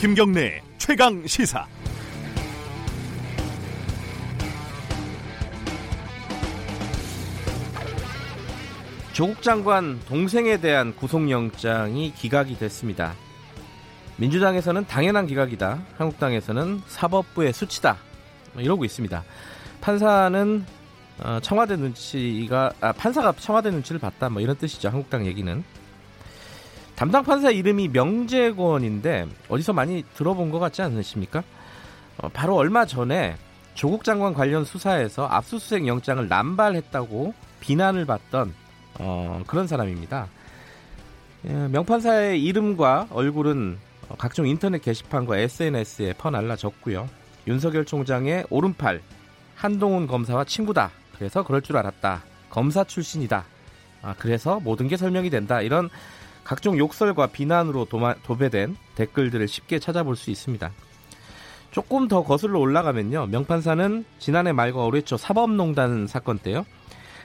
김경래 0.00 0.62
최강 0.78 1.26
시사. 1.26 1.66
조국 9.12 9.42
장관 9.42 10.00
동생에 10.08 10.56
대한 10.56 10.96
구속영장이 10.96 12.14
기각이 12.14 12.56
됐습니다. 12.56 13.12
민주당에서는 14.16 14.86
당연한 14.86 15.26
기각이다. 15.26 15.82
한국당에서는 15.98 16.80
사법부의 16.86 17.52
수치다. 17.52 17.98
뭐 18.54 18.62
이러고 18.62 18.86
있습니다. 18.86 19.22
판사는 19.82 20.64
어, 21.22 21.38
청와대 21.42 21.76
눈치가 21.76 22.72
아, 22.80 22.92
판사가 22.92 23.32
청와대 23.32 23.70
눈치를 23.70 24.00
봤다. 24.00 24.30
뭐 24.30 24.40
이런 24.40 24.56
뜻이죠. 24.56 24.88
한국당 24.88 25.26
얘기는 25.26 25.62
담당 27.00 27.24
판사 27.24 27.50
이름이 27.50 27.88
명재권인데 27.88 29.26
어디서 29.48 29.72
많이 29.72 30.04
들어본 30.16 30.50
것 30.50 30.58
같지 30.58 30.82
않으십니까? 30.82 31.42
어, 32.18 32.28
바로 32.28 32.56
얼마 32.56 32.84
전에 32.84 33.38
조국 33.72 34.04
장관 34.04 34.34
관련 34.34 34.66
수사에서 34.66 35.26
압수수색 35.26 35.86
영장을 35.86 36.28
남발했다고 36.28 37.32
비난을 37.60 38.04
받던 38.04 38.52
어, 38.98 39.42
그런 39.46 39.66
사람입니다. 39.66 40.28
예, 41.48 41.68
명판사의 41.68 42.44
이름과 42.44 43.06
얼굴은 43.08 43.78
각종 44.18 44.46
인터넷 44.46 44.82
게시판과 44.82 45.38
SNS에 45.38 46.12
퍼날라졌고요. 46.18 47.08
윤석열 47.46 47.86
총장의 47.86 48.44
오른팔 48.50 49.00
한동훈 49.54 50.06
검사와 50.06 50.44
친구다. 50.44 50.90
그래서 51.16 51.44
그럴 51.44 51.62
줄 51.62 51.78
알았다. 51.78 52.24
검사 52.50 52.84
출신이다. 52.84 53.46
아, 54.02 54.14
그래서 54.18 54.60
모든 54.60 54.86
게 54.86 54.98
설명이 54.98 55.30
된다. 55.30 55.62
이런 55.62 55.88
각종 56.50 56.76
욕설과 56.76 57.28
비난으로 57.28 57.84
도마, 57.84 58.14
도배된 58.24 58.76
댓글들을 58.96 59.46
쉽게 59.46 59.78
찾아볼 59.78 60.16
수 60.16 60.32
있습니다. 60.32 60.68
조금 61.70 62.08
더 62.08 62.24
거슬러 62.24 62.58
올라가면요. 62.58 63.26
명판사는 63.26 64.04
지난해 64.18 64.50
말과 64.50 64.82
올해 64.82 65.00
초 65.00 65.16
사법농단 65.16 66.08
사건 66.08 66.40
때요. 66.40 66.66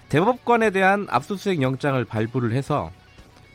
대법관에 0.09 0.69
대한 0.69 1.07
압수수색 1.09 1.63
영장을 1.63 2.05
발부를 2.05 2.51
해서 2.51 2.91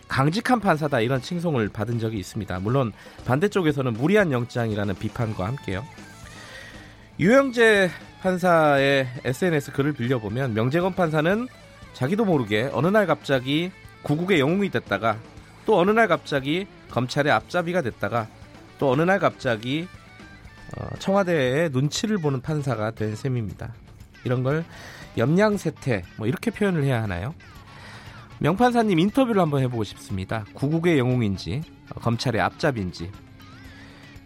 강직한 0.08 0.58
판사다 0.58 1.02
이런 1.02 1.22
칭송을 1.22 1.68
받은 1.68 2.00
적이 2.00 2.18
있습니다. 2.18 2.58
물론 2.58 2.92
반대쪽에서는 3.24 3.92
무리한 3.92 4.32
영장이라는 4.32 4.96
비판과 4.96 5.46
함께요. 5.46 5.84
유영재 7.20 7.90
판사의 8.22 9.06
SNS 9.24 9.70
글을 9.70 9.92
빌려보면 9.92 10.52
명재건 10.52 10.96
판사는 10.96 11.46
자기도 11.92 12.24
모르게 12.24 12.68
어느 12.72 12.88
날 12.88 13.06
갑자기 13.06 13.70
구국의 14.02 14.40
영웅이 14.40 14.70
됐다가 14.70 15.16
또 15.66 15.78
어느 15.78 15.90
날 15.90 16.08
갑자기 16.08 16.66
검찰의 16.90 17.32
앞잡이가 17.32 17.82
됐다가 17.82 18.26
또 18.78 18.90
어느 18.90 19.02
날 19.02 19.18
갑자기 19.18 19.86
어, 20.76 20.86
청와대의 20.98 21.70
눈치를 21.70 22.18
보는 22.18 22.40
판사가 22.40 22.92
된 22.92 23.16
셈입니다. 23.16 23.74
이런 24.24 24.42
걸 24.42 24.64
염량세태 25.18 26.04
뭐 26.16 26.26
이렇게 26.26 26.50
표현을 26.50 26.84
해야 26.84 27.02
하나요? 27.02 27.34
명판사님 28.38 28.98
인터뷰를 28.98 29.42
한번 29.42 29.62
해보고 29.62 29.84
싶습니다. 29.84 30.44
구국의 30.54 30.98
영웅인지 30.98 31.62
어, 31.94 32.00
검찰의 32.00 32.40
앞잡인지 32.40 33.10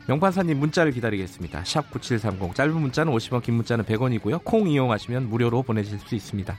명판사님 0.06 0.58
문자를 0.58 0.92
기다리겠습니다. 0.92 1.62
샵9730 1.62 2.54
짧은 2.54 2.74
문자는 2.74 3.12
50원 3.12 3.42
긴 3.42 3.54
문자는 3.54 3.84
100원이고요. 3.84 4.44
콩 4.44 4.68
이용하시면 4.68 5.30
무료로 5.30 5.62
보내실 5.62 5.98
수 5.98 6.14
있습니다. 6.14 6.56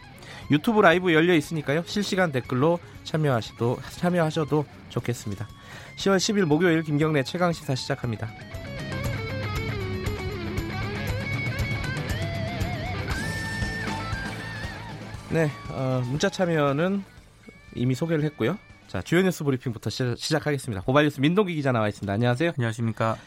유튜브 0.51 0.81
라이브 0.81 1.13
열려 1.13 1.33
있으니까요. 1.33 1.83
실시간 1.85 2.31
댓글로 2.31 2.79
참여하시도, 3.03 3.79
참여하셔도 3.91 4.65
좋겠습니다. 4.89 5.47
10월 5.97 6.17
10일 6.17 6.45
목요일 6.45 6.83
김경래 6.83 7.23
최강 7.23 7.51
시사 7.51 7.75
시작합니다. 7.75 8.29
네, 15.31 15.49
어, 15.71 16.01
문자 16.05 16.29
참여는 16.29 17.03
이미 17.75 17.93
소개를 17.95 18.23
했고요. 18.23 18.57
자, 18.87 19.01
주요 19.01 19.21
뉴스 19.21 19.43
브리핑부터 19.43 19.89
시, 19.89 20.29
작하겠습니다 20.29 20.83
고발 20.83 21.03
뉴스 21.03 21.19
민동기 21.19 21.55
기자 21.55 21.71
나와 21.71 21.89
있습니다. 21.89 22.13
안녕하세요. 22.13 22.51
안녕하십니까. 22.57 23.17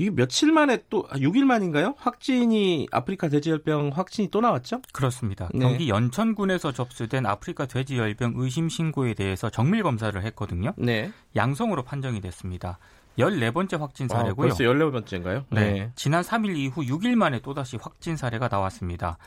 이게 0.00 0.10
며칠 0.10 0.50
만에 0.50 0.84
또 0.88 1.06
6일 1.08 1.42
아, 1.42 1.46
만인가요? 1.46 1.94
확진이 1.98 2.88
아프리카 2.90 3.28
돼지열병 3.28 3.90
확진이 3.94 4.28
또 4.30 4.40
나왔죠? 4.40 4.80
그렇습니다. 4.92 5.50
네. 5.52 5.60
경기 5.60 5.90
연천군에서 5.90 6.72
접수된 6.72 7.26
아프리카 7.26 7.66
돼지열병 7.66 8.32
의심 8.36 8.70
신고에 8.70 9.12
대해서 9.12 9.50
정밀 9.50 9.82
검사를 9.82 10.18
했거든요. 10.24 10.72
네. 10.78 11.12
양성으로 11.36 11.82
판정이 11.82 12.22
됐습니다. 12.22 12.78
14번째 13.18 13.78
확진 13.78 14.06
아, 14.10 14.14
사례고요. 14.14 14.46
아, 14.46 14.54
벌써 14.54 14.64
14번째인가요? 14.64 15.44
네. 15.50 15.72
네. 15.72 15.92
지난 15.96 16.22
3일 16.22 16.56
이후 16.56 16.82
6일 16.82 17.14
만에 17.16 17.40
또다시 17.40 17.76
확진 17.76 18.16
사례가 18.16 18.48
나왔습니다. 18.48 19.18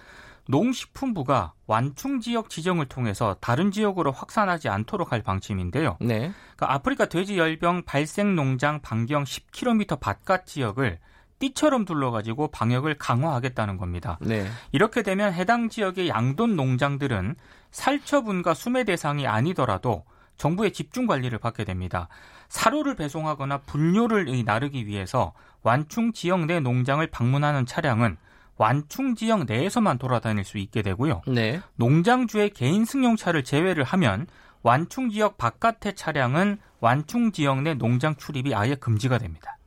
농식품부가 0.47 1.53
완충 1.67 2.19
지역 2.19 2.49
지정을 2.49 2.87
통해서 2.87 3.35
다른 3.39 3.71
지역으로 3.71 4.11
확산하지 4.11 4.69
않도록 4.69 5.11
할 5.11 5.21
방침인데요. 5.21 5.97
네. 6.01 6.31
그러니까 6.55 6.73
아프리카 6.73 7.05
돼지 7.05 7.37
열병 7.37 7.83
발생 7.83 8.35
농장 8.35 8.81
반경 8.81 9.23
10km 9.23 9.99
바깥 9.99 10.45
지역을 10.45 10.99
띠처럼 11.39 11.85
둘러가지고 11.85 12.49
방역을 12.49 12.97
강화하겠다는 12.97 13.77
겁니다. 13.77 14.17
네. 14.21 14.47
이렇게 14.71 15.01
되면 15.01 15.33
해당 15.33 15.69
지역의 15.69 16.07
양돈 16.07 16.55
농장들은 16.55 17.35
살처분과 17.71 18.53
수매 18.53 18.83
대상이 18.83 19.27
아니더라도 19.27 20.05
정부의 20.37 20.71
집중 20.71 21.05
관리를 21.05 21.39
받게 21.39 21.63
됩니다. 21.63 22.07
사료를 22.49 22.95
배송하거나 22.95 23.59
분뇨를 23.59 24.27
나르기 24.45 24.87
위해서 24.87 25.33
완충 25.63 26.13
지역 26.13 26.45
내 26.45 26.59
농장을 26.59 27.05
방문하는 27.07 27.65
차량은 27.65 28.17
완충 28.57 29.15
지역 29.15 29.45
내에서만 29.45 29.97
돌아다닐 29.97 30.43
수 30.43 30.57
있게 30.57 30.81
되고요. 30.81 31.21
네. 31.27 31.61
농장주의 31.75 32.49
개인 32.51 32.85
승용차를 32.85 33.43
제외를 33.43 33.83
하면 33.83 34.27
완충 34.61 35.09
지역 35.09 35.37
바깥의 35.37 35.95
차량은 35.95 36.57
완충 36.79 37.31
지역 37.31 37.61
내 37.61 37.73
농장 37.73 38.15
출입이 38.15 38.53
아예 38.55 38.75
금지가 38.75 39.17
됩니다. 39.17 39.57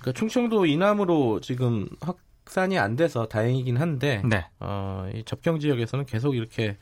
그러니까 0.00 0.18
충청도 0.18 0.66
이남으로 0.66 1.40
지금 1.40 1.88
확산이 2.00 2.78
안 2.78 2.94
돼서 2.96 3.26
다행이긴 3.26 3.78
한데 3.78 4.22
네. 4.24 4.46
어, 4.60 5.08
이 5.14 5.24
접경 5.24 5.58
지역에서는 5.58 6.06
계속 6.06 6.36
이렇게 6.36 6.76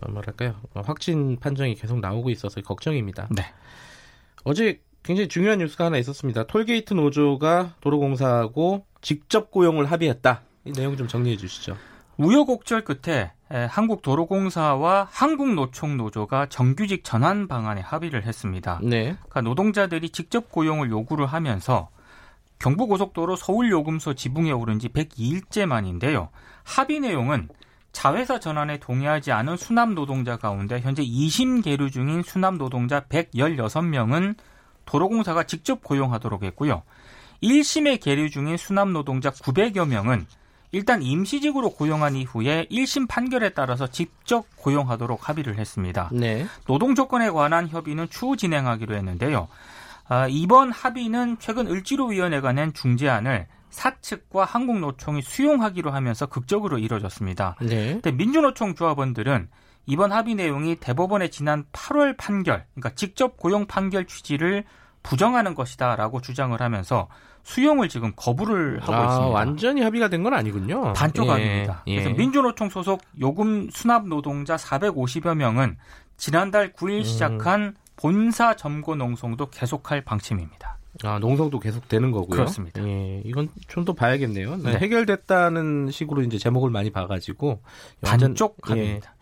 어, 0.00 0.10
뭐랄까요 0.10 0.60
확진 0.74 1.38
판정이 1.38 1.74
계속 1.74 2.00
나오고 2.00 2.30
있어서 2.30 2.60
걱정입니다. 2.60 3.28
네. 3.30 3.42
어제 4.44 4.80
굉장히 5.02 5.28
중요한 5.28 5.58
뉴스가 5.58 5.86
하나 5.86 5.98
있었습니다. 5.98 6.44
톨게이트 6.44 6.94
노조가 6.94 7.74
도로공사하고 7.80 8.84
직접 9.00 9.50
고용을 9.50 9.86
합의했다. 9.86 10.42
이 10.64 10.72
내용 10.72 10.96
좀 10.96 11.08
정리해 11.08 11.36
주시죠. 11.36 11.76
우여곡절 12.18 12.84
끝에 12.84 13.32
한국도로공사와 13.48 15.08
한국노총노조가 15.10 16.46
정규직 16.46 17.04
전환 17.04 17.48
방안에 17.48 17.80
합의를 17.80 18.24
했습니다. 18.24 18.78
네. 18.82 19.16
그러니까 19.16 19.40
노동자들이 19.40 20.10
직접 20.10 20.50
고용을 20.50 20.90
요구를 20.90 21.26
하면서 21.26 21.88
경부고속도로 22.60 23.34
서울요금소 23.34 24.14
지붕에 24.14 24.52
오른 24.52 24.78
지 24.78 24.88
102일째 24.88 25.66
만인데요. 25.66 26.28
합의 26.62 27.00
내용은 27.00 27.48
자회사 27.90 28.38
전환에 28.38 28.78
동의하지 28.78 29.32
않은 29.32 29.56
수납 29.56 29.94
노동자 29.94 30.36
가운데 30.36 30.80
현재 30.80 31.02
2심 31.02 31.64
계류 31.64 31.90
중인 31.90 32.22
수납 32.22 32.54
노동자 32.54 33.00
116명은 33.00 34.36
도로공사가 34.84 35.44
직접 35.44 35.82
고용하도록 35.82 36.42
했고요. 36.42 36.82
1심에 37.42 38.00
계류 38.00 38.30
중인 38.30 38.56
수납 38.56 38.88
노동자 38.88 39.30
900여 39.30 39.88
명은 39.88 40.26
일단 40.70 41.02
임시직으로 41.02 41.70
고용한 41.70 42.16
이후에 42.16 42.66
1심 42.70 43.06
판결에 43.06 43.50
따라서 43.50 43.86
직접 43.86 44.46
고용하도록 44.56 45.28
합의를 45.28 45.58
했습니다. 45.58 46.08
네. 46.12 46.46
노동 46.66 46.94
조건에 46.94 47.30
관한 47.30 47.68
협의는 47.68 48.08
추후 48.08 48.36
진행하기로 48.36 48.94
했는데요. 48.94 49.48
아, 50.08 50.26
이번 50.28 50.72
합의는 50.72 51.36
최근 51.40 51.66
을지로위원회가 51.66 52.52
낸 52.52 52.72
중재안을 52.72 53.46
사측과 53.68 54.44
한국노총이 54.44 55.22
수용하기로 55.22 55.90
하면서 55.90 56.26
극적으로 56.26 56.78
이뤄졌습니다. 56.78 57.56
네. 57.60 57.92
근데 57.92 58.12
민주노총 58.12 58.74
조합원들은 58.74 59.48
이번 59.86 60.12
합의 60.12 60.34
내용이 60.34 60.76
대법원의 60.76 61.30
지난 61.30 61.64
8월 61.72 62.16
판결, 62.16 62.64
그러니까 62.74 62.94
직접 62.94 63.36
고용 63.36 63.66
판결 63.66 64.06
취지를 64.06 64.64
부정하는 65.02 65.54
것이다라고 65.54 66.20
주장을 66.20 66.58
하면서 66.60 67.08
수용을 67.42 67.88
지금 67.88 68.12
거부를 68.14 68.80
하고 68.82 68.92
아, 68.94 69.04
있습니다. 69.06 69.28
완전히 69.30 69.82
합의가 69.82 70.08
된 70.08 70.22
건 70.22 70.32
아니군요. 70.34 70.92
반쪽 70.92 71.26
예, 71.26 71.30
합의입니다. 71.30 71.82
예. 71.88 71.96
그래서 71.96 72.16
민주노총 72.16 72.68
소속 72.70 73.02
요금 73.20 73.68
수납 73.72 74.06
노동자 74.06 74.54
450여 74.54 75.34
명은 75.34 75.76
지난달 76.16 76.72
9일 76.72 76.98
음. 76.98 77.02
시작한 77.02 77.74
본사 77.96 78.54
점거 78.54 78.94
농성도 78.94 79.50
계속할 79.50 80.02
방침입니다. 80.04 80.78
아, 81.02 81.18
농성도 81.18 81.58
계속 81.58 81.88
되는 81.88 82.10
거고요. 82.12 82.28
그렇습니다. 82.28 82.80
예, 82.86 83.20
이건 83.24 83.48
좀 83.66 83.84
더 83.84 83.92
봐야겠네요. 83.92 84.58
네. 84.58 84.74
해결됐다는 84.76 85.90
식으로 85.90 86.22
이제 86.22 86.38
제목을 86.38 86.70
많이 86.70 86.90
봐가지고 86.90 87.60
반쪽 88.02 88.58
예. 88.68 88.70
합의입니다. 88.70 89.14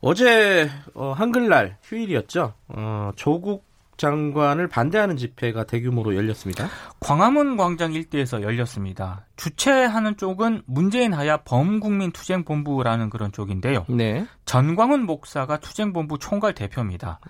어제 0.00 0.70
어, 0.94 1.12
한글날 1.12 1.78
휴일이었죠. 1.82 2.54
어, 2.68 3.10
조국 3.16 3.66
장관을 3.96 4.68
반대하는 4.68 5.16
집회가 5.16 5.64
대규모로 5.64 6.14
열렸습니다. 6.16 6.68
광화문 7.00 7.56
광장 7.56 7.92
일대에서 7.94 8.42
열렸습니다. 8.42 9.24
주최하는 9.36 10.16
쪽은 10.16 10.62
문재인 10.66 11.14
하야 11.14 11.38
범국민 11.38 12.12
투쟁본부라는 12.12 13.10
그런 13.10 13.32
쪽인데요. 13.32 13.86
네. 13.88 14.26
전광훈 14.44 15.06
목사가 15.06 15.58
투쟁본부 15.58 16.18
총괄 16.18 16.54
대표입니다. 16.54 17.20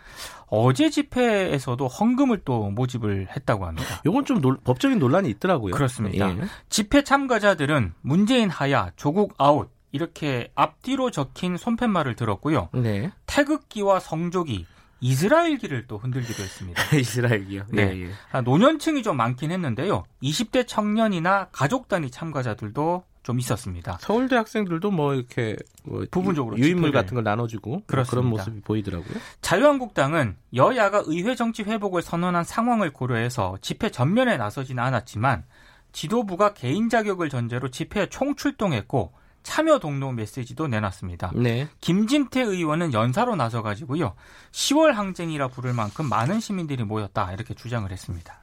어제 0.48 0.90
집회에서도 0.90 1.86
헌금을 1.86 2.42
또 2.44 2.70
모집을 2.70 3.28
했다고 3.34 3.66
합니다. 3.66 4.02
이건 4.04 4.24
좀 4.24 4.40
논, 4.40 4.58
법적인 4.64 4.98
논란이 4.98 5.28
있더라고요. 5.30 5.74
그렇습니다. 5.74 6.30
예. 6.30 6.36
집회 6.68 7.02
참가자들은 7.02 7.94
문재인 8.00 8.50
하야 8.50 8.90
조국 8.96 9.34
아웃 9.38 9.70
이렇게 9.96 10.50
앞뒤로 10.54 11.10
적힌 11.10 11.56
손팻말을 11.56 12.14
들었고요. 12.14 12.68
네. 12.74 13.10
태극기와 13.26 13.98
성조기 13.98 14.66
이스라엘기를 15.00 15.86
또 15.88 15.98
흔들기도 15.98 16.42
했습니다. 16.42 16.82
이스라엘기요? 16.96 17.64
네. 17.70 17.94
네. 17.94 18.10
아, 18.30 18.42
노년층이 18.42 19.02
좀 19.02 19.16
많긴 19.16 19.50
했는데요. 19.50 20.04
20대 20.22 20.66
청년이나 20.66 21.48
가족 21.52 21.88
단위 21.88 22.10
참가자들도 22.10 23.04
좀 23.22 23.40
있었습니다. 23.40 23.98
서울대 24.00 24.36
학생들도 24.36 24.90
뭐 24.92 25.14
이렇게 25.14 25.56
뭐 25.82 26.04
부분적으로 26.12 26.56
유인물 26.58 26.92
같은 26.92 27.16
걸 27.16 27.24
나눠주고 27.24 27.82
그렇습니다. 27.86 28.10
그런 28.10 28.26
모습이 28.26 28.60
보이더라고요. 28.60 29.14
자유한국당은 29.40 30.36
여야가 30.54 31.02
의회 31.06 31.34
정치 31.34 31.64
회복을 31.64 32.02
선언한 32.02 32.44
상황을 32.44 32.92
고려해서 32.92 33.58
집회 33.62 33.90
전면에 33.90 34.36
나서지는 34.36 34.80
않았지만 34.80 35.42
지도부가 35.90 36.52
개인 36.52 36.88
자격을 36.88 37.28
전제로 37.28 37.68
집회에 37.68 38.06
총출동했고 38.06 39.12
참여 39.46 39.78
동로 39.78 40.10
메시지도 40.10 40.66
내놨습니다. 40.66 41.30
네. 41.36 41.68
김진태 41.80 42.42
의원은 42.42 42.92
연사로 42.92 43.36
나서 43.36 43.62
가지고요. 43.62 44.14
10월 44.50 44.90
항쟁이라 44.90 45.48
부를 45.48 45.72
만큼 45.72 46.08
많은 46.08 46.40
시민들이 46.40 46.82
모였다 46.82 47.32
이렇게 47.32 47.54
주장을 47.54 47.90
했습니다. 47.90 48.40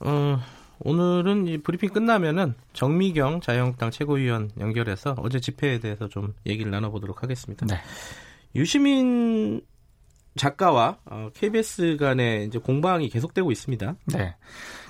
어, 0.00 0.40
오늘은 0.80 1.46
이 1.46 1.58
브리핑 1.58 1.90
끝나면은 1.90 2.54
정미경 2.72 3.40
자유한국당 3.40 3.92
최고위원 3.92 4.50
연결해서 4.58 5.14
어제 5.18 5.38
집회에 5.38 5.78
대해서 5.78 6.08
좀 6.08 6.34
얘기를 6.44 6.72
나눠보도록 6.72 7.22
하겠습니다. 7.22 7.64
네. 7.66 7.80
유시민 8.56 9.60
작가와 10.34 10.98
어, 11.04 11.28
KBS 11.34 11.98
간의 12.00 12.46
이제 12.48 12.58
공방이 12.58 13.08
계속되고 13.10 13.52
있습니다. 13.52 13.94
네. 14.06 14.34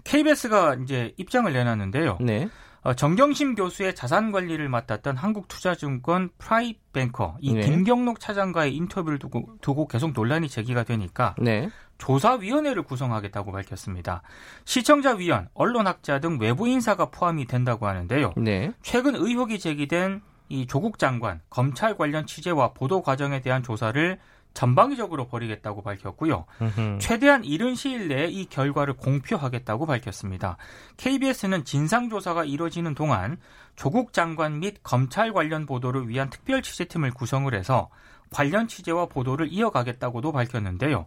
KBS가 0.05 0.77
이제 0.83 1.13
입장을 1.19 1.53
내놨는데요. 1.53 2.17
네. 2.23 2.49
어, 2.83 2.95
정경심 2.95 3.57
교수의 3.57 3.95
자산 3.95 4.33
관리를 4.33 4.69
맡았던 4.69 5.17
한국투자증권 5.17 6.31
private 6.39 6.91
banker 6.91 7.37
이 7.41 7.55
네. 7.55 7.61
김경록 7.61 8.21
차장과의 8.21 8.75
인터뷰를 8.75 9.19
두고, 9.19 9.57
두고 9.61 9.87
계속 9.87 10.13
논란이 10.13 10.49
제기가 10.49 10.85
되니까 10.85 11.35
네. 11.39 11.69
조사위원회를 11.99 12.83
구성하겠다고 12.83 13.53
밝혔습니다. 13.53 14.23
시청자 14.65 15.13
위원, 15.13 15.49
언론학자 15.53 16.21
등 16.21 16.39
외부 16.41 16.67
인사가 16.67 17.11
포함이 17.11 17.47
된다고 17.47 17.87
하는데요. 17.87 18.33
네. 18.39 18.73
최근 18.83 19.15
의혹이 19.15 19.59
제기된 19.59 20.23
이 20.49 20.67
조국 20.67 20.99
장관 20.99 21.41
검찰 21.51 21.97
관련 21.97 22.27
취재와 22.27 22.73
보도 22.73 23.03
과정에 23.03 23.41
대한 23.43 23.63
조사를 23.63 24.19
전방위적으로 24.55 25.27
벌이겠다고 25.29 25.83
밝혔고요. 25.83 26.45
으흠. 26.61 26.99
최대한 27.01 27.45
이른 27.45 27.75
시일 27.75 28.09
내에 28.09 28.27
이 28.27 28.47
결과를 28.47 28.95
공표하겠다고 28.95 29.87
밝혔습니다. 29.87 30.57
KBS는 30.97 31.65
진상조사가 31.65 32.45
이뤄지는 32.45 32.95
동안 32.95 33.39
조국 33.77 34.13
장관 34.13 34.61
및 34.61 34.79
검찰 34.83 35.33
관련 35.33 35.67
보도를 35.67 36.09
위한 36.09 36.31
특별 36.31 36.63
취재팀을 36.63 37.13
구성을 37.13 37.53
해서 37.55 37.89
관련 38.31 38.69
취재와 38.69 39.07
보도를 39.07 39.49
이어가겠다고도 39.51 40.33
밝혔는데요. 40.33 41.07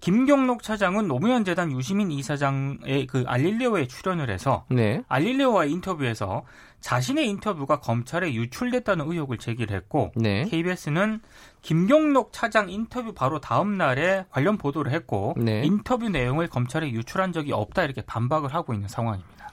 김경록 0.00 0.62
차장은 0.62 1.08
노무현 1.08 1.44
재단 1.44 1.72
유시민 1.72 2.10
이사장의 2.10 3.06
그 3.08 3.24
알릴레오에 3.26 3.88
출연을 3.88 4.30
해서 4.30 4.64
네. 4.68 5.02
알릴레오와의 5.08 5.72
인터뷰에서 5.72 6.44
자신의 6.80 7.26
인터뷰가 7.28 7.80
검찰에 7.80 8.32
유출됐다는 8.32 9.10
의혹을 9.10 9.38
제기를 9.38 9.76
했고 9.76 10.12
네. 10.14 10.44
KBS는 10.44 11.20
김경록 11.62 12.32
차장 12.32 12.70
인터뷰 12.70 13.12
바로 13.12 13.40
다음 13.40 13.76
날에 13.76 14.24
관련 14.30 14.56
보도를 14.56 14.92
했고 14.92 15.34
네. 15.36 15.62
인터뷰 15.64 16.08
내용을 16.08 16.46
검찰에 16.46 16.88
유출한 16.90 17.32
적이 17.32 17.52
없다 17.52 17.82
이렇게 17.82 18.00
반박을 18.02 18.54
하고 18.54 18.74
있는 18.74 18.86
상황입니다. 18.88 19.50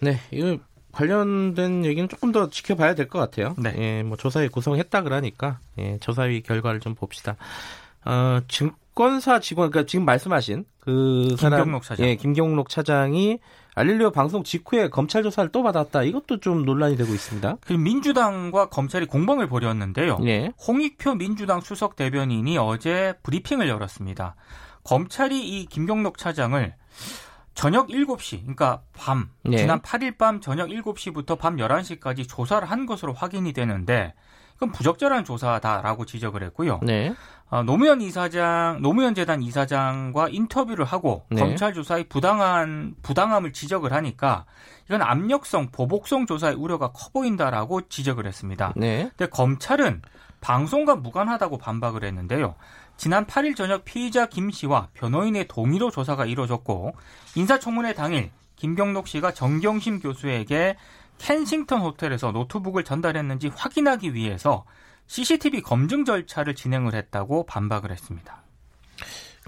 네, 0.00 0.18
이거 0.30 0.58
관련된 0.92 1.84
얘기는 1.86 2.06
조금 2.08 2.30
더 2.30 2.50
지켜봐야 2.50 2.94
될 2.94 3.08
것 3.08 3.18
같아요. 3.18 3.54
네. 3.56 3.74
예, 3.78 4.02
뭐 4.02 4.18
조사에 4.18 4.48
구성했다 4.48 5.02
그러니까 5.02 5.58
예, 5.78 5.98
조사위 6.00 6.42
결과를 6.42 6.80
좀 6.80 6.94
봅시다. 6.94 7.36
어, 8.04 8.40
증 8.48 8.70
권사 8.94 9.40
직원, 9.40 9.70
그러니까 9.70 9.88
지금 9.88 10.04
말씀하신 10.04 10.64
그 10.80 11.34
사람, 11.38 11.60
김경록 11.60 11.82
차장, 11.82 12.06
예, 12.06 12.16
김경록 12.16 12.68
차장이 12.68 13.38
알릴리오 13.74 14.12
방송 14.12 14.44
직후에 14.44 14.88
검찰 14.88 15.22
조사를 15.22 15.50
또 15.50 15.62
받았다. 15.62 16.04
이것도 16.04 16.38
좀 16.40 16.64
논란이 16.64 16.96
되고 16.96 17.12
있습니다. 17.12 17.56
그 17.60 17.72
민주당과 17.72 18.68
검찰이 18.68 19.06
공방을 19.06 19.48
벌였는데요. 19.48 20.18
예. 20.26 20.52
홍익표 20.66 21.16
민주당 21.16 21.60
수석 21.60 21.96
대변인이 21.96 22.56
어제 22.58 23.14
브리핑을 23.24 23.68
열었습니다. 23.68 24.36
검찰이 24.84 25.40
이 25.40 25.66
김경록 25.66 26.18
차장을 26.18 26.74
저녁 27.54 27.88
7시, 27.88 28.40
그러니까 28.40 28.82
밤, 28.92 29.30
예. 29.50 29.56
지난 29.56 29.80
8일 29.80 30.18
밤 30.18 30.40
저녁 30.40 30.68
7시부터 30.68 31.38
밤 31.38 31.56
11시까지 31.56 32.28
조사를 32.28 32.68
한 32.68 32.86
것으로 32.86 33.12
확인이 33.12 33.52
되는데 33.52 34.14
그건 34.54 34.72
부적절한 34.72 35.24
조사다라고 35.24 36.04
지적을 36.04 36.42
했고요. 36.44 36.80
네. 36.82 37.14
어, 37.54 37.62
노무현 37.62 38.00
이사장, 38.00 38.78
노무현 38.82 39.14
재단 39.14 39.40
이사장과 39.40 40.28
인터뷰를 40.28 40.84
하고 40.84 41.24
네. 41.30 41.40
검찰 41.40 41.72
조사의 41.72 42.08
부당한 42.08 42.96
부당함을 43.02 43.52
지적을 43.52 43.92
하니까 43.92 44.44
이건 44.86 45.02
압력성, 45.02 45.68
보복성 45.70 46.26
조사의 46.26 46.56
우려가 46.56 46.90
커 46.90 47.10
보인다라고 47.10 47.82
지적을 47.82 48.26
했습니다. 48.26 48.72
네. 48.74 49.08
근데 49.16 49.30
검찰은 49.30 50.02
방송과 50.40 50.96
무관하다고 50.96 51.58
반박을 51.58 52.02
했는데요. 52.02 52.56
지난 52.96 53.24
8일 53.24 53.54
저녁 53.54 53.84
피의자 53.84 54.26
김 54.26 54.50
씨와 54.50 54.88
변호인의 54.94 55.46
동의로 55.46 55.92
조사가 55.92 56.24
이루어졌고 56.24 56.96
인사청문회 57.36 57.94
당일 57.94 58.32
김경록 58.56 59.06
씨가 59.06 59.32
정경심 59.32 60.00
교수에게 60.00 60.76
켄싱턴 61.18 61.82
호텔에서 61.82 62.32
노트북을 62.32 62.82
전달했는지 62.82 63.52
확인하기 63.54 64.12
위해서 64.14 64.64
CCTV 65.06 65.62
검증 65.62 66.04
절차를 66.04 66.54
진행을 66.54 66.94
했다고 66.94 67.46
반박을 67.46 67.90
했습니다. 67.90 68.42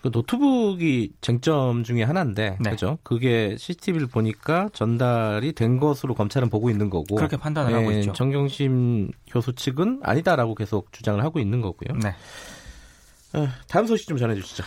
그 0.02 0.10
노트북이 0.12 1.14
쟁점 1.20 1.82
중에 1.82 2.02
하나인데, 2.02 2.58
네. 2.60 2.70
그죠? 2.70 2.98
그게 3.02 3.56
CCTV를 3.58 4.06
보니까 4.06 4.68
전달이 4.72 5.52
된 5.52 5.80
것으로 5.80 6.14
검찰은 6.14 6.50
보고 6.50 6.70
있는 6.70 6.90
거고. 6.90 7.16
그렇게 7.16 7.36
판단을 7.36 7.72
네, 7.72 7.78
하고 7.78 7.90
있죠. 7.92 8.12
정경심 8.12 9.10
교수 9.26 9.54
측은 9.54 10.00
아니다라고 10.02 10.54
계속 10.54 10.92
주장을 10.92 11.22
하고 11.24 11.40
있는 11.40 11.60
거고요. 11.60 11.98
네. 11.98 12.14
어, 13.32 13.48
다음 13.68 13.86
소식 13.86 14.06
좀 14.06 14.18
전해주시죠. 14.18 14.64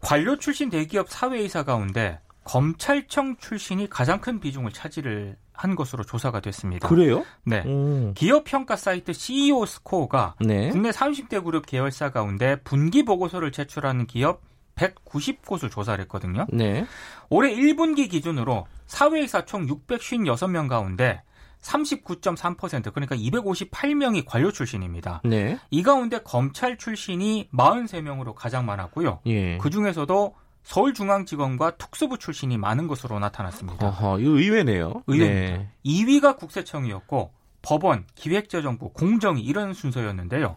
관료 0.00 0.36
출신 0.36 0.70
대기업 0.70 1.08
사회이사 1.08 1.64
가운데 1.64 2.20
검찰청 2.46 3.36
출신이 3.36 3.90
가장 3.90 4.20
큰 4.20 4.38
비중을 4.38 4.72
차지를 4.72 5.36
한 5.52 5.74
것으로 5.74 6.04
조사가 6.04 6.40
됐습니다. 6.40 6.88
그래요? 6.88 7.24
네. 7.44 7.62
오. 7.66 8.12
기업 8.14 8.44
평가 8.44 8.76
사이트 8.76 9.12
CEO 9.12 9.66
스코어가 9.66 10.36
네. 10.40 10.70
국내 10.70 10.90
30대 10.90 11.42
그룹 11.42 11.66
계열사 11.66 12.10
가운데 12.10 12.56
분기 12.62 13.04
보고서를 13.04 13.50
제출하는 13.50 14.06
기업 14.06 14.42
190곳을 14.76 15.70
조사를 15.70 16.00
했거든요. 16.04 16.46
네. 16.52 16.86
올해 17.30 17.52
1분기 17.54 18.08
기준으로 18.08 18.66
사회이사 18.86 19.44
총 19.44 19.66
656명 19.66 20.68
가운데 20.68 21.22
39.3% 21.62 22.92
그러니까 22.92 23.16
258명이 23.16 24.24
관료 24.24 24.52
출신입니다. 24.52 25.20
네. 25.24 25.58
이 25.70 25.82
가운데 25.82 26.20
검찰 26.22 26.76
출신이 26.76 27.48
43명으로 27.52 28.34
가장 28.34 28.66
많았고요. 28.66 29.20
예. 29.26 29.58
그 29.58 29.70
중에서도 29.70 30.36
서울중앙지검과 30.66 31.76
특수부 31.76 32.18
출신이 32.18 32.58
많은 32.58 32.88
것으로 32.88 33.20
나타났습니다. 33.20 33.86
어허, 33.86 34.18
이거 34.18 34.30
의외네요. 34.30 35.04
의외. 35.06 35.28
네. 35.28 35.68
2위가 35.84 36.36
국세청이었고 36.36 37.30
법원, 37.62 38.04
기획재정부, 38.16 38.90
공정위 38.90 39.42
이런 39.42 39.74
순서였는데요. 39.74 40.56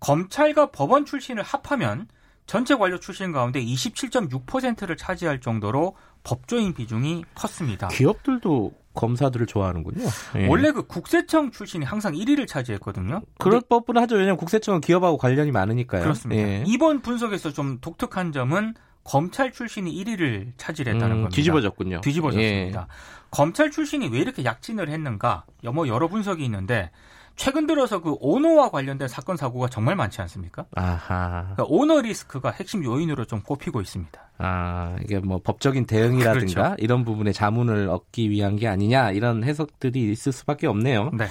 검찰과 0.00 0.72
법원 0.72 1.06
출신을 1.06 1.42
합하면 1.42 2.06
전체 2.44 2.76
관료 2.76 3.00
출신 3.00 3.32
가운데 3.32 3.64
27.6%를 3.64 4.96
차지할 4.96 5.40
정도로 5.40 5.96
법조인 6.22 6.74
비중이 6.74 7.24
컸습니다. 7.34 7.88
기업들도 7.88 8.72
검사들을 8.92 9.46
좋아하는군요. 9.46 10.04
예. 10.36 10.46
원래 10.48 10.70
그 10.70 10.86
국세청 10.86 11.50
출신이 11.50 11.84
항상 11.84 12.12
1위를 12.12 12.46
차지했거든요. 12.46 13.22
그럴 13.38 13.62
법은 13.62 13.96
하죠. 13.96 14.16
왜냐하면 14.16 14.36
국세청은 14.36 14.82
기업하고 14.82 15.16
관련이 15.16 15.50
많으니까요. 15.50 16.02
그렇습니다. 16.02 16.42
예. 16.42 16.64
이번 16.66 17.00
분석에서 17.00 17.52
좀 17.52 17.78
독특한 17.80 18.32
점은 18.32 18.74
검찰 19.06 19.52
출신이 19.52 19.92
1위를 20.04 20.52
차지했다는 20.56 21.06
음, 21.06 21.10
겁니다. 21.10 21.30
뒤집어졌군요. 21.30 22.00
뒤집어졌습니다. 22.00 22.80
예. 22.80 22.86
검찰 23.30 23.70
출신이 23.70 24.08
왜 24.08 24.18
이렇게 24.18 24.44
약진을 24.44 24.88
했는가? 24.88 25.44
뭐 25.72 25.86
여러 25.88 26.08
분석이 26.08 26.44
있는데 26.44 26.90
최근 27.36 27.66
들어서 27.66 28.00
그 28.00 28.16
오너와 28.18 28.70
관련된 28.70 29.08
사건 29.08 29.36
사고가 29.36 29.68
정말 29.68 29.94
많지 29.94 30.20
않습니까? 30.22 30.64
아하. 30.74 31.52
그러니까 31.54 31.64
오너 31.68 32.00
리스크가 32.00 32.50
핵심 32.50 32.82
요인으로 32.82 33.26
좀 33.26 33.42
꼽히고 33.42 33.80
있습니다. 33.80 34.20
아 34.38 34.96
이게 35.02 35.18
뭐 35.18 35.40
법적인 35.42 35.86
대응이라든가 35.86 36.62
그렇죠. 36.62 36.74
이런 36.78 37.04
부분에 37.04 37.32
자문을 37.32 37.88
얻기 37.88 38.30
위한 38.30 38.56
게 38.56 38.66
아니냐 38.66 39.12
이런 39.12 39.44
해석들이 39.44 40.10
있을 40.10 40.32
수밖에 40.32 40.66
없네요. 40.66 41.10
네. 41.12 41.26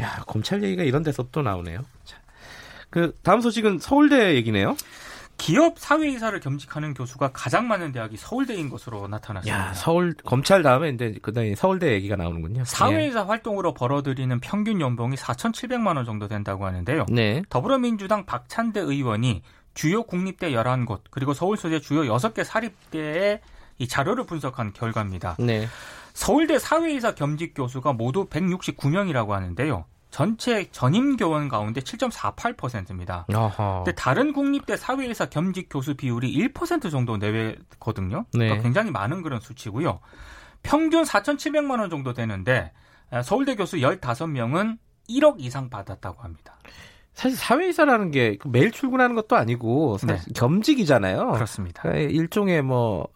야 0.00 0.22
검찰 0.26 0.62
얘기가 0.62 0.82
이런 0.82 1.02
데서 1.02 1.26
또 1.32 1.42
나오네요. 1.42 1.80
자, 2.04 2.18
그 2.90 3.16
다음 3.22 3.40
소식은 3.40 3.78
서울대 3.78 4.34
얘기네요. 4.34 4.76
기업 5.42 5.76
사회이사를 5.76 6.38
겸직하는 6.38 6.94
교수가 6.94 7.32
가장 7.32 7.66
많은 7.66 7.90
대학이 7.90 8.16
서울대인 8.16 8.68
것으로 8.68 9.08
나타났습니다. 9.08 9.70
야, 9.70 9.74
서울 9.74 10.14
검찰 10.24 10.62
다음에 10.62 10.90
이제 10.90 11.16
그다음에 11.20 11.56
서울대 11.56 11.90
얘기가 11.94 12.14
나오는군요. 12.14 12.64
사회이사 12.64 13.22
네. 13.22 13.26
활동으로 13.26 13.74
벌어들이는 13.74 14.38
평균 14.38 14.80
연봉이 14.80 15.16
4,700만 15.16 15.96
원 15.96 16.04
정도 16.04 16.28
된다고 16.28 16.64
하는데요. 16.64 17.06
네. 17.08 17.42
더불어민주당 17.48 18.24
박찬대 18.24 18.78
의원이 18.78 19.42
주요 19.74 20.04
국립대 20.04 20.52
11곳 20.52 21.00
그리고 21.10 21.34
서울 21.34 21.56
소재 21.56 21.80
주요 21.80 22.02
6개 22.02 22.44
사립대의 22.44 23.40
이 23.78 23.88
자료를 23.88 24.26
분석한 24.26 24.72
결과입니다. 24.74 25.34
네. 25.40 25.66
서울대 26.14 26.60
사회이사 26.60 27.16
겸직 27.16 27.54
교수가 27.56 27.94
모두 27.94 28.26
169명이라고 28.26 29.30
하는데요. 29.30 29.86
전체 30.12 30.70
전임 30.70 31.16
교원 31.16 31.48
가운데 31.48 31.80
7.48%입니다. 31.80 33.26
어허. 33.34 33.82
근데 33.84 33.92
다른 33.96 34.32
국립대 34.32 34.76
사회이사 34.76 35.26
겸직 35.26 35.68
교수 35.70 35.96
비율이 35.96 36.32
1% 36.52 36.90
정도 36.90 37.16
내외거든요. 37.16 38.26
네. 38.34 38.44
그러니까 38.44 38.62
굉장히 38.62 38.90
많은 38.90 39.22
그런 39.22 39.40
수치고요. 39.40 40.00
평균 40.62 41.02
4,700만 41.02 41.80
원 41.80 41.90
정도 41.90 42.12
되는데 42.12 42.72
서울대 43.24 43.56
교수 43.56 43.78
15명은 43.78 44.78
1억 45.08 45.36
이상 45.38 45.70
받았다고 45.70 46.22
합니다. 46.22 46.58
사실 47.14 47.36
사회이사라는 47.36 48.10
게 48.10 48.38
매일 48.46 48.70
출근하는 48.70 49.14
것도 49.14 49.36
아니고 49.36 49.98
네. 50.06 50.18
겸직이잖아요. 50.34 51.32
그렇습니다. 51.32 51.82
그러니까 51.82 52.10
일종의 52.10 52.62
뭐 52.62 53.06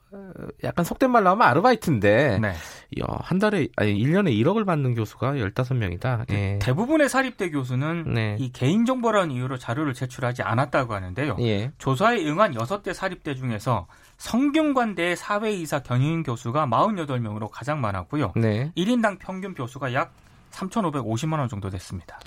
약간 0.64 0.84
속된 0.84 1.10
말로 1.10 1.30
하면 1.30 1.46
아르바이트인데 1.46 2.38
네. 2.40 2.48
야, 2.48 3.04
한 3.20 3.38
달에 3.38 3.68
아니 3.76 3.94
1년에 3.94 4.30
1억을 4.42 4.64
받는 4.66 4.94
교수가 4.94 5.32
15명이다. 5.32 6.30
예. 6.30 6.58
대부분의 6.60 7.08
사립대 7.08 7.50
교수는 7.50 8.14
네. 8.14 8.36
이 8.38 8.52
개인 8.52 8.84
정보라는 8.84 9.34
이유로 9.34 9.58
자료를 9.58 9.94
제출하지 9.94 10.42
않았다고 10.42 10.94
하는데요. 10.94 11.36
예. 11.40 11.72
조사에 11.78 12.24
응한 12.26 12.54
6대 12.54 12.92
사립대 12.92 13.34
중에서 13.34 13.86
성균관대 14.18 15.16
사회이사 15.16 15.80
경영 15.80 16.22
교수가 16.22 16.66
48명으로 16.66 17.48
가장 17.50 17.80
많았고요. 17.80 18.32
네. 18.36 18.72
1인당 18.76 19.18
평균 19.18 19.54
교수가 19.54 19.92
약 19.94 20.12
3,550만 20.52 21.38
원 21.38 21.48
정도 21.48 21.68
됐습니다. 21.70 22.18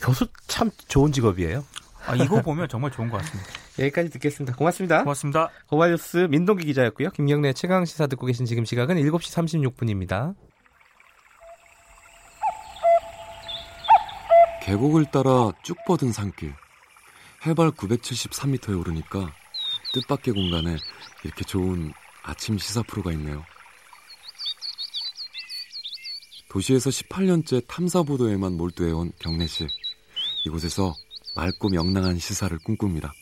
교수 0.00 0.26
참 0.46 0.70
좋은 0.88 1.12
직업이에요. 1.12 1.64
아, 2.06 2.16
이거 2.16 2.40
보면 2.40 2.68
정말 2.68 2.90
좋은 2.90 3.10
것 3.10 3.18
같습니다. 3.18 3.50
여기까지 3.78 4.10
듣겠습니다. 4.10 4.56
고맙습니다. 4.56 5.00
고맙습니다. 5.00 5.50
고발뉴스 5.68 6.28
민동기 6.30 6.64
기자였고요. 6.64 7.10
김경래 7.10 7.52
최강 7.52 7.84
시사 7.84 8.06
듣고 8.06 8.26
계신 8.26 8.46
지금 8.46 8.64
시각은 8.64 8.96
7시 8.96 9.74
36분입니다. 9.74 10.34
계곡을 14.62 15.06
따라 15.10 15.52
쭉 15.62 15.76
뻗은 15.86 16.12
산길. 16.12 16.54
해발 17.46 17.70
973m에 17.72 18.78
오르니까 18.78 19.32
뜻밖의 19.94 20.34
공간에 20.34 20.76
이렇게 21.24 21.44
좋은 21.44 21.92
아침 22.22 22.58
시사 22.58 22.82
프로가 22.82 23.12
있네요. 23.12 23.44
도시에서 26.50 26.90
18년째 26.90 27.66
탐사 27.66 28.02
보도에만 28.02 28.56
몰두해온 28.56 29.12
경래 29.20 29.46
씨. 29.46 29.66
이곳에서 30.44 30.94
맑고 31.36 31.68
명랑한 31.68 32.18
시사를 32.18 32.56
꿈꿉니다. 32.58 33.12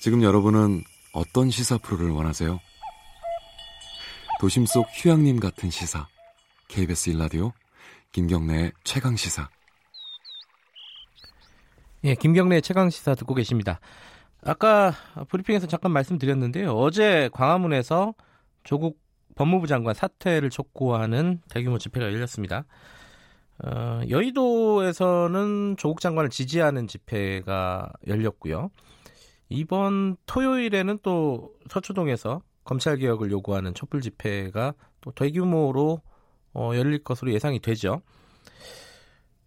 지금 0.00 0.22
여러분은 0.22 0.82
어떤 1.12 1.50
시사 1.50 1.78
프로를 1.78 2.10
원하세요? 2.10 2.58
도심 4.40 4.66
속 4.66 4.86
휴양림 4.92 5.38
같은 5.38 5.70
시사. 5.70 6.08
KBS 6.68 7.10
일라디오 7.10 7.52
김경래의 8.12 8.72
최강 8.82 9.16
시사. 9.16 9.48
예, 12.04 12.14
김경래의 12.14 12.62
최강 12.62 12.90
시사 12.90 13.14
듣고 13.14 13.34
계십니다. 13.34 13.78
아까 14.44 14.92
브리핑에서 15.28 15.66
잠깐 15.68 15.92
말씀드렸는데요. 15.92 16.72
어제 16.72 17.30
광화문에서 17.32 18.14
조국 18.64 19.00
법무부 19.36 19.66
장관 19.66 19.94
사퇴를 19.94 20.50
촉구하는 20.50 21.40
대규모 21.48 21.78
집회가 21.78 22.06
열렸습니다. 22.06 22.64
어, 23.64 24.00
여의도에서는 24.08 25.76
조국 25.76 26.00
장관을 26.00 26.30
지지하는 26.30 26.86
집회가 26.86 27.92
열렸고요. 28.06 28.70
이번 29.48 30.16
토요일에는 30.26 30.98
또 31.02 31.52
서초동에서 31.68 32.42
검찰 32.64 32.96
개혁을 32.96 33.30
요구하는 33.30 33.74
촛불 33.74 34.00
집회가 34.00 34.74
또 35.00 35.12
대규모로 35.12 36.00
어, 36.54 36.70
열릴 36.74 37.02
것으로 37.02 37.32
예상이 37.32 37.60
되죠. 37.60 38.02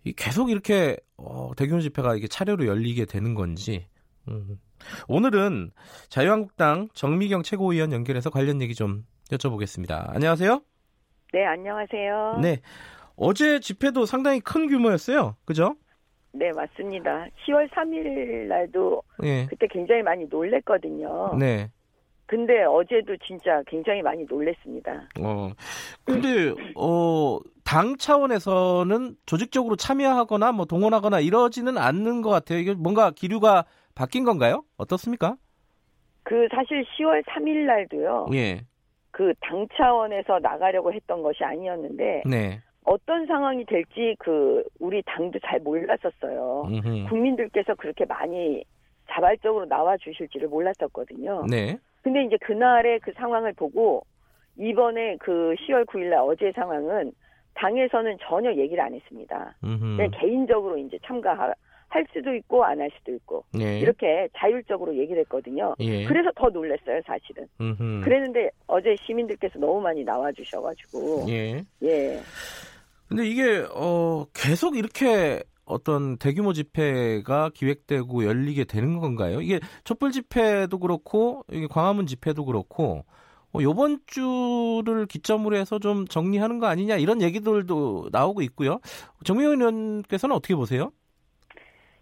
이 0.03 0.13
계속 0.13 0.50
이렇게 0.50 0.98
어, 1.17 1.51
대규모 1.57 1.81
집회가 1.81 2.15
이게 2.15 2.27
차례로 2.27 2.67
열리게 2.67 3.05
되는 3.05 3.34
건지. 3.34 3.88
음. 4.27 4.60
오늘은 5.07 5.72
자유한국당 6.10 6.89
정미경 6.93 7.43
최고위원 7.43 7.91
연결해서 7.91 8.29
관련 8.29 8.62
얘기 8.62 8.75
좀 8.75 9.05
여쭤보겠습니다. 9.31 10.13
안녕하세요. 10.13 10.62
네, 11.34 11.45
안녕하세요. 11.45 12.39
네. 12.41 12.62
어제 13.15 13.60
집회도 13.60 14.05
상당히 14.05 14.39
큰 14.39 14.67
규모였어요. 14.67 15.36
그죠? 15.45 15.75
네, 16.31 16.51
맞습니다. 16.53 17.27
10월 17.48 17.69
3일 17.69 18.48
날도 18.48 19.01
네. 19.19 19.48
그때 19.50 19.67
굉장히 19.69 20.01
많이 20.01 20.25
놀랬거든요. 20.25 21.36
네. 21.39 21.72
근데 22.27 22.63
어제도 22.63 23.15
진짜 23.25 23.62
굉장히 23.67 24.01
많이 24.01 24.25
놀랬습니다. 24.25 25.07
어. 25.22 25.51
근데 26.03 26.53
어, 26.75 27.39
당 27.63 27.98
차원에서는 27.98 29.15
조직적으로 29.25 29.75
참여하거나 29.75 30.51
뭐 30.51 30.65
동원하거나 30.65 31.19
이러지는 31.19 31.77
않는 31.77 32.22
것 32.22 32.29
같아요. 32.31 32.57
이게 32.60 32.74
뭔가 32.74 33.12
기류가 33.12 33.65
바뀐 33.93 34.24
건가요? 34.25 34.63
어떻습니까? 34.77 35.38
그 36.24 36.48
사실 36.51 36.84
10월 36.98 37.24
3일 37.27 37.65
날도요. 37.67 38.27
예. 38.34 38.65
그 39.12 39.31
당 39.39 39.65
차원에서 39.77 40.39
나가려고 40.39 40.91
했던 40.91 41.22
것이 41.22 41.43
아니었는데 41.43 42.24
네. 42.25 42.62
어떤 42.86 43.25
상황이 43.25 43.65
될지 43.65 44.15
그 44.20 44.63
우리 44.80 45.01
당도 45.06 45.39
잘 45.46 45.60
몰랐었어요. 45.60 46.68
음흠. 46.70 47.10
국민들께서 47.10 47.75
그렇게 47.75 48.06
많이 48.06 48.63
자발적으로 49.12 49.65
나와 49.65 49.98
주실지를 49.98 50.48
몰랐었거든요. 50.48 51.46
네. 51.50 51.77
근데 52.04 52.24
이제 52.24 52.38
그날의 52.42 53.00
그 53.00 53.12
상황을 53.13 53.54
보고 53.54 54.06
이번에 54.58 55.18
그 55.18 55.56
10월 55.68 55.86
9일 55.86 56.10
날 56.10 56.20
어제 56.20 56.51
상황은 56.54 57.12
당에서는 57.56 58.18
전혀 58.22 58.54
얘기를 58.54 58.84
안 58.84 58.94
했습니다. 58.94 59.56
그냥 59.62 60.12
개인적으로 60.20 60.77
이제 60.77 61.00
참가 61.06 61.54
할 61.88 62.06
수도 62.12 62.34
있고 62.36 62.63
안 62.65 62.82
할 62.82 62.92
수도 62.98 63.13
있고 63.13 63.44
예. 63.60 63.80
이렇게 63.80 64.27
자율적으로 64.36 64.96
얘기를 64.96 65.22
했거든요. 65.22 65.74
예. 65.80 66.04
그래서 66.06 66.30
더 66.36 66.50
놀랐어요, 66.50 67.01
사실은. 67.06 67.48
음흠. 67.62 68.01
그랬는데 68.04 68.50
어제 68.68 68.96
시민들께서 68.98 69.58
너무 69.60 69.80
많이 69.82 70.04
나와 70.04 70.32
주셔 70.34 70.62
가지고 70.62 71.25
예. 71.30 71.63
예. 71.84 72.20
근데 73.07 73.27
이게 73.27 73.65
어 73.74 74.25
계속 74.33 74.77
이렇게 74.77 75.43
어떤 75.65 76.17
대규모 76.17 76.53
집회가 76.53 77.50
기획되고 77.53 78.25
열리게 78.25 78.65
되는 78.65 79.00
건가요? 79.00 79.41
이게 79.41 79.59
촛불 79.83 80.12
집회도 80.12 80.79
그렇고 80.79 81.43
이게 81.51 81.67
광화문 81.67 82.07
집회도 82.07 82.45
그렇고 82.45 83.05
어, 83.51 83.62
이번 83.62 84.00
주를 84.05 85.05
기점으로 85.07 85.55
해서 85.55 85.79
좀 85.79 86.07
정리하는 86.07 86.59
거 86.59 86.67
아니냐 86.67 86.97
이런 86.97 87.21
얘기들도 87.21 88.09
나오고 88.12 88.41
있고요. 88.43 88.79
정미원 89.24 89.62
의원께서는 89.62 90.35
어떻게 90.35 90.55
보세요? 90.55 90.91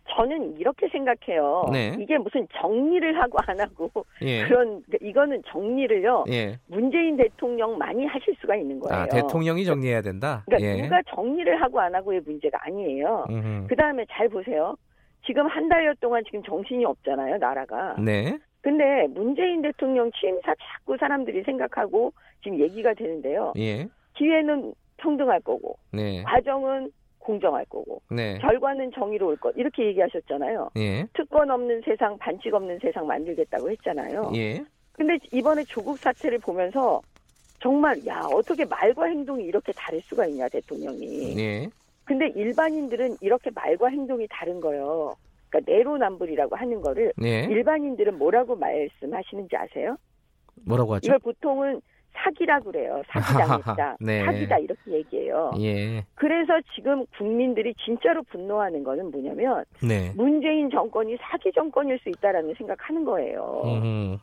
저는 0.10 0.57
이렇게 0.57 0.88
생각해요. 0.89 1.69
네. 1.72 1.95
이게 2.00 2.17
무슨 2.17 2.48
정리를 2.60 3.19
하고 3.19 3.38
안 3.48 3.60
하고 3.60 3.89
예. 4.22 4.43
그런 4.45 4.83
이거는 5.01 5.41
정리를요. 5.48 6.25
예. 6.29 6.57
문재인 6.67 7.17
대통령 7.17 7.77
많이 7.77 8.05
하실 8.05 8.36
수가 8.41 8.55
있는 8.55 8.79
거예요. 8.79 9.03
아, 9.03 9.07
대통령이 9.07 9.65
정리해야 9.65 10.01
된다. 10.01 10.43
그러니까 10.45 10.69
예. 10.69 10.81
누가 10.81 11.01
정리를 11.15 11.62
하고 11.62 11.79
안 11.79 11.95
하고의 11.95 12.22
문제가 12.25 12.60
아니에요. 12.63 13.25
그 13.67 13.75
다음에 13.75 14.05
잘 14.12 14.29
보세요. 14.29 14.75
지금 15.25 15.48
한 15.48 15.69
달여 15.69 15.93
동안 16.01 16.22
지금 16.25 16.43
정신이 16.43 16.83
없잖아요, 16.83 17.38
나라가. 17.38 17.95
네. 17.98 18.38
근데 18.62 19.07
문재인 19.07 19.62
대통령 19.62 20.12
취임사 20.12 20.53
자꾸 20.55 20.98
사람들이 20.98 21.43
생각하고 21.43 22.12
지금 22.43 22.60
얘기가 22.60 22.93
되는데요. 22.93 23.53
예. 23.57 23.88
기회는 24.15 24.74
평등할 24.98 25.39
거고, 25.41 25.77
네. 25.91 26.24
과정은 26.24 26.91
공정할 27.24 27.65
거고 27.65 28.01
네. 28.10 28.38
결과는 28.39 28.92
정의로울 28.92 29.38
것 29.38 29.56
이렇게 29.58 29.86
얘기하셨잖아요. 29.88 30.70
예. 30.77 31.06
특권 31.13 31.50
없는 31.50 31.82
세상, 31.86 32.18
반칙 32.18 32.53
없는 32.53 32.80
세상 32.80 33.08
만들겠다고 33.08 33.72
했잖아요. 33.72 34.32
예. 34.36 34.63
근데 34.92 35.18
이번에 35.32 35.63
조국 35.63 35.98
사태를 35.98 36.39
보면서 36.39 37.01
정말 37.60 38.06
야 38.06 38.22
어떻게 38.32 38.65
말과 38.65 39.06
행동이 39.06 39.46
이렇게 39.46 39.72
다를 39.72 40.01
수가 40.01 40.27
있냐 40.27 40.48
대통령이. 40.50 41.39
예. 41.39 41.70
근데 42.03 42.27
일반인들은 42.36 43.18
이렇게 43.22 43.50
말과 43.51 43.88
행동이 43.88 44.27
다른 44.30 44.60
거예요. 44.60 45.15
그러니까 45.50 45.72
내로남불이라고 45.72 46.56
하는 46.56 46.82
거를 46.82 47.13
네. 47.15 47.48
일반인들은 47.50 48.18
뭐라고 48.18 48.56
말씀하시는지 48.56 49.56
아세요? 49.56 49.96
뭐라고 50.65 50.96
하죠? 50.96 51.08
이걸 51.08 51.20
보통은 51.20 51.82
사기라 52.15 52.60
그래요. 52.62 53.01
사기당했다. 53.08 53.98
네. 54.01 54.24
사기다 54.25 54.58
이렇게 54.60 54.91
얘기해요. 54.91 55.51
예. 55.60 56.03
그래서 56.15 56.53
지금 56.75 57.05
국민들이 57.17 57.74
진짜로 57.75 58.24
분노하는 58.24 58.84
거는 58.84 59.12
뭐냐면 59.12 59.65
네. 59.82 60.12
문재인 60.15 60.70
정권이 60.70 61.17
사기 61.20 61.51
정권일 61.53 62.00
수 62.00 62.10
있다라는 62.10 62.53
생각하는 62.58 63.03
거예요. 63.05 63.62
음. 63.65 64.17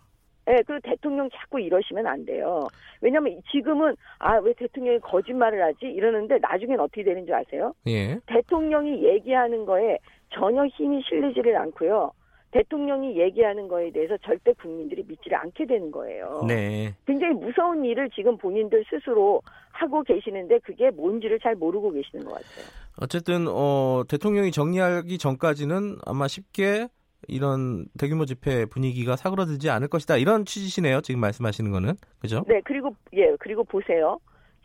네, 0.47 0.63
그리고 0.67 0.81
대통령 0.83 1.29
자꾸 1.31 1.61
이러시면 1.61 2.07
안 2.07 2.25
돼요. 2.25 2.67
왜냐하면 3.01 3.41
지금은 3.53 3.95
아 4.19 4.39
왜 4.39 4.53
대통령이 4.55 4.99
거짓말을 5.01 5.63
하지 5.63 5.87
이러는데 5.87 6.39
나중엔 6.41 6.81
어떻게 6.81 7.05
되는 7.05 7.25
줄 7.27 7.35
아세요? 7.35 7.73
예. 7.87 8.19
대통령이 8.27 9.05
얘기하는 9.05 9.65
거에 9.67 9.99
전혀 10.31 10.67
힘이 10.67 11.03
실리지를 11.09 11.57
않고요. 11.57 12.11
대통령이 12.53 13.19
얘기하는 13.19 13.69
거에 13.69 13.91
대해서 13.93 14.17
절대 14.19 14.53
국민들이 14.55 15.05
믿지를 15.07 15.39
않게 15.39 15.67
되는 15.67 15.91
거예요. 15.91 16.45
네. 16.47 16.95
굉장히 17.07 17.35
무서운 17.35 17.85
일을 17.85 18.11
지금 18.11 18.37
본인들 18.37 18.85
스스로 18.91 19.41
하고 19.71 20.03
계시는데 20.03 20.59
그게 20.61 20.91
뭔지를 20.91 21.39
잘 21.41 21.55
모르고 21.55 21.93
계시는 21.93 22.25
것 22.25 22.35
같아요. 22.35 22.67
어쨌든 23.01 23.47
어, 23.49 24.03
대통령이 24.09 24.51
정리하기 24.51 25.19
전까지는 25.19 25.99
아마 26.05 26.27
쉽게 26.27 26.89
이런 27.29 27.87
대규모 27.99 28.25
집회 28.25 28.67
분위기가 28.67 29.15
사그러들지 29.15 29.71
않을 29.71 29.89
것이다 29.89 30.17
이런 30.17 30.45
취지시네요. 30.45 31.01
지금 31.03 31.21
말씀하시는 31.21 31.71
거는 31.71 31.95
그죠? 32.19 32.45
네 32.49 32.61
그리고 32.65 32.95
예 33.13 33.37
그리고 33.39 33.63
보세요. 33.65 34.19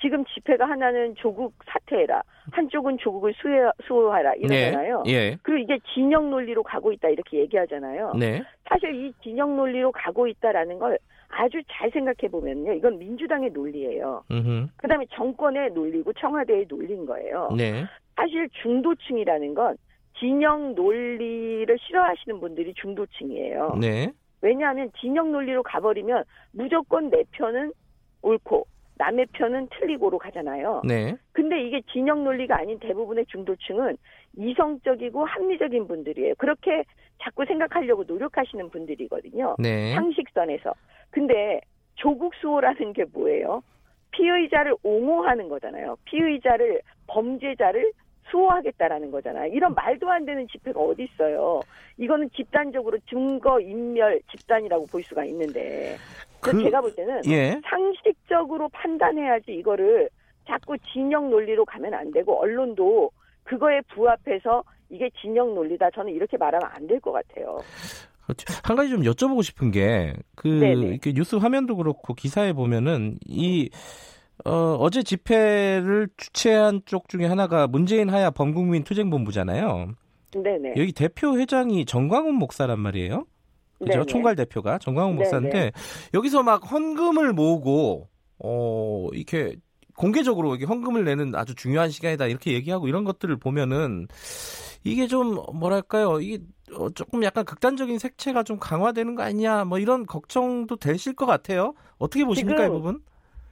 지금 0.06 0.24
집회가 0.26 0.70
하나는 0.70 1.16
조국 1.16 1.56
사퇴해라, 1.66 2.22
한쪽은 2.52 3.00
조국을 3.00 3.34
수혜, 3.38 3.68
수호하라 3.88 4.36
이러잖아요. 4.36 5.02
네. 5.04 5.12
예. 5.12 5.38
그리고 5.42 5.64
이게 5.64 5.80
진영 5.96 6.30
논리로 6.30 6.62
가고 6.62 6.92
있다 6.92 7.10
이렇게 7.10 7.40
얘기하잖아요. 7.40 8.14
네. 8.14 8.44
사실 8.70 8.94
이 8.94 9.12
진영 9.24 9.56
논리로 9.56 9.92
가고 9.92 10.28
있다라는 10.28 10.78
걸 10.78 11.00
아주 11.30 11.60
잘 11.72 11.90
생각해 11.90 12.30
보면요, 12.30 12.74
이건 12.74 13.00
민주당의 13.00 13.50
논리예요. 13.50 14.24
그다음에 14.78 15.08
정권의 15.10 15.72
논리고 15.72 16.14
청와대의 16.14 16.68
논리인 16.70 17.08
거예요. 17.08 17.50
네. 17.58 17.86
사실 18.16 18.48
중도층이라는 18.62 19.56
건 19.56 19.76
진영 20.20 20.76
논리를 20.76 21.78
싫어하시는 21.80 22.40
분들이 22.40 22.76
중도층이에요. 22.76 23.80
네. 23.82 24.12
왜냐하면 24.42 24.92
진영 25.00 25.32
논리로 25.32 25.64
가버리면 25.64 26.26
무조건 26.52 27.10
내 27.10 27.24
편은 27.32 27.74
옳고 28.22 28.68
남의 28.98 29.28
편은 29.34 29.68
틀리고로 29.72 30.18
가잖아요. 30.18 30.82
네. 30.86 31.16
근데 31.34 31.62
이게 31.62 31.82
진영 31.92 32.24
논리가 32.24 32.58
아닌 32.58 32.80
대부분의 32.80 33.26
중도층은 33.28 33.98
이성적이고 34.38 35.26
합리적인 35.26 35.88
분들이에요. 35.88 36.36
그렇게 36.38 36.84
자꾸 37.22 37.46
생각하려고 37.46 38.04
노력하시는 38.06 38.70
분들이거든요. 38.70 39.56
네. 39.60 39.94
상식선에서. 39.94 40.74
근데 41.10 41.62
조국 41.96 42.34
수호라는 42.36 42.94
게 42.94 43.06
뭐예요? 43.14 43.62
피의자를 44.12 44.76
옹호하는 44.84 45.50
거잖아요. 45.50 45.98
피의자를 46.06 46.82
범죄자를 47.08 47.92
수호하겠다라는 48.32 49.12
거잖아요. 49.12 49.54
이런 49.54 49.74
말도 49.76 50.10
안 50.10 50.26
되는 50.26 50.48
집회가 50.48 50.80
어디 50.80 51.04
있어요? 51.04 51.62
이거는 51.98 52.30
집단적으로 52.32 52.98
증거 53.10 53.60
인멸 53.60 54.22
집단이라고 54.32 54.88
볼 54.88 55.04
수가 55.04 55.26
있는데. 55.26 55.96
그, 56.52 56.64
제가 56.64 56.82
볼 56.82 56.94
때는 56.96 57.22
예. 57.28 57.60
상식적으로 57.70 58.70
판단해야지 58.70 59.52
이거를 59.54 60.10
자꾸 60.48 60.78
진영 60.94 61.30
논리로 61.30 61.66
가면 61.66 61.94
안 61.94 62.12
되고 62.12 62.40
언론도 62.40 63.12
그거에 63.44 63.82
부합해서 63.94 64.64
이게 64.90 65.10
진영 65.22 65.54
논리다. 65.56 65.90
저는 65.92 66.14
이렇게 66.14 66.38
말하면 66.38 66.70
안 66.72 66.88
될 66.88 67.00
것 67.00 67.12
같아요. 67.12 67.58
그렇죠. 68.26 68.46
한 68.64 68.76
가지 68.76 68.90
좀 68.90 69.02
여쭤보고 69.02 69.44
싶은 69.44 69.72
게그 69.72 70.48
이렇게 70.48 71.14
뉴스 71.14 71.36
화면도 71.36 71.76
그렇고 71.78 72.14
기사에 72.14 72.54
보면은 72.54 73.18
이 73.26 73.70
어, 74.46 74.76
어제 74.80 75.02
집회를 75.04 76.10
주최한 76.18 76.82
쪽 76.86 77.08
중에 77.08 77.26
하나가 77.26 77.68
문재인 77.68 78.10
하야 78.10 78.30
범국민 78.32 78.84
투쟁본부잖아요. 78.84 79.94
네네. 80.34 80.74
여기 80.78 80.92
대표 80.92 81.38
회장이 81.38 81.86
정광훈 81.86 82.36
목사란 82.36 82.80
말이에요. 82.80 83.26
그죠? 83.80 83.92
네네. 83.92 84.06
총괄 84.06 84.36
대표가 84.36 84.78
정광훈 84.80 85.16
목사인데 85.16 85.50
네네. 85.50 85.72
여기서 86.14 86.44
막 86.44 86.72
헌금을 86.72 87.34
모으고 87.34 88.10
어 88.40 89.08
이렇게 89.14 89.56
공개적으로 89.96 90.56
이게 90.56 90.66
헌금을 90.66 91.06
내는 91.06 91.36
아주 91.36 91.56
중요한 91.56 91.90
시간이다 91.90 92.28
이렇게 92.28 92.54
얘기하고 92.54 92.88
이런 92.88 93.04
것들을 93.04 93.36
보면은 93.38 94.08
이게 94.84 95.08
좀 95.08 95.38
뭐랄까요 95.54 96.20
이게 96.20 96.40
어, 96.74 96.90
조금 96.90 97.24
약간 97.24 97.46
극단적인 97.46 98.00
색채가 98.00 98.44
좀 98.44 98.60
강화되는 98.60 99.16
거 99.16 99.24
아니냐 99.24 99.66
뭐 99.66 99.80
이런 99.80 100.06
걱정도 100.06 100.76
되실 100.78 101.14
것 101.14 101.26
같아요. 101.26 101.74
어떻게 101.98 102.26
보십니까 102.26 102.66
이 102.66 102.70
부분? 102.70 103.02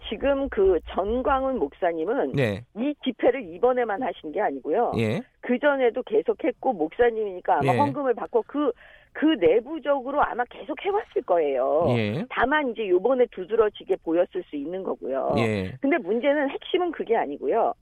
지금 0.09 0.49
그 0.49 0.79
전광훈 0.89 1.59
목사님은 1.59 2.33
네. 2.33 2.63
이 2.75 2.93
집회를 3.03 3.43
이번에만 3.53 4.01
하신 4.01 4.31
게 4.31 4.41
아니고요. 4.41 4.93
예. 4.97 5.21
그 5.41 5.57
전에도 5.59 6.03
계속했고 6.03 6.73
목사님이니까 6.73 7.59
아마 7.59 7.73
예. 7.73 7.77
헌금을 7.77 8.13
받고 8.13 8.43
그그 8.43 8.71
그 9.13 9.25
내부적으로 9.39 10.21
아마 10.23 10.43
계속 10.45 10.83
해왔을 10.83 11.21
거예요. 11.25 11.85
예. 11.89 12.25
다만 12.29 12.69
이제 12.69 12.87
요번에 12.87 13.25
두드러지게 13.31 13.97
보였을 14.03 14.43
수 14.43 14.55
있는 14.55 14.83
거고요. 14.83 15.35
예. 15.37 15.71
근데 15.81 15.97
문제는 15.97 16.49
핵심은 16.49 16.91
그게 16.91 17.15
아니고요. 17.15 17.73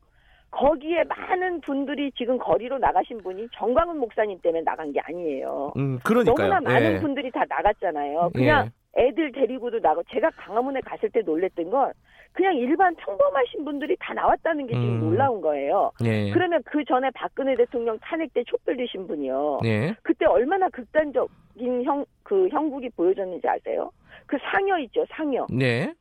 거기에 0.52 1.06
많은 1.06 1.62
분들이 1.62 2.12
지금 2.12 2.38
거리로 2.38 2.78
나가신 2.78 3.20
분이 3.20 3.48
정광훈 3.54 3.98
목사님 4.00 4.40
때문에 4.42 4.64
나간 4.64 4.92
게 4.92 5.00
아니에요. 5.00 5.72
음, 5.78 5.98
그러니까요. 6.04 6.50
너무나 6.50 6.60
많은 6.60 6.96
예. 6.96 7.00
분들이 7.00 7.32
다 7.32 7.46
나갔잖아요. 7.48 8.32
그냥 8.34 8.66
예. 8.66 8.81
애들 8.98 9.32
데리고도 9.32 9.80
나고 9.80 10.04
제가 10.12 10.30
강화문에 10.32 10.82
갔을 10.82 11.10
때 11.10 11.22
놀랬던 11.22 11.70
건 11.70 11.94
그냥 12.34 12.56
일반 12.56 12.96
평범하신 12.96 13.66
분들이 13.66 13.96
다 14.00 14.14
나왔다는 14.14 14.68
게 14.68 14.74
지금 14.74 14.96
음. 14.96 15.00
놀라운 15.02 15.42
거예요. 15.42 15.92
네. 16.02 16.32
그러면 16.32 16.62
그 16.66 16.84
전에 16.86 17.10
박근혜 17.14 17.56
대통령 17.56 17.98
탄핵 18.00 18.34
때 18.34 18.44
촛불 18.46 18.78
드신 18.78 19.08
분이요. 19.08 19.60
네. 19.64 19.94
그때 20.02 20.26
얼마나 20.26 20.70
극단적인 20.70 21.84
형, 21.84 22.06
그 22.24 22.48
형국이 22.50 22.90
보여졌는지 22.90 23.48
아세요? 23.48 23.92
그 24.26 24.38
상여 24.40 24.80
있죠, 24.80 25.06
상여. 25.10 25.48
네. 25.50 25.94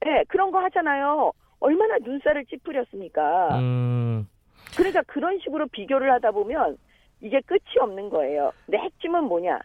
네, 0.00 0.24
그런 0.28 0.50
거 0.50 0.58
하잖아요. 0.60 1.32
얼마나 1.60 1.98
눈살을 1.98 2.46
찌푸렸습니까? 2.46 3.58
음. 3.58 4.26
그러니까 4.76 5.02
그런 5.06 5.38
식으로 5.38 5.66
비교를 5.68 6.10
하다 6.12 6.30
보면 6.32 6.76
이게 7.20 7.40
끝이 7.42 7.78
없는 7.80 8.10
거예요. 8.10 8.52
근데 8.66 8.78
핵심은 8.78 9.24
뭐냐? 9.24 9.60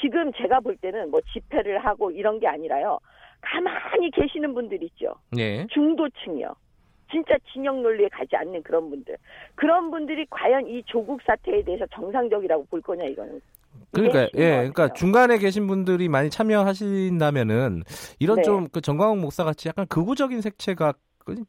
지금 0.00 0.32
제가 0.32 0.60
볼 0.60 0.76
때는 0.76 1.10
뭐 1.10 1.20
집회를 1.32 1.84
하고 1.84 2.10
이런 2.10 2.38
게 2.38 2.46
아니라요. 2.46 2.98
가만히 3.40 4.10
계시는 4.10 4.54
분들 4.54 4.82
있죠. 4.84 5.14
네. 5.30 5.66
중도층이요. 5.70 6.54
진짜 7.10 7.34
진영 7.52 7.82
논리에 7.82 8.08
가지 8.08 8.34
않는 8.36 8.62
그런 8.62 8.88
분들. 8.88 9.16
그런 9.54 9.90
분들이 9.90 10.24
과연 10.30 10.66
이 10.66 10.82
조국 10.86 11.20
사태에 11.22 11.62
대해서 11.62 11.84
정상적이라고 11.92 12.64
볼 12.66 12.80
거냐 12.80 13.04
이거는. 13.04 13.40
그러니까 13.90 14.22
예, 14.34 14.56
그러니까 14.56 14.92
중간에 14.94 15.38
계신 15.38 15.66
분들이 15.66 16.08
많이 16.08 16.30
참여하신다면은 16.30 17.82
이런 18.18 18.36
네. 18.36 18.42
좀그 18.42 18.80
정광욱 18.80 19.18
목사 19.18 19.44
같이 19.44 19.68
약간 19.68 19.86
극우적인 19.86 20.40
색채가 20.40 20.94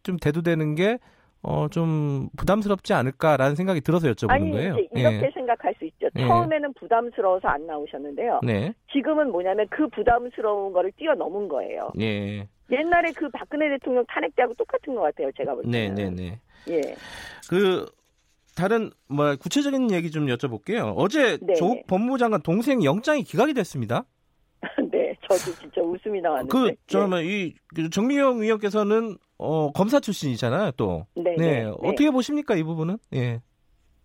좀 0.03 0.17
대두되는 0.17 0.75
게 0.75 0.99
어, 1.43 1.67
좀 1.67 2.29
부담스럽지 2.37 2.93
않을까라는 2.93 3.55
생각이 3.55 3.81
들어서 3.81 4.07
여쭤보는 4.07 4.31
아니, 4.31 4.51
거예요. 4.51 4.77
이렇게 4.93 5.25
예. 5.25 5.31
생각할 5.33 5.75
수 5.77 5.85
있죠. 5.85 6.07
예. 6.15 6.25
처음에는 6.25 6.73
부담스러워서 6.73 7.49
안 7.49 7.67
나오셨는데요. 7.67 8.39
네. 8.43 8.73
지금은 8.93 9.29
뭐냐면 9.29 9.67
그 9.69 9.87
부담스러운 9.89 10.71
거를 10.71 10.93
뛰어넘은 10.93 11.49
거예요. 11.49 11.91
예. 11.99 12.47
옛날에 12.71 13.11
그 13.11 13.29
박근혜 13.29 13.69
대통령 13.69 14.05
탄핵 14.07 14.33
때하고 14.37 14.53
똑같은 14.53 14.95
것 14.95 15.01
같아요. 15.01 15.29
제가 15.37 15.53
볼 15.53 15.63
때는. 15.63 15.95
네, 15.95 16.09
네, 16.09 16.09
네. 16.09 16.39
예. 16.69 16.81
그 17.49 17.85
다른 18.55 18.91
뭐 19.09 19.35
구체적인 19.35 19.91
얘기 19.91 20.11
좀 20.11 20.27
여쭤볼게요. 20.27 20.93
어제 20.95 21.37
네 21.41 21.55
조국 21.55 21.75
네. 21.75 21.83
법무부 21.87 22.17
장관 22.19 22.41
동생 22.41 22.85
영장이 22.85 23.23
기각이 23.23 23.53
됐습니다. 23.53 24.05
네, 24.91 25.13
저도 25.27 25.53
진짜 25.59 25.81
웃음이 25.81 26.21
나왔는데. 26.21 26.51
그, 26.51 26.75
저는 26.87 27.17
네. 27.17 27.25
이그 27.25 27.89
정미영 27.89 28.39
의원께서는 28.39 29.17
어, 29.43 29.71
검사 29.73 29.99
출신이잖아요, 29.99 30.71
또. 30.77 31.05
네, 31.15 31.35
네. 31.37 31.63
네. 31.63 31.63
어떻게 31.65 32.09
보십니까, 32.09 32.55
이 32.55 32.63
부분은? 32.63 32.97
예. 33.13 33.41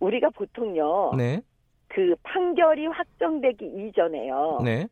우리가 0.01 0.29
보통요. 0.31 1.13
네. 1.17 1.41
그 1.87 2.13
판결이 2.23 2.87
확정되기 2.87 3.65
이전에요. 3.65 4.59
네. 4.63 4.87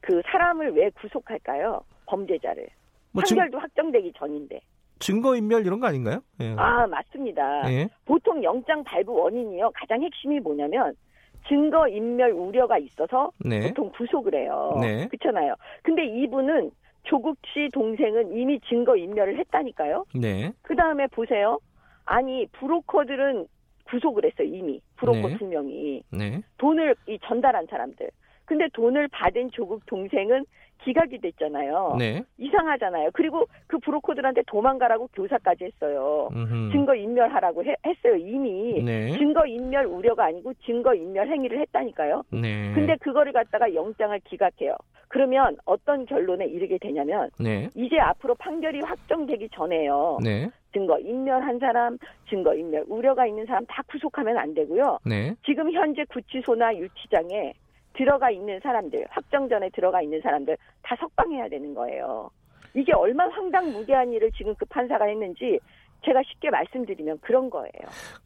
그 0.00 0.22
사람을 0.32 0.74
왜 0.74 0.90
구속할까요? 0.90 1.82
범죄자를. 2.06 2.66
뭐 3.12 3.22
판결도 3.28 3.58
증... 3.58 3.62
확정되기 3.62 4.12
전인데. 4.16 4.60
증거인멸 4.98 5.66
이런 5.66 5.78
거 5.78 5.88
아닌가요? 5.88 6.20
예. 6.40 6.54
아, 6.56 6.86
맞습니다. 6.86 7.70
예. 7.70 7.88
보통 8.06 8.42
영장 8.42 8.82
발부 8.82 9.12
원인이요. 9.12 9.72
가장 9.74 10.02
핵심이 10.02 10.40
뭐냐면 10.40 10.94
증거인멸 11.48 12.32
우려가 12.32 12.78
있어서 12.78 13.30
네. 13.44 13.68
보통 13.68 13.90
구속을 13.92 14.34
해요. 14.34 14.74
네. 14.80 15.06
그렇잖아요. 15.08 15.54
근데 15.82 16.06
이분은 16.06 16.70
조국 17.06 17.38
씨 17.46 17.68
동생은 17.72 18.36
이미 18.36 18.60
증거 18.68 18.96
인멸을 18.96 19.38
했다니까요. 19.38 20.04
네. 20.14 20.52
그 20.62 20.74
다음에 20.76 21.06
보세요. 21.08 21.58
아니 22.04 22.46
브로커들은 22.52 23.46
구속을 23.84 24.24
했어요 24.24 24.48
이미 24.48 24.80
브로커 24.96 25.28
네. 25.28 25.36
두 25.38 25.46
명이 25.46 26.02
네. 26.10 26.42
돈을 26.58 26.94
이 27.08 27.18
전달한 27.24 27.66
사람들. 27.66 28.10
근데 28.44 28.68
돈을 28.74 29.08
받은 29.08 29.50
조국 29.52 29.84
동생은 29.86 30.44
기각이 30.86 31.18
됐잖아요. 31.18 31.96
네. 31.98 32.22
이상하잖아요. 32.38 33.10
그리고 33.12 33.46
그 33.66 33.78
브로커들한테 33.78 34.42
도망가라고 34.46 35.08
교사까지 35.12 35.64
했어요. 35.64 36.28
음흠. 36.32 36.70
증거 36.70 36.94
인멸하라고 36.94 37.64
해, 37.64 37.74
했어요. 37.84 38.14
이미 38.16 38.80
네. 38.84 39.10
증거 39.18 39.44
인멸 39.44 39.86
우려가 39.86 40.26
아니고 40.26 40.54
증거 40.64 40.94
인멸 40.94 41.26
행위를 41.28 41.60
했다니까요. 41.60 42.22
네. 42.30 42.72
근데 42.74 42.94
그거를 43.00 43.32
갖다가 43.32 43.74
영장을 43.74 44.16
기각해요. 44.20 44.76
그러면 45.08 45.56
어떤 45.64 46.06
결론에 46.06 46.46
이르게 46.46 46.78
되냐면 46.78 47.30
네. 47.40 47.68
이제 47.74 47.98
앞으로 47.98 48.36
판결이 48.36 48.80
확정되기 48.80 49.48
전에요. 49.54 50.18
네. 50.22 50.48
증거 50.72 50.98
인멸한 51.00 51.58
사람, 51.58 51.98
증거 52.28 52.54
인멸 52.54 52.84
우려가 52.88 53.26
있는 53.26 53.44
사람 53.46 53.64
다 53.66 53.82
구속하면 53.88 54.36
안 54.38 54.54
되고요. 54.54 55.00
네. 55.04 55.34
지금 55.44 55.72
현재 55.72 56.04
구치소나 56.04 56.76
유치장에 56.76 57.54
들어가 57.96 58.30
있는 58.30 58.60
사람들, 58.60 59.06
확정전에 59.10 59.70
들어가 59.70 60.02
있는 60.02 60.20
사람들 60.20 60.56
다 60.82 60.96
석방해야 61.00 61.48
되는 61.48 61.74
거예요. 61.74 62.30
이게 62.74 62.92
얼마나 62.92 63.32
황당무계한 63.34 64.12
일을 64.12 64.30
지금 64.32 64.54
그 64.56 64.64
판사가 64.66 65.06
했는지 65.06 65.58
제가 66.04 66.22
쉽게 66.24 66.50
말씀드리면 66.50 67.18
그런 67.20 67.50
거예요. 67.50 67.70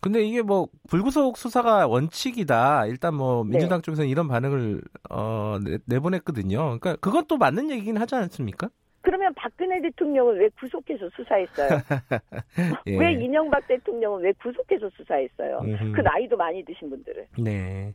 근데 0.00 0.22
이게 0.22 0.42
뭐 0.42 0.68
불구속 0.88 1.36
수사가 1.36 1.86
원칙이다. 1.86 2.86
일단 2.86 3.14
뭐 3.14 3.44
민주당 3.44 3.78
네. 3.78 3.82
쪽에서는 3.82 4.08
이런 4.08 4.28
반응을 4.28 4.82
어, 5.08 5.58
내, 5.86 5.98
보냈거든요 6.00 6.78
그러니까 6.78 6.96
그것도 6.96 7.38
맞는 7.38 7.70
얘기긴 7.70 7.96
하지 7.96 8.16
않습니까? 8.16 8.68
그러면 9.02 9.32
박근혜 9.34 9.80
대통령은 9.80 10.38
왜 10.38 10.48
구속해서 10.58 11.08
수사했어요? 11.16 11.68
예. 12.86 12.98
왜 12.98 13.12
이명박 13.14 13.66
대통령은 13.66 14.22
왜 14.22 14.32
구속해서 14.32 14.90
수사했어요? 14.90 15.60
음흠. 15.62 15.92
그 15.92 16.00
나이도 16.02 16.36
많이 16.36 16.62
드신 16.64 16.90
분들을. 16.90 17.26
네. 17.38 17.94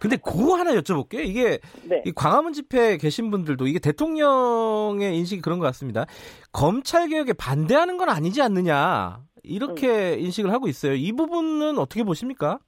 근데 0.00 0.16
그거 0.16 0.56
하나 0.56 0.72
여쭤볼게요. 0.72 1.24
이게 1.24 1.58
네. 1.88 2.02
이 2.04 2.12
광화문 2.12 2.52
집회에 2.52 2.96
계신 2.96 3.30
분들도 3.30 3.66
이게 3.68 3.78
대통령의 3.78 5.16
인식이 5.16 5.42
그런 5.42 5.60
것 5.60 5.66
같습니다. 5.66 6.06
검찰 6.52 7.08
개혁에 7.08 7.34
반대하는 7.34 7.96
건 7.96 8.08
아니지 8.08 8.42
않느냐 8.42 9.20
이렇게 9.44 10.14
음. 10.14 10.18
인식을 10.18 10.52
하고 10.52 10.66
있어요. 10.66 10.94
이 10.94 11.12
부분은 11.12 11.78
어떻게 11.78 12.02
보십니까? 12.02 12.58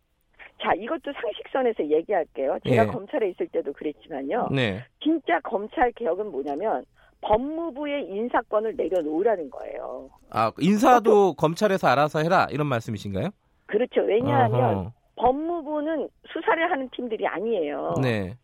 자, 0.62 0.72
이것도 0.74 1.12
상식선에서 1.12 1.90
얘기할게요. 1.90 2.58
제가 2.66 2.84
예. 2.84 2.86
검찰에 2.86 3.28
있을 3.30 3.48
때도 3.48 3.72
그랬지만요. 3.72 4.48
네. 4.50 4.82
진짜 5.02 5.38
검찰 5.40 5.92
개혁은 5.92 6.30
뭐냐면 6.30 6.84
법무부의 7.24 8.08
인사권을 8.08 8.76
내려놓으라는 8.76 9.50
거예요. 9.50 10.10
아, 10.30 10.52
인사도 10.58 11.28
어, 11.28 11.32
검찰에서 11.34 11.88
알아서 11.88 12.20
해라 12.20 12.46
이런 12.50 12.66
말씀이신가요? 12.66 13.30
그렇죠. 13.66 14.02
왜냐하면 14.02 14.60
어허. 14.62 14.92
법무부는 15.16 16.08
수사를 16.26 16.70
하는 16.70 16.88
팀들이 16.90 17.26
아니에요. 17.26 17.94
네. 18.02 18.36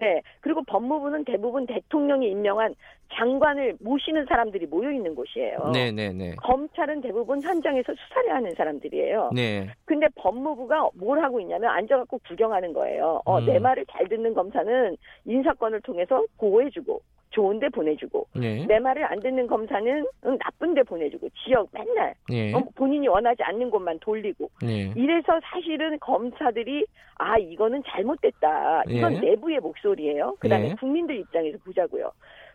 네. 0.00 0.22
그리고 0.40 0.62
법무부는 0.64 1.24
대부분 1.24 1.66
대통령이 1.66 2.30
임명한 2.30 2.74
장관을 3.12 3.76
모시는 3.80 4.24
사람들이 4.26 4.66
모여 4.66 4.90
있는 4.90 5.14
곳이에요. 5.14 5.70
네, 5.74 5.92
네, 5.92 6.12
네. 6.12 6.34
검찰은 6.36 7.02
대부분 7.02 7.42
현장에서 7.42 7.92
수사를 7.94 8.34
하는 8.34 8.54
사람들이에요. 8.54 9.30
네. 9.34 9.68
근데 9.84 10.06
법무부가 10.14 10.88
뭘 10.94 11.22
하고 11.22 11.38
있냐면 11.40 11.70
앉아갖고 11.70 12.20
구경하는 12.26 12.72
거예요. 12.72 13.20
어, 13.26 13.38
음. 13.38 13.46
내 13.46 13.58
말을 13.58 13.84
잘 13.92 14.08
듣는 14.08 14.32
검사는 14.32 14.96
인사권을 15.26 15.82
통해서 15.82 16.24
보호해주고 16.38 17.02
좋은데 17.32 17.68
보내주고 17.70 18.28
네. 18.34 18.64
내 18.66 18.78
말을 18.78 19.04
안 19.04 19.20
듣는 19.20 19.46
검사는 19.46 20.06
응, 20.24 20.38
나쁜데 20.38 20.84
보내주고 20.84 21.28
지역 21.30 21.68
맨날 21.72 22.14
네. 22.28 22.54
어, 22.54 22.62
본인이 22.74 23.08
원하지 23.08 23.42
않는 23.42 23.70
곳만 23.70 23.98
돌리고 24.00 24.50
네. 24.62 24.92
이래서 24.96 25.40
사실은 25.42 25.98
검사들이 25.98 26.86
아 27.16 27.36
이거는 27.38 27.82
잘못됐다 27.86 28.84
이건 28.88 29.20
내부의 29.20 29.60
목소리예요. 29.60 30.36
그다음에 30.38 30.74
국민들 30.76 31.16
입장에서 31.16 31.58
보자고요. 31.64 32.12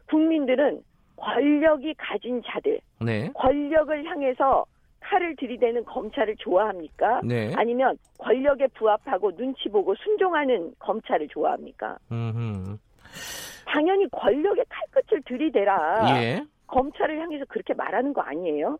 국민들은 0.09 0.81
권력이 1.17 1.95
가진 1.97 2.41
자들 2.45 2.79
네. 3.01 3.29
권력을 3.33 4.05
향해서 4.05 4.65
칼을 4.99 5.35
들이대는 5.37 5.85
검찰을 5.85 6.35
좋아합니까? 6.37 7.21
네. 7.23 7.51
아니면 7.55 7.97
권력에 8.17 8.67
부합하고 8.67 9.35
눈치 9.35 9.69
보고 9.69 9.95
순종하는 9.95 10.73
검찰을 10.79 11.27
좋아합니까? 11.29 11.97
음흠. 12.11 12.77
당연히 13.67 14.07
권력의 14.11 14.65
칼끝을 14.69 15.21
들이대라. 15.23 16.21
예. 16.21 16.43
검찰을 16.67 17.19
향해서 17.19 17.45
그렇게 17.47 17.73
말하는 17.73 18.13
거 18.13 18.21
아니에요? 18.21 18.77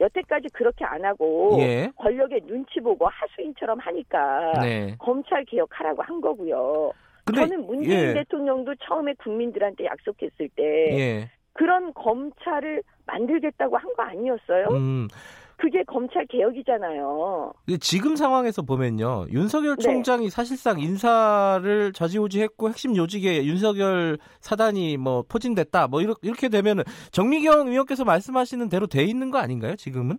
여태까지 0.00 0.48
그렇게 0.52 0.84
안 0.84 1.04
하고 1.04 1.56
예. 1.60 1.90
권력의 1.96 2.42
눈치 2.46 2.80
보고 2.80 3.06
하수인처럼 3.06 3.78
하니까 3.78 4.52
네. 4.60 4.96
검찰 4.98 5.44
개혁하라고 5.44 6.02
한 6.02 6.20
거고요. 6.20 6.90
근데, 7.24 7.40
저는 7.40 7.66
문재인 7.66 8.10
예. 8.10 8.14
대통령도 8.14 8.74
처음에 8.86 9.14
국민들한테 9.14 9.84
약속했을 9.84 10.48
때 10.56 10.62
예. 10.98 11.30
그런 11.52 11.92
검찰을 11.94 12.82
만들겠다고 13.06 13.76
한 13.78 13.92
거 13.94 14.02
아니었어요? 14.02 14.66
음. 14.72 15.08
그게 15.56 15.82
검찰 15.84 16.26
개혁이잖아요. 16.26 17.52
지금 17.80 18.16
상황에서 18.16 18.62
보면요. 18.62 19.26
윤석열 19.30 19.76
네. 19.76 19.82
총장이 19.82 20.24
네. 20.24 20.30
사실상 20.30 20.80
인사를 20.80 21.92
좌지우지했고 21.92 22.68
핵심 22.68 22.96
요직에 22.96 23.44
윤석열 23.44 24.18
사단이 24.40 24.96
뭐 24.96 25.22
포진됐다. 25.28 25.88
뭐 25.88 26.00
이렇게 26.00 26.48
되면은 26.48 26.84
정미경 27.12 27.68
의원께서 27.68 28.04
말씀하시는 28.04 28.68
대로 28.68 28.86
돼 28.86 29.04
있는 29.04 29.30
거 29.30 29.38
아닌가요? 29.38 29.76
지금은? 29.76 30.18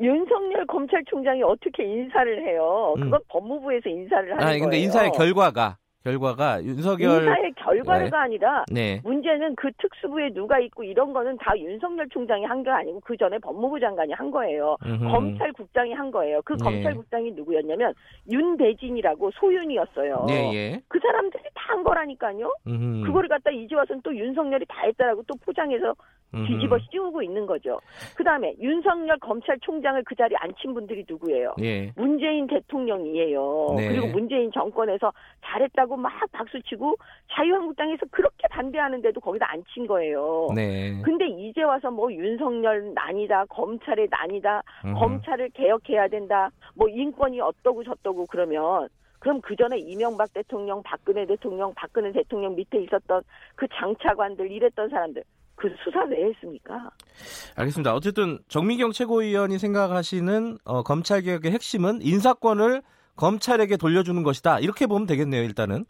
윤석열 0.00 0.66
검찰총장이 0.66 1.42
어떻게 1.42 1.84
인사를 1.84 2.46
해요? 2.48 2.94
그건 2.96 3.14
음. 3.14 3.24
법무부에서 3.28 3.88
인사를 3.90 4.32
하는 4.32 4.42
아니, 4.42 4.58
근데 4.58 4.76
거예요. 4.76 4.84
인사의 4.86 5.10
결과가 5.12 5.76
결과가 6.04 6.62
윤석열 6.64 7.22
인사의 7.24 7.52
결과가 7.56 7.98
네. 8.08 8.10
아니라 8.16 8.64
네. 8.72 9.00
문제는 9.04 9.54
그 9.56 9.70
특수부에 9.78 10.30
누가 10.32 10.58
있고 10.58 10.82
이런 10.82 11.12
거는 11.12 11.36
다 11.38 11.52
윤석열 11.58 12.08
총장이 12.08 12.44
한 12.44 12.60
게 12.62 12.70
아니고 12.70 13.00
그 13.00 13.16
전에 13.16 13.38
법무부 13.38 13.80
장관이 13.80 14.12
한 14.12 14.30
거예요. 14.30 14.76
음흠. 14.84 15.08
검찰국장이 15.10 15.92
한 15.94 16.10
거예요. 16.10 16.40
그 16.44 16.52
네. 16.54 16.64
검찰국장이 16.64 17.32
누구였냐면 17.32 17.92
윤대진이라고 18.30 19.30
소윤이었어요. 19.32 20.24
네, 20.28 20.50
예. 20.54 20.82
그 20.88 20.98
사람들이 21.00 21.42
다 21.54 21.70
한 21.70 21.84
거라니까요. 21.84 22.52
음흠. 22.66 23.06
그거를 23.06 23.28
갖다 23.28 23.48
이제 23.52 23.76
와서는 23.76 24.02
또 24.02 24.12
윤석열이 24.14 24.64
다 24.66 24.82
했다라고 24.86 25.22
또 25.22 25.34
포장해서 25.44 25.94
뒤집어 26.32 26.78
씌우고 26.78 27.22
있는 27.22 27.46
거죠. 27.46 27.80
그 28.16 28.22
다음에 28.22 28.54
윤석열 28.60 29.18
검찰총장을 29.18 30.02
그 30.04 30.14
자리에 30.14 30.36
앉힌 30.38 30.74
분들이 30.74 31.04
누구예요? 31.08 31.54
예. 31.60 31.92
문재인 31.96 32.46
대통령이에요. 32.46 33.74
네. 33.76 33.88
그리고 33.88 34.06
문재인 34.08 34.50
정권에서 34.52 35.12
잘했다고 35.44 35.96
막 35.96 36.12
박수치고 36.32 36.96
자유한국당에서 37.32 38.06
그렇게 38.10 38.46
반대하는데도 38.48 39.20
거기다 39.20 39.50
앉힌 39.50 39.86
거예요. 39.86 40.48
네. 40.54 41.00
근데 41.02 41.26
이제 41.26 41.62
와서 41.62 41.90
뭐 41.90 42.12
윤석열 42.12 42.94
난이다, 42.94 43.46
검찰의 43.46 44.08
난이다, 44.10 44.62
음. 44.84 44.94
검찰을 44.94 45.50
개혁해야 45.50 46.08
된다, 46.08 46.50
뭐 46.74 46.88
인권이 46.88 47.40
어떠고 47.40 47.84
저떠고 47.84 48.26
그러면 48.26 48.88
그럼 49.18 49.40
그 49.42 49.54
전에 49.54 49.78
이명박 49.78 50.32
대통령, 50.32 50.82
박근혜 50.82 51.26
대통령, 51.26 51.72
박근혜 51.74 52.10
대통령 52.10 52.54
밑에 52.54 52.78
있었던 52.82 53.22
그 53.54 53.66
장차관들, 53.68 54.50
이랬던 54.50 54.88
사람들 54.88 55.22
그 55.60 55.68
수사 55.84 56.02
왜 56.04 56.24
했습니까? 56.24 56.90
알겠습니다. 57.54 57.94
어쨌든 57.94 58.38
정미경 58.48 58.92
최고위원이 58.92 59.58
생각하시는 59.58 60.56
어, 60.64 60.82
검찰 60.82 61.20
개혁의 61.20 61.52
핵심은 61.52 62.00
인사권을 62.00 62.80
검찰에게 63.16 63.76
돌려주는 63.76 64.22
것이다. 64.22 64.60
이렇게 64.60 64.86
보면 64.86 65.06
되겠네요. 65.06 65.42
일단은. 65.42 65.84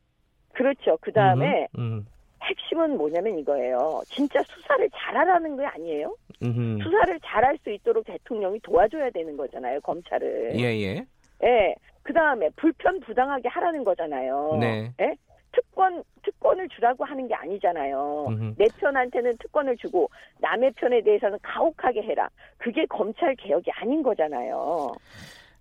그렇죠. 0.53 0.99
그 1.01 1.13
다음에 1.13 1.69
음. 1.79 2.05
핵심은 2.43 2.97
뭐냐면 2.97 3.39
이거예요. 3.39 4.01
진짜 4.07 4.43
수사를 4.43 4.91
잘하라는 4.93 5.57
게 5.57 5.65
아니에요. 5.65 6.17
음흠. 6.43 6.83
수사를 6.83 7.21
잘할 7.25 7.57
수 7.63 7.71
있도록 7.71 8.05
대통령이 8.05 8.59
도와줘야 8.61 9.11
되는 9.11 9.37
거잖아요. 9.37 9.81
검찰을. 9.83 10.53
예 10.57 10.65
예. 10.65 10.97
예. 10.97 11.07
예. 11.45 11.75
그 12.03 12.13
다음에 12.13 12.49
불편 12.57 12.99
부당하게 13.01 13.49
하라는 13.49 13.85
거잖아요. 13.85 14.57
네. 14.59 14.93
예? 15.01 15.15
특권 15.53 16.03
특권을 16.23 16.69
주라고 16.69 17.05
하는 17.05 17.27
게 17.27 17.35
아니잖아요. 17.35 18.27
음흠. 18.29 18.55
내 18.59 18.67
편한테는 18.79 19.37
특권을 19.39 19.77
주고 19.77 20.11
남의 20.39 20.73
편에 20.73 21.03
대해서는 21.03 21.39
가혹하게 21.43 22.03
해라. 22.03 22.29
그게 22.59 22.85
검찰 22.87 23.35
개혁이 23.37 23.71
아닌 23.73 24.03
거잖아요. 24.03 24.93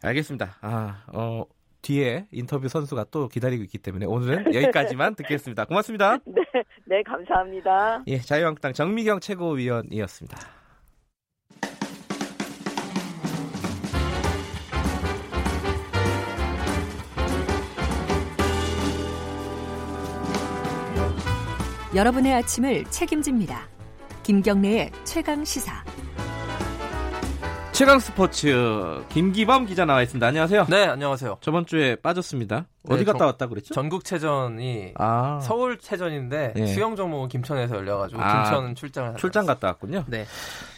알겠습니다. 0.03 0.57
아, 0.61 1.05
어, 1.13 1.43
뒤에 1.81 2.27
인터뷰 2.31 2.67
선수가 2.67 3.05
또 3.11 3.27
기다리고 3.27 3.63
있기 3.63 3.77
때문에 3.77 4.05
오늘은 4.05 4.53
여기까지만 4.53 5.15
듣겠습니다. 5.15 5.65
고맙습니다. 5.65 6.17
네, 6.25 6.41
네, 6.85 7.03
감사합니다. 7.03 8.03
예, 8.07 8.17
자유한국당 8.17 8.73
정미경 8.73 9.19
최고위원이었습니다. 9.21 10.58
여러분의 21.99 22.33
아침을 22.33 22.85
책임집니다. 22.85 23.67
김경래의 24.23 24.89
최강 25.03 25.43
시사. 25.43 25.83
최강 27.79 27.97
스포츠 27.97 29.05
김기범 29.07 29.65
기자 29.65 29.85
나와 29.85 30.01
있습니다. 30.01 30.27
안녕하세요. 30.27 30.65
네, 30.69 30.83
안녕하세요. 30.83 31.37
저번 31.39 31.65
주에 31.65 31.95
빠졌습니다. 31.95 32.65
네, 32.83 32.93
어디 32.93 33.05
갔다 33.05 33.25
왔다 33.25 33.47
그랬죠? 33.47 33.73
전국체전이 33.73 34.95
아. 34.95 35.39
서울체전인데 35.41 36.53
네. 36.57 36.65
수영 36.65 36.97
종목은 36.97 37.29
김천에서 37.29 37.77
열려가지고 37.77 38.21
아. 38.21 38.43
김천 38.43 38.75
출장을 38.75 39.15
출장 39.15 39.45
갔다 39.45 39.67
왔군요. 39.67 40.03
네. 40.09 40.25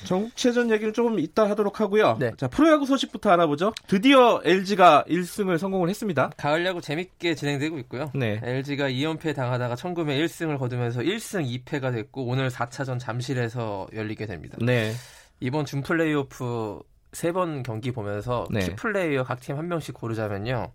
전국체전 0.03 0.69
얘기를 0.69 0.93
조금 0.93 1.17
이따 1.17 1.49
하도록 1.49 1.81
하고요. 1.81 2.17
네. 2.19 2.33
자 2.37 2.47
프로야구 2.47 2.85
소식부터 2.85 3.31
알아보죠. 3.31 3.73
드디어 3.87 4.39
LG가 4.45 5.05
1승을 5.09 5.57
성공을 5.57 5.89
했습니다. 5.89 6.29
가을 6.37 6.63
야구 6.67 6.81
재밌게 6.81 7.33
진행되고 7.33 7.79
있고요. 7.79 8.11
네. 8.13 8.39
LG가 8.43 8.89
2연패 8.89 9.35
당하다가 9.35 9.75
천금에 9.75 10.19
1승을 10.19 10.59
거두면서 10.59 10.99
1승 10.99 11.65
2패가 11.65 11.91
됐고 11.95 12.27
오늘 12.27 12.49
4차전 12.51 12.99
잠실에서 12.99 13.87
열리게 13.91 14.27
됩니다. 14.27 14.59
네. 14.61 14.93
이번 15.41 15.65
준 15.65 15.81
플레이오프 15.81 16.79
세 17.11 17.33
번 17.33 17.61
경기 17.63 17.91
보면서 17.91 18.47
네. 18.51 18.61
키 18.61 18.75
플레이어 18.75 19.23
각 19.25 19.41
팀 19.41 19.57
한 19.57 19.67
명씩 19.67 19.93
고르자면요. 19.95 20.71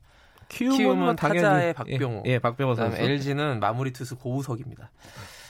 키움은 0.48 1.16
타자의 1.16 1.72
박병호. 1.72 2.22
예, 2.26 2.32
예 2.32 2.38
박병호 2.38 2.74
선수. 2.74 3.00
LG는 3.00 3.58
마무리 3.58 3.92
투수 3.92 4.16
고우석입니다. 4.16 4.90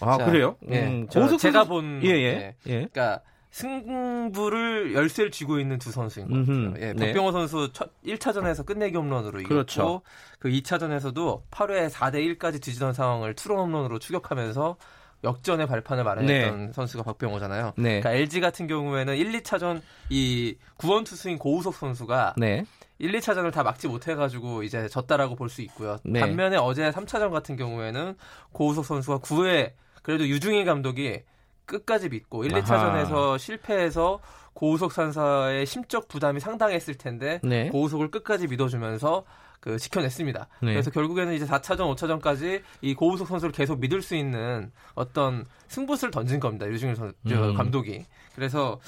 아, 0.01 0.17
자, 0.19 0.25
그래요? 0.27 0.57
예. 0.71 0.87
음, 0.87 1.07
고우석 1.07 1.39
제가 1.39 1.65
본 1.65 2.01
예, 2.05 2.09
예. 2.11 2.55
예. 2.67 2.73
그러니까 2.73 3.21
승부를 3.51 4.95
열쇠를 4.95 5.31
쥐고 5.31 5.59
있는 5.59 5.79
두 5.79 5.91
선수인 5.91 6.29
것 6.29 6.39
같아요. 6.47 6.75
예, 6.81 6.93
네. 6.93 7.07
박병호 7.07 7.33
선수 7.33 7.71
첫 7.73 7.91
1차전에서 8.05 8.65
끝내기 8.65 8.97
홈런으로 8.97 9.41
이겼고 9.41 9.49
그렇죠. 9.49 10.03
그 10.39 10.49
2차전에서도 10.51 11.43
8회 11.51 11.91
4대 11.91 12.39
1까지 12.39 12.63
뒤지던 12.63 12.93
상황을 12.93 13.35
투런 13.35 13.59
홈런으로 13.61 13.99
추격하면서 13.99 14.77
역전의 15.25 15.67
발판을 15.67 16.05
마련했던 16.05 16.67
네. 16.67 16.73
선수가 16.73 17.03
박병호잖아요. 17.05 17.73
네. 17.77 18.01
그러니까 18.01 18.13
LG 18.13 18.41
같은 18.41 18.67
경우에는 18.67 19.17
1, 19.17 19.33
2차전 19.41 19.81
이 20.11 20.57
구원 20.77 21.05
투수인 21.05 21.39
고우석 21.39 21.75
선수가 21.75 22.35
네. 22.37 22.65
1, 22.99 23.13
2차전을 23.13 23.53
다 23.53 23.63
막지 23.63 23.89
못해가지고 23.89 24.63
이제 24.63 24.89
졌다라고 24.89 25.35
볼 25.37 25.49
수 25.49 25.63
있고요. 25.63 25.99
네. 26.05 26.21
반면에 26.21 26.57
어제 26.57 26.91
3차전 26.91 27.31
같은 27.31 27.57
경우에는 27.57 28.17
고우석 28.53 28.85
선수가 28.85 29.19
9회 29.19 29.73
그래도 30.03 30.27
유중일 30.27 30.65
감독이 30.65 31.23
끝까지 31.67 32.09
믿고 32.09 32.45
1, 32.45 32.53
2차전에서 32.53 33.39
실패해서 33.39 34.21
고우석 34.55 34.93
선사의 34.93 35.67
심적 35.67 36.09
부담이 36.09 36.41
상당했을 36.41 36.95
텐데 36.95 37.41
네. 37.43 37.69
고우석을 37.69 38.11
끝까지 38.11 38.47
믿어주면서 38.47 39.25
그 39.67 39.79
지켜냈습니다. 39.79 40.49
네. 40.63 40.73
그래서 40.75 40.93
결국에는 40.93 41.35
이제 41.35 41.45
4차전, 41.45 41.93
5차전까지 41.97 42.63
이 42.83 42.95
고우석 42.95 43.27
선수를 43.27 43.51
계속 43.51 43.81
믿을 43.81 44.01
수 44.01 44.15
있는 44.15 44.71
어떤 44.95 45.45
승부수를 45.67 46.13
던진 46.13 46.39
겁니다. 46.39 46.69
유중일 46.69 46.95
선, 46.95 47.13
음. 47.27 47.55
감독이. 47.55 48.05
그래서 48.37 48.79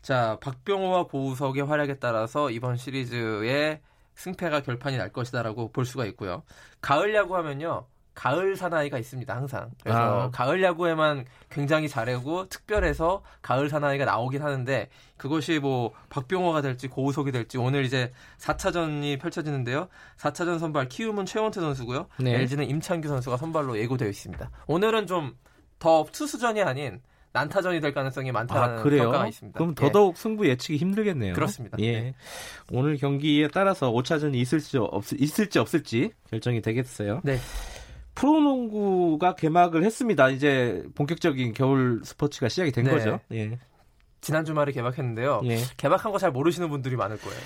자 0.00 0.38
박병호와 0.40 1.08
고우석의 1.08 1.64
활약에 1.64 1.98
따라서 1.98 2.50
이번 2.50 2.78
시리즈의 2.78 3.82
승패가 4.14 4.62
결판이 4.62 4.96
날 4.96 5.12
것이다라고 5.12 5.72
볼 5.72 5.84
수가 5.84 6.06
있고요. 6.06 6.42
가을 6.80 7.14
야구 7.14 7.36
하면요. 7.36 7.84
가을 8.14 8.56
사나이가 8.56 8.98
있습니다 8.98 9.34
항상 9.34 9.70
그래서 9.82 9.98
아. 9.98 10.30
가을 10.30 10.62
야구에만 10.62 11.24
굉장히 11.50 11.88
잘하고 11.88 12.48
특별해서 12.48 13.22
가을 13.42 13.68
사나이가 13.68 14.04
나오긴 14.04 14.42
하는데 14.42 14.88
그것이 15.16 15.58
뭐 15.58 15.92
박병호가 16.10 16.62
될지 16.62 16.88
고우석이 16.88 17.32
될지 17.32 17.58
오늘 17.58 17.84
이제 17.84 18.12
4차전이 18.38 19.20
펼쳐지는데요 19.20 19.88
4차전 20.16 20.58
선발 20.58 20.88
키움은 20.88 21.26
최원태 21.26 21.60
선수고요 21.60 22.06
네. 22.18 22.34
LG는 22.34 22.68
임창규 22.70 23.08
선수가 23.08 23.36
선발로 23.36 23.78
예고되어 23.78 24.08
있습니다 24.08 24.50
오늘은 24.66 25.06
좀 25.06 25.34
더 25.84 26.06
투수전이 26.10 26.62
아닌 26.62 27.00
난타전이 27.32 27.80
될 27.80 27.92
가능성이 27.92 28.32
많다는 28.32 28.78
아, 28.78 28.82
평가가 28.82 29.26
있습니다. 29.26 29.58
그럼 29.58 29.72
예. 29.72 29.74
더더욱 29.74 30.14
예. 30.16 30.20
승부 30.20 30.48
예측이 30.48 30.78
힘들겠네요. 30.78 31.34
그렇습니다. 31.34 31.76
예. 31.80 32.00
네. 32.00 32.14
오늘 32.70 32.96
경기에 32.96 33.48
따라서 33.48 33.90
5차전이 33.90 34.36
있을지 34.36 34.78
없, 34.78 35.04
있을지 35.18 35.58
없을지 35.58 36.12
결정이 36.30 36.62
되겠어요. 36.62 37.20
네. 37.22 37.38
프로농구가 38.14 39.34
개막을 39.34 39.84
했습니다. 39.84 40.28
이제 40.30 40.84
본격적인 40.94 41.52
겨울 41.52 42.00
스포츠가 42.04 42.48
시작이 42.48 42.72
된 42.72 42.84
네. 42.84 42.90
거죠. 42.92 43.20
예. 43.32 43.58
지난 44.20 44.46
주말에 44.46 44.72
개막했는데요. 44.72 45.42
예. 45.44 45.58
개막한 45.76 46.10
거 46.10 46.16
잘 46.16 46.30
모르시는 46.32 46.70
분들이 46.70 46.96
많을 46.96 47.18
거예요. 47.18 47.38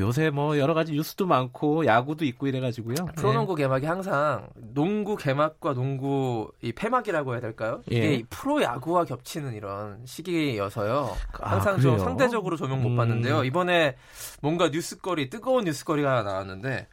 요새 0.00 0.30
뭐 0.30 0.56
여러 0.58 0.72
가지 0.72 0.92
뉴스도 0.92 1.26
많고 1.26 1.84
야구도 1.84 2.24
있고 2.24 2.46
이래가지고요. 2.46 2.94
프로농구 3.16 3.54
예. 3.58 3.64
개막이 3.64 3.84
항상 3.84 4.48
농구 4.56 5.16
개막과 5.16 5.74
농구 5.74 6.50
이 6.62 6.72
폐막이라고 6.72 7.32
해야 7.34 7.40
될까요? 7.42 7.82
이게 7.86 8.12
예. 8.12 8.22
프로 8.30 8.62
야구와 8.62 9.04
겹치는 9.04 9.52
이런 9.52 10.00
시기여서요. 10.06 11.14
아, 11.42 11.50
항상 11.50 11.74
아, 11.74 11.78
좀 11.80 11.98
상대적으로 11.98 12.56
조명 12.56 12.80
못 12.82 12.88
음. 12.88 12.96
받는데요. 12.96 13.44
이번에 13.44 13.96
뭔가 14.40 14.70
뉴스거리 14.70 15.28
뜨거운 15.28 15.64
뉴스거리가 15.64 16.22
나왔는데 16.22 16.86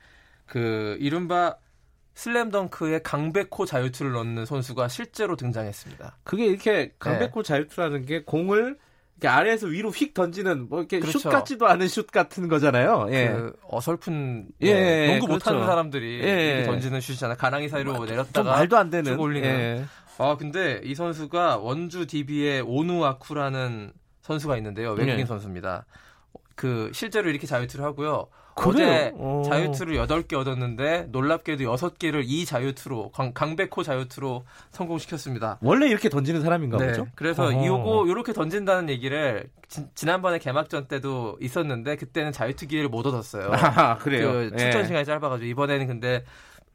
그 0.48 0.98
이른바 1.00 1.56
슬램덩크에 2.16 3.02
강백호 3.02 3.66
자유투를 3.66 4.12
넣는 4.14 4.46
선수가 4.46 4.88
실제로 4.88 5.36
등장했습니다. 5.36 6.18
그게 6.24 6.46
이렇게 6.46 6.94
강백호 7.00 7.44
네. 7.44 7.48
자유투라는 7.48 8.06
게 8.06 8.24
공을 8.24 8.78
이렇게 9.18 9.28
아래에서 9.28 9.68
위로 9.68 9.90
휙 9.90 10.14
던지는 10.14 10.68
뭐 10.70 10.80
이렇게 10.80 11.00
그렇죠. 11.00 11.20
슛 11.20 11.30
같지도 11.30 11.68
않은 11.68 11.88
슛 11.88 12.08
같은 12.12 12.48
거잖아요. 12.48 13.08
예. 13.12 13.30
그 13.30 13.54
어설픈 13.68 14.48
예, 14.62 14.74
네, 14.74 15.08
농구 15.08 15.28
그렇죠. 15.28 15.52
못하는 15.52 15.66
사람들이 15.66 16.20
예. 16.24 16.64
던지는 16.66 17.00
슛이잖아요. 17.00 17.38
가랑이 17.38 17.70
사이로 17.70 17.94
뭐, 17.94 18.06
내렸다가 18.06 18.52
말도 18.52 18.78
안 18.78 18.90
되는 18.90 19.18
올리는. 19.20 19.48
예. 19.48 19.86
아 20.18 20.36
근데 20.38 20.82
이 20.84 20.94
선수가 20.94 21.58
원주 21.58 22.06
DB의 22.06 22.62
오누 22.62 23.04
아쿠라는 23.06 23.94
선수가 24.22 24.58
있는데요. 24.58 24.92
외국인 24.92 25.18
네. 25.18 25.26
선수입니다. 25.26 25.86
그 26.56 26.92
실제로 26.94 27.30
이렇게 27.30 27.48
자유투를 27.48 27.84
하고요. 27.86 28.28
어제 28.56 29.12
오. 29.16 29.40
어. 29.40 29.44
자유투를 29.44 29.96
8개 29.98 30.34
얻었는데 30.36 31.08
놀랍게도 31.10 31.64
6개를 31.64 32.24
이 32.26 32.46
자유투로 32.46 33.12
강, 33.12 33.56
백호 33.56 33.84
자유투로 33.84 34.46
성공시켰습니다. 34.72 35.58
원래 35.62 35.88
이렇게 35.88 36.10
던지는 36.10 36.42
사람인가 36.42 36.78
네. 36.78 36.88
보죠? 36.88 37.08
그래서 37.16 37.46
어허. 37.46 37.66
이거 37.66 38.06
이렇게 38.08 38.34
던진다는 38.34 38.90
얘기를 38.90 39.50
지, 39.68 40.06
난번에 40.06 40.38
개막전 40.38 40.88
때도 40.88 41.38
있었는데 41.42 41.96
그때는 41.96 42.32
자유투 42.32 42.68
기회를 42.68 42.90
못 42.90 43.06
얻었어요. 43.08 43.52
아, 43.54 43.98
그래요. 43.98 44.32
그 44.34 44.58
출전 44.58 44.82
예. 44.82 44.86
시간이 44.86 45.06
짧아 45.06 45.30
가지고 45.30 45.48
이번에는 45.48 45.88
근데 45.88 46.24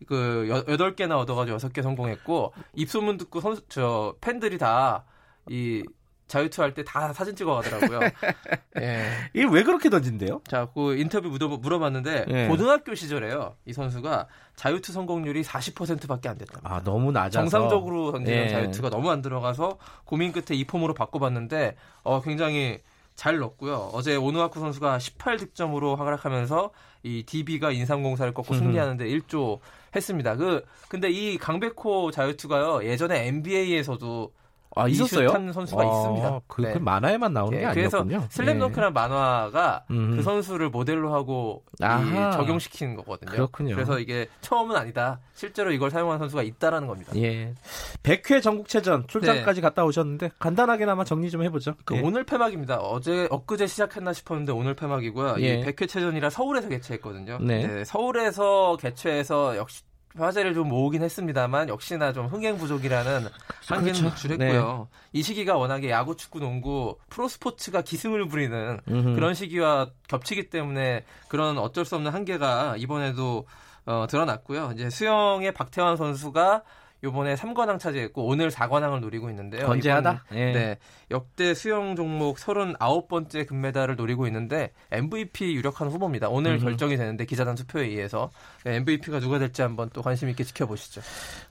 그 0.06 0.64
8개나 0.66 1.18
얻어 1.18 1.34
가지고 1.34 1.58
6개 1.58 1.82
성공했고 1.82 2.52
입소문 2.74 3.18
듣고 3.18 3.40
선수, 3.40 3.62
저 3.68 4.14
팬들이 4.20 4.58
다이 4.58 5.84
자유투 6.28 6.62
할 6.62 6.74
때 6.74 6.84
다 6.84 7.12
사진 7.12 7.34
찍어 7.34 7.54
가더라고요. 7.56 8.00
예. 8.80 9.04
이게 9.32 9.46
왜 9.50 9.62
그렇게 9.62 9.90
던진대요? 9.90 10.42
자, 10.46 10.68
그 10.74 10.96
인터뷰 10.96 11.28
물어봤는데 11.60 12.26
예. 12.28 12.46
고등학교 12.48 12.94
시절에요. 12.94 13.54
이 13.66 13.72
선수가 13.72 14.26
자유투 14.54 14.92
성공률이 14.92 15.42
40%밖에 15.42 16.28
안 16.28 16.38
됐다. 16.38 16.60
아, 16.62 16.82
너무 16.84 17.10
낮아서 17.12 17.48
정상적으로 17.48 18.12
던지는 18.12 18.44
예. 18.44 18.48
자유투가 18.48 18.90
너무 18.90 19.10
안 19.10 19.22
들어가서 19.22 19.78
고민 20.04 20.30
끝에 20.32 20.56
이 20.56 20.64
폼으로 20.64 20.94
바꿔봤는데 20.94 21.76
어 22.04 22.20
굉장히 22.22 22.80
잘 23.16 23.38
넣었고요. 23.38 23.90
어제 23.92 24.14
오누아쿠 24.14 24.60
선수가 24.60 24.98
18득점으로 24.98 25.96
하락하면서 25.96 26.70
이 27.02 27.24
DB가 27.24 27.72
인삼공사를 27.72 28.32
꺾고 28.34 28.54
승리하는데 28.54 29.04
1조 29.06 29.58
했습니다. 29.96 30.36
그 30.36 30.64
근데 30.88 31.10
이 31.10 31.36
강백호 31.38 32.10
자유투가요 32.12 32.84
예전에 32.84 33.26
NBA에서도 33.26 34.32
아, 34.76 34.86
있었어요? 34.86 35.30
한 35.30 35.52
선수가 35.52 35.82
아, 35.82 35.84
있습니다. 35.84 36.40
그, 36.46 36.62
네. 36.62 36.72
그 36.72 36.78
만화에만 36.78 37.32
나오는 37.32 37.56
네, 37.56 37.60
게 37.60 37.66
아니었군요. 37.66 38.04
그래서 38.06 38.26
슬램덩크란 38.30 38.90
네. 38.90 39.00
만화가 39.00 39.84
음. 39.90 40.16
그 40.16 40.22
선수를 40.22 40.70
모델로 40.70 41.12
하고 41.12 41.64
적용시키는 41.80 42.96
거거든요. 42.96 43.30
그렇군요. 43.30 43.74
그래서 43.74 43.98
이게 43.98 44.28
처음은 44.40 44.76
아니다. 44.76 45.20
실제로 45.34 45.72
이걸 45.72 45.90
사용하는 45.90 46.18
선수가 46.18 46.42
있다라는 46.42 46.86
겁니다. 46.88 47.12
예. 47.16 47.54
100회 48.02 48.42
전국체전 48.42 49.06
출장까지 49.08 49.60
네. 49.60 49.62
갔다 49.62 49.84
오셨는데 49.84 50.30
간단하게나마 50.38 51.04
정리 51.04 51.30
좀 51.30 51.42
해보죠. 51.42 51.74
그 51.84 51.96
예. 51.96 52.00
오늘 52.00 52.24
폐막입니다. 52.24 52.78
어제 52.78 53.26
엊그제 53.30 53.66
시작했나 53.66 54.12
싶었는데 54.12 54.52
오늘 54.52 54.74
폐막이고요. 54.74 55.36
예. 55.40 55.64
100회 55.64 55.88
체전이라 55.88 56.30
서울에서 56.30 56.68
개최했거든요. 56.68 57.38
네. 57.40 57.66
네. 57.66 57.84
서울에서 57.84 58.76
개최해서 58.80 59.56
역시 59.56 59.82
화제를 60.16 60.54
좀 60.54 60.68
모으긴 60.68 61.02
했습니다만 61.02 61.68
역시나 61.68 62.12
좀 62.12 62.26
흥행 62.26 62.56
부족이라는 62.58 63.26
한계는 63.66 63.92
그렇죠. 63.92 64.04
노출했고요. 64.04 64.88
네. 64.90 64.98
이 65.12 65.22
시기가 65.22 65.56
워낙에 65.56 65.90
야구, 65.90 66.16
축구, 66.16 66.40
농구, 66.40 66.96
프로스포츠가 67.10 67.82
기승을 67.82 68.26
부리는 68.28 68.80
음흠. 68.88 69.14
그런 69.14 69.34
시기와 69.34 69.90
겹치기 70.08 70.50
때문에 70.50 71.04
그런 71.28 71.58
어쩔 71.58 71.84
수 71.84 71.94
없는 71.96 72.12
한계가 72.12 72.76
이번에도 72.78 73.46
어, 73.86 74.06
드러났고요. 74.08 74.72
이제 74.74 74.90
수영의 74.90 75.52
박태환 75.52 75.96
선수가 75.96 76.62
요번에 77.04 77.34
3관왕 77.34 77.78
차지했고 77.78 78.26
오늘 78.26 78.50
4관왕을 78.50 79.00
노리고 79.00 79.30
있는데요. 79.30 79.66
건재하다. 79.66 80.24
예. 80.32 80.52
네. 80.52 80.78
역대 81.10 81.54
수영 81.54 81.96
종목 81.96 82.38
39번째 82.38 83.46
금메달을 83.46 83.96
노리고 83.96 84.26
있는데 84.26 84.72
MVP 84.90 85.54
유력한 85.54 85.88
후보입니다. 85.88 86.28
오늘 86.28 86.52
음. 86.52 86.58
결정이 86.58 86.96
되는데 86.96 87.24
기자단 87.24 87.54
투표에 87.54 87.86
의해서 87.86 88.30
MVP가 88.66 89.20
누가 89.20 89.38
될지 89.38 89.62
한번 89.62 89.90
또 89.92 90.02
관심 90.02 90.28
있게 90.28 90.44
지켜보시죠. 90.44 91.00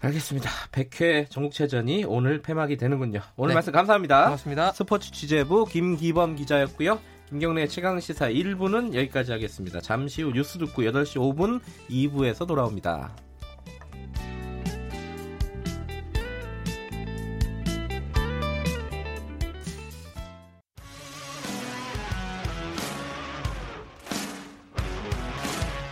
알겠습니다. 0.01 0.49
100회 0.71 1.29
전국체전이 1.29 2.05
오늘 2.05 2.41
폐막이 2.41 2.77
되는군요. 2.77 3.21
오늘 3.37 3.49
네. 3.49 3.53
말씀 3.55 3.71
감사합니다. 3.73 4.25
고맙습니다. 4.25 4.71
스포츠 4.73 5.11
취재부 5.11 5.65
김기범 5.65 6.35
기자였고요. 6.35 6.99
김경래 7.29 7.67
최강 7.67 7.99
시사 7.99 8.29
1부는 8.29 8.93
여기까지 8.93 9.33
하겠습니다. 9.33 9.81
잠시 9.81 10.21
후 10.21 10.31
뉴스 10.31 10.57
듣고 10.59 10.81
8시 10.83 11.17
5분 11.17 11.61
2부에서 11.89 12.47
돌아옵니다. 12.47 13.26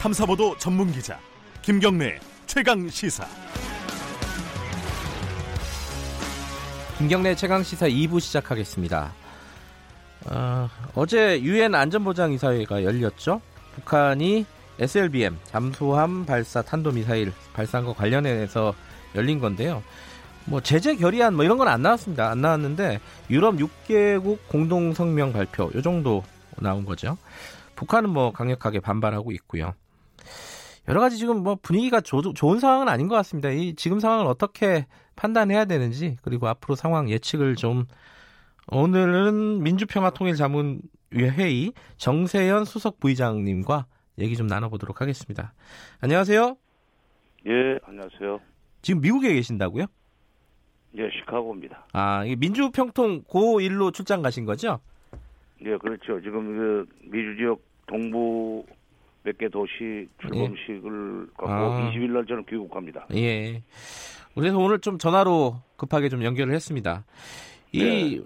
탐사보도 0.06 0.56
전문 0.60 0.92
기자 0.92 1.20
김경래 1.64 2.20
최강 2.46 2.88
시사. 2.88 3.26
김경래 7.00 7.34
최강 7.34 7.64
시사 7.64 7.88
2부 7.90 8.20
시작하겠습니다. 8.20 9.12
어, 10.28 10.70
어제 10.94 11.42
유엔 11.42 11.74
안전보장이사회가 11.74 12.84
열렸죠. 12.84 13.42
북한이 13.74 14.46
SLBM 14.78 15.40
잠수함 15.46 16.28
발사 16.28 16.62
탄도미사일 16.62 17.34
발사한 17.54 17.88
거 17.88 17.94
관련해서 17.94 18.76
열린 19.16 19.40
건데요. 19.40 19.82
뭐 20.46 20.62
제재 20.62 20.96
결의안 20.98 21.34
뭐 21.34 21.44
이런 21.44 21.58
건 21.58 21.68
안 21.68 21.82
나왔습니다. 21.82 22.30
안 22.30 22.42
나왔는데 22.42 23.00
유럽 23.32 23.56
6개국 23.56 24.38
공동 24.50 24.94
성명 24.94 25.34
발표 25.34 25.72
요 25.74 25.82
정도 25.82 26.24
나온 26.58 26.86
거죠. 26.86 27.18
북한은 27.76 28.12
뭐 28.12 28.32
강력하게 28.32 28.82
반발하고 28.82 29.32
있고요. 29.32 29.74
여러 30.88 31.00
가지 31.00 31.18
지금 31.18 31.44
뭐 31.44 31.56
분위기가 31.56 32.02
조, 32.02 32.22
좋은 32.22 32.60
상황은 32.60 32.88
아닌 32.88 33.08
것 33.08 33.16
같습니다. 33.16 33.50
이 33.50 33.76
지금 33.76 34.00
상황을 34.00 34.28
어떻게 34.28 34.86
판단해야 35.16 35.66
되는지 35.66 36.18
그리고 36.22 36.48
앞으로 36.48 36.76
상황 36.76 37.10
예측을 37.10 37.56
좀 37.56 37.86
오늘은 38.68 39.64
민주평화통일자문회 39.64 40.80
회의 41.16 41.72
정세현 41.98 42.66
수석 42.66 43.00
부의장님과 43.00 43.86
얘기 44.20 44.36
좀 44.36 44.48
나눠보도록 44.48 45.02
하겠습니다. 45.02 45.54
안녕하세요. 46.02 46.56
예, 47.48 47.80
안녕하세요. 47.84 48.40
지금 48.82 49.02
미국에 49.02 49.34
계신다고요? 49.34 49.86
예, 50.98 51.10
시카고입니다. 51.10 51.88
아, 51.94 52.24
민주평통 52.38 53.24
고1로 53.24 53.94
출장 53.94 54.22
가신 54.22 54.46
거죠? 54.46 54.80
예, 55.62 55.78
그렇죠. 55.78 56.22
지금 56.22 56.58
그 56.58 56.86
미주 57.04 57.36
지역 57.38 57.62
동부 57.88 58.66
몇 59.26 59.38
개 59.38 59.50
도시 59.50 60.08
출범식을 60.22 61.28
예. 61.30 61.34
갖고 61.36 61.52
아. 61.52 61.92
20일 61.92 62.12
날 62.12 62.26
저는 62.26 62.46
귀국합니다. 62.46 63.08
예. 63.16 63.64
그래서 64.36 64.58
오늘 64.58 64.80
좀 64.80 64.98
전화로 64.98 65.56
급하게 65.78 66.10
좀 66.10 66.24
연결을 66.24 66.54
했습니다. 66.54 67.06
이 67.72 67.84
네. 67.84 68.22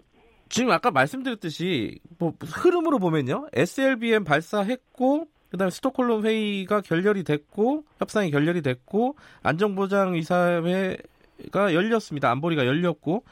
지금 0.50 0.72
아까 0.72 0.92
말씀드렸듯이 0.92 2.00
뭐 2.18 2.34
흐름으로 2.42 3.00
보면요. 3.00 3.48
SLBM 3.54 4.24
발사했고 4.24 5.28
그다음에 5.52 5.72
스톡홀름 5.72 6.26
회의가 6.26 6.82
결렬이 6.82 7.24
됐고 7.24 7.86
협상이 7.98 8.30
결렬이 8.32 8.62
됐고 8.62 9.16
안정보장 9.42 10.16
이사회가 10.16 11.74
열렸습니다. 11.74 12.30
안보리가 12.32 12.66
열렸고 12.66 13.24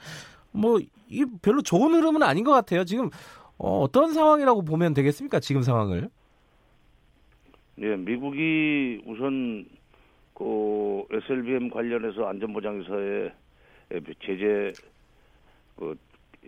뭐 0.51 0.79
이게 1.09 1.25
별로 1.41 1.61
좋은 1.61 1.93
흐름은 1.93 2.23
아닌 2.23 2.43
것 2.43 2.51
같아요. 2.53 2.85
지금 2.85 3.09
어, 3.57 3.79
어떤 3.81 4.13
상황이라고 4.13 4.63
보면 4.63 4.93
되겠습니까? 4.93 5.39
지금 5.39 5.61
상황을? 5.63 6.09
네, 7.79 7.95
미국이 7.95 9.01
우선 9.05 9.65
그 10.33 11.05
SLBM 11.11 11.69
관련해서 11.69 12.27
안전보장이사회 12.27 13.31
제재 14.25 14.73
그 15.75 15.95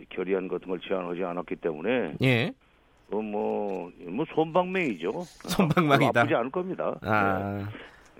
결의안 0.08 0.48
같은 0.48 0.68
걸 0.68 0.80
제안하지 0.80 1.22
않았기 1.22 1.56
때문에 1.56 2.14
예. 2.22 2.52
뭐뭐 3.10 3.92
뭐 4.08 4.24
손방망이죠. 4.34 5.12
손방망이다. 5.48 6.20
아프지 6.20 6.34
않을 6.34 6.50
겁니다. 6.50 6.98
아. 7.02 7.68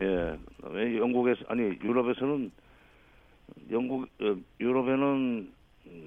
예. 0.01 0.07
예. 0.07 0.99
영국에서 0.99 1.41
아니 1.49 1.63
유럽에서는 1.83 2.51
영국 3.73 4.05
어, 4.21 4.37
유럽에는 4.61 5.53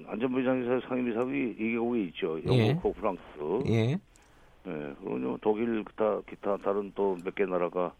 안전보장이사 0.06 0.88
상임이사국이 0.88 1.56
2개국이 1.60 2.08
있죠. 2.08 2.38
영국, 2.46 2.94
예. 2.96 3.00
프랑스. 3.00 3.22
예. 3.68 3.98
예. 4.66 4.94
그리고 5.04 5.38
독일 5.42 5.84
기타 5.84 6.20
기타 6.28 6.56
다른 6.58 6.92
또 6.94 7.16
몇 7.24 7.34
개 7.34 7.44
나라가 7.44 7.92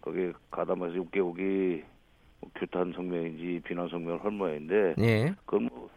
거기에 0.00 0.32
가담해서 0.50 0.94
6개국이 0.94 1.82
뭐 2.40 2.50
규탄 2.56 2.92
성명인지 2.92 3.60
비난 3.64 3.88
성명을 3.88 4.24
할 4.24 4.30
모양인데 4.32 4.94
예. 4.98 5.34
그뭐 5.46 5.88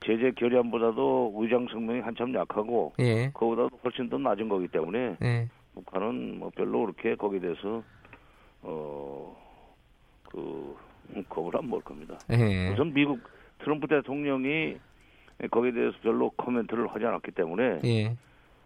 제재 0.00 0.30
결의안보다도 0.32 1.34
의장 1.36 1.66
성명이 1.70 2.00
한참 2.00 2.34
약하고 2.34 2.92
예. 2.98 3.30
그보다도 3.34 3.78
훨씬 3.84 4.08
더 4.08 4.18
낮은 4.18 4.48
거기 4.48 4.68
때문에 4.68 5.16
예. 5.22 5.48
북한은 5.74 6.38
뭐 6.38 6.50
별로 6.54 6.80
그렇게 6.82 7.14
거기에 7.14 7.40
대해서 7.40 7.82
어그 10.26 10.76
겁을 11.28 11.56
안 11.56 11.68
먹을 11.68 11.82
겁니다. 11.84 12.18
예. 12.30 12.70
우선 12.72 12.92
미국 12.94 13.20
트럼프 13.58 13.86
대통령이 13.86 14.76
거기에 15.50 15.72
대해서 15.72 15.96
별로 16.02 16.30
코멘트를 16.30 16.86
하지 16.88 17.04
않았기 17.04 17.32
때문에 17.32 17.80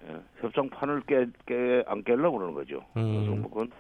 예. 0.04 0.12
예, 0.12 0.20
협상판을 0.40 1.02
깨, 1.06 1.26
깨, 1.46 1.82
안 1.86 2.02
깨려고 2.04 2.38
그러는 2.38 2.54
거죠. 2.54 2.84
음. 2.96 3.44
그래서 3.50 3.70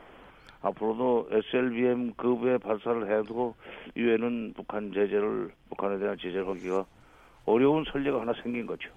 앞으로도 0.62 1.28
SLBM 1.30 2.14
급의 2.14 2.58
발사를 2.58 3.10
해도 3.10 3.54
유엔은 3.96 4.54
북한 4.56 4.92
제재를 4.92 5.50
북한에 5.68 5.98
대한 5.98 6.16
제재를 6.16 6.48
하기가 6.48 6.84
어려운 7.44 7.84
설례가 7.84 8.20
하나 8.20 8.32
생긴 8.42 8.66
거죠. 8.66 8.90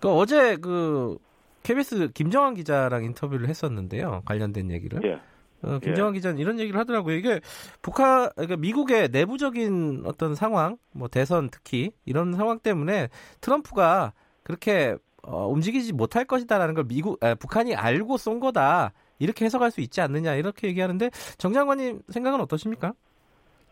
그 0.00 0.08
어제 0.08 0.56
그 0.56 1.18
KBS 1.64 2.12
김정환 2.12 2.54
기자랑 2.54 3.04
인터뷰를 3.04 3.48
했었는데요. 3.48 4.22
관련된 4.24 4.70
얘기를. 4.70 5.00
예. 5.04 5.20
어, 5.62 5.80
김정환 5.80 6.14
예. 6.14 6.18
기자는 6.18 6.38
이런 6.38 6.60
얘기를 6.60 6.78
하더라고요. 6.78 7.16
이게 7.16 7.40
북한, 7.82 8.30
그러니까 8.36 8.56
미국의 8.56 9.08
내부적인 9.08 10.04
어떤 10.06 10.36
상황, 10.36 10.76
뭐 10.92 11.08
대선 11.08 11.50
특히 11.50 11.90
이런 12.04 12.32
상황 12.34 12.60
때문에 12.60 13.08
트럼프가 13.40 14.12
그렇게 14.44 14.96
어, 15.30 15.46
움직이지 15.48 15.92
못할 15.92 16.24
것이다라는 16.24 16.74
걸 16.74 16.84
미국, 16.84 17.22
아, 17.22 17.34
북한이 17.34 17.74
알고 17.74 18.16
쏜 18.16 18.40
거다. 18.40 18.92
이렇게 19.18 19.44
해석할 19.44 19.70
수 19.70 19.80
있지 19.80 20.00
않느냐 20.00 20.34
이렇게 20.34 20.68
얘기하는데 20.68 21.10
정 21.36 21.52
장관님 21.52 22.00
생각은 22.08 22.40
어떠십니까? 22.40 22.92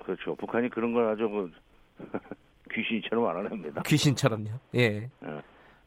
그렇죠. 0.04 0.34
북한이 0.36 0.68
그런 0.70 0.92
걸 0.92 1.08
아주 1.08 1.28
그 1.28 1.50
귀신처럼 2.74 3.26
알아냅니다. 3.26 3.82
귀신처럼요. 3.82 4.50
예. 4.74 5.08
네. 5.20 5.42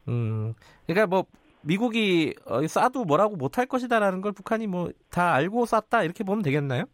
음, 0.08 0.54
그러니까 0.88 1.08
뭐 1.08 1.26
미국이 1.62 2.34
어, 2.46 2.62
쏴도 2.62 3.06
뭐라고 3.06 3.36
못할 3.36 3.66
것이다라는 3.66 4.22
걸 4.22 4.32
북한이 4.32 4.66
뭐 4.68 4.90
다 5.12 5.34
알고 5.34 5.66
쐈다 5.66 6.04
이렇게 6.04 6.24
보면 6.24 6.42
되겠나요? 6.42 6.86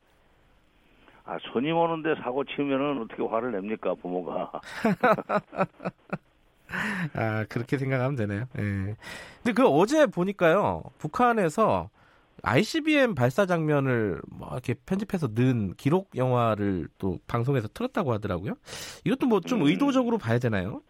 아 1.23 1.37
손님 1.53 1.75
오는데 1.77 2.15
사고 2.21 2.43
치면은 2.43 3.03
어떻게 3.03 3.23
화를 3.23 3.51
냅니까 3.51 3.93
부모가? 3.95 4.51
아 7.13 7.45
그렇게 7.49 7.77
생각하면 7.77 8.15
되네요. 8.15 8.45
예. 8.57 8.95
근데 9.43 9.53
그 9.53 9.65
어제 9.67 10.05
보니까요 10.07 10.83
북한에서 10.97 11.89
ICBM 12.43 13.15
발사 13.15 13.45
장면을 13.45 14.21
뭐 14.27 14.49
이렇게 14.51 14.75
편집해서 14.85 15.29
넣은 15.33 15.73
기록 15.75 16.09
영화를 16.15 16.87
또 16.97 17.17
방송에서 17.27 17.67
틀었다고 17.69 18.13
하더라고요. 18.13 18.55
이것도 19.05 19.25
뭐좀 19.27 19.61
음. 19.61 19.67
의도적으로 19.67 20.17
봐야 20.17 20.37
되나요? 20.37 20.81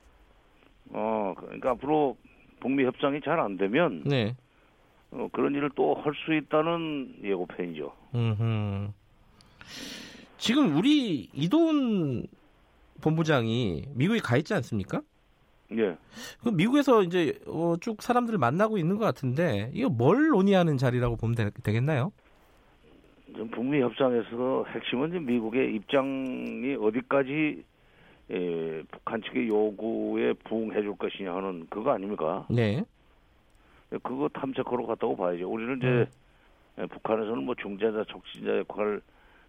어, 0.90 1.34
그러니까 1.38 1.72
앞으로 1.72 2.18
북미 2.60 2.84
협상이 2.86 3.22
잘 3.24 3.40
안 3.40 3.58
되면 3.58 4.04
네. 4.06 4.36
어, 5.12 5.28
그런 5.32 5.54
일을 5.54 5.70
또 5.76 5.94
할 6.04 6.14
수 6.26 6.34
있다는 6.34 7.16
예고편이죠. 7.24 7.94
음. 8.16 8.92
지금 10.38 10.76
우리 10.78 11.30
이돈 11.34 12.28
본부장이 13.02 13.86
미국에 13.94 14.20
가 14.20 14.38
있지 14.38 14.54
않습니까? 14.54 15.02
예. 15.72 15.98
그 16.44 16.50
미국에서 16.50 17.02
이제 17.02 17.40
어, 17.48 17.76
쭉 17.82 18.02
사람들을 18.02 18.38
만나고 18.38 18.78
있는 18.78 18.98
것 18.98 19.06
같은데 19.06 19.72
이거 19.74 19.90
뭘 19.90 20.30
논의하는 20.30 20.78
자리라고 20.78 21.16
보면 21.16 21.36
되, 21.36 21.50
겠나요 21.64 22.12
북미 23.52 23.82
협상에서 23.82 24.66
핵심은 24.70 25.26
미국의 25.26 25.76
입장이 25.76 26.76
어디까지 26.76 27.64
에, 28.32 28.84
북한 28.92 29.22
측의 29.22 29.48
요구에 29.48 30.34
부응해 30.46 30.82
줄 30.82 30.96
것이냐 30.98 31.34
하는 31.34 31.68
그거 31.70 31.92
아닙니까? 31.92 32.46
네. 32.50 32.84
그거 33.90 34.30
탐색하러 34.30 34.86
갔다고 34.86 35.16
봐야죠. 35.16 35.50
우리는 35.50 35.78
이제 35.78 35.88
음. 36.80 36.88
북한에서는 36.88 37.44
뭐 37.44 37.56
중재자, 37.56 38.04
촉진자 38.06 38.58
역할을 38.60 39.02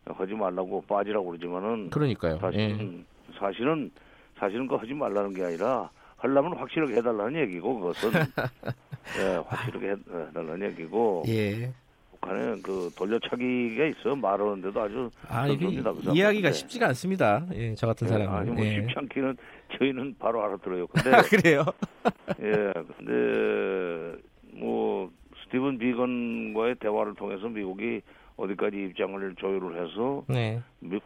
하지 0.05 0.35
말라고 0.35 0.83
빠지라고 0.83 1.27
그러지만은 1.27 1.91
그러니까요. 1.91 2.39
사실은 2.39 2.99
예. 2.99 3.33
사실은 3.39 3.91
사실은 4.39 4.67
그 4.69 4.77
하지 4.77 4.93
말라는 4.95 5.33
게 5.33 5.43
아니라 5.43 5.91
하려면 6.17 6.57
확실하게 6.57 6.97
해달라는 6.97 7.41
얘기고 7.43 7.81
그것은 7.81 8.11
예, 9.19 9.43
확실하게 9.47 9.91
해달라는 9.91 10.71
얘기고 10.71 11.25
예. 11.29 11.73
북한에 12.11 12.57
그 12.62 12.91
돌려차기가 12.97 13.85
있어 13.87 14.17
말하는데도 14.17 14.81
아주 14.81 15.11
아, 15.29 15.47
이게 15.47 15.67
이해하기가 16.12 16.53
쉽지가 16.53 16.87
않습니다. 16.89 17.47
예, 17.55 17.75
저 17.75 17.87
같은 17.87 18.07
네, 18.07 18.12
사람은. 18.12 18.35
아니 18.39 18.51
뭐 18.51 18.64
예. 18.64 18.75
쉽지 18.75 18.95
않기는 18.97 19.37
저희는 19.79 20.17
바로 20.19 20.43
알아들어요. 20.43 20.87
근데 20.87 21.11
아, 21.14 21.23
그래요? 21.23 21.64
예, 22.41 22.73
근데 22.97 24.19
뭐 24.55 25.11
스티븐 25.45 25.79
비건과의 25.79 26.77
대화를 26.77 27.14
통해서 27.14 27.49
미국이 27.49 28.01
어디까지 28.37 28.77
입장을 28.77 29.35
조율을 29.37 29.83
해서 29.83 30.25
네. 30.29 30.61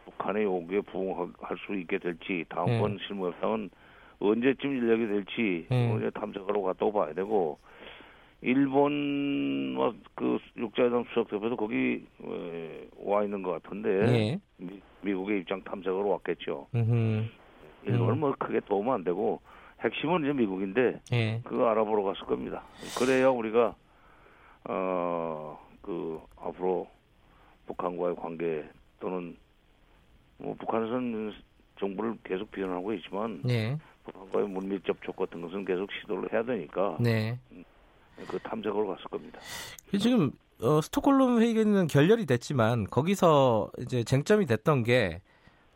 북한의 0.05 0.43
요구에 0.43 0.81
부응할 0.81 1.57
수 1.65 1.75
있게 1.75 1.97
될지 1.97 2.43
다음번 2.49 2.97
네. 2.97 3.03
실무 3.05 3.27
협상은 3.27 3.69
언제쯤 4.21 4.75
인력이 4.77 5.07
될지 5.07 5.67
네. 5.69 5.95
이제 5.97 6.09
탐색하러 6.11 6.61
갔다 6.61 6.85
고 6.85 6.93
봐야 6.93 7.13
되고 7.13 7.57
일본 8.41 9.75
그 10.15 10.39
육자회담 10.57 11.05
수석 11.09 11.29
대표도 11.29 11.55
거기 11.57 12.05
와 12.97 13.23
있는 13.23 13.43
것 13.43 13.61
같은데 13.61 13.89
네. 14.05 14.39
미, 15.01 15.13
국의 15.13 15.41
입장 15.41 15.61
탐색으로 15.63 16.07
왔겠죠. 16.09 16.67
음흠. 16.73 17.25
일본은 17.83 18.13
음. 18.13 18.19
뭐 18.19 18.35
크게 18.37 18.59
도움 18.61 18.89
안 18.91 19.03
되고 19.03 19.41
핵심은 19.81 20.23
이제 20.23 20.33
미국인데 20.33 21.01
네. 21.09 21.41
그거 21.43 21.67
알아보러 21.69 22.03
갔을 22.03 22.25
겁니다. 22.25 22.63
그래야 22.97 23.29
우리가 23.29 23.75
어그 24.63 26.21
앞으로 26.37 26.87
북한과의 27.65 28.15
관계 28.15 28.63
또는 28.99 29.35
뭐 30.37 30.55
북한에서는 30.55 31.33
정부를 31.79 32.17
계속 32.23 32.51
비난하고 32.51 32.93
있지만 32.93 33.41
네. 33.43 33.77
북한과의 34.05 34.47
물밑 34.47 34.85
접촉 34.85 35.15
같은 35.15 35.41
것은 35.41 35.65
계속 35.65 35.89
시도를 36.01 36.31
해야 36.31 36.43
되니까 36.43 36.97
네. 36.99 37.39
그 38.27 38.39
탐색으로 38.39 38.87
갔을 38.87 39.03
겁니다. 39.05 39.39
지금 39.99 40.31
어, 40.61 40.79
스톡홀름 40.81 41.41
회의는 41.41 41.87
결렬이 41.87 42.25
됐지만 42.25 42.85
거기서 42.85 43.71
이제 43.79 44.03
쟁점이 44.03 44.45
됐던 44.45 44.83
게 44.83 45.21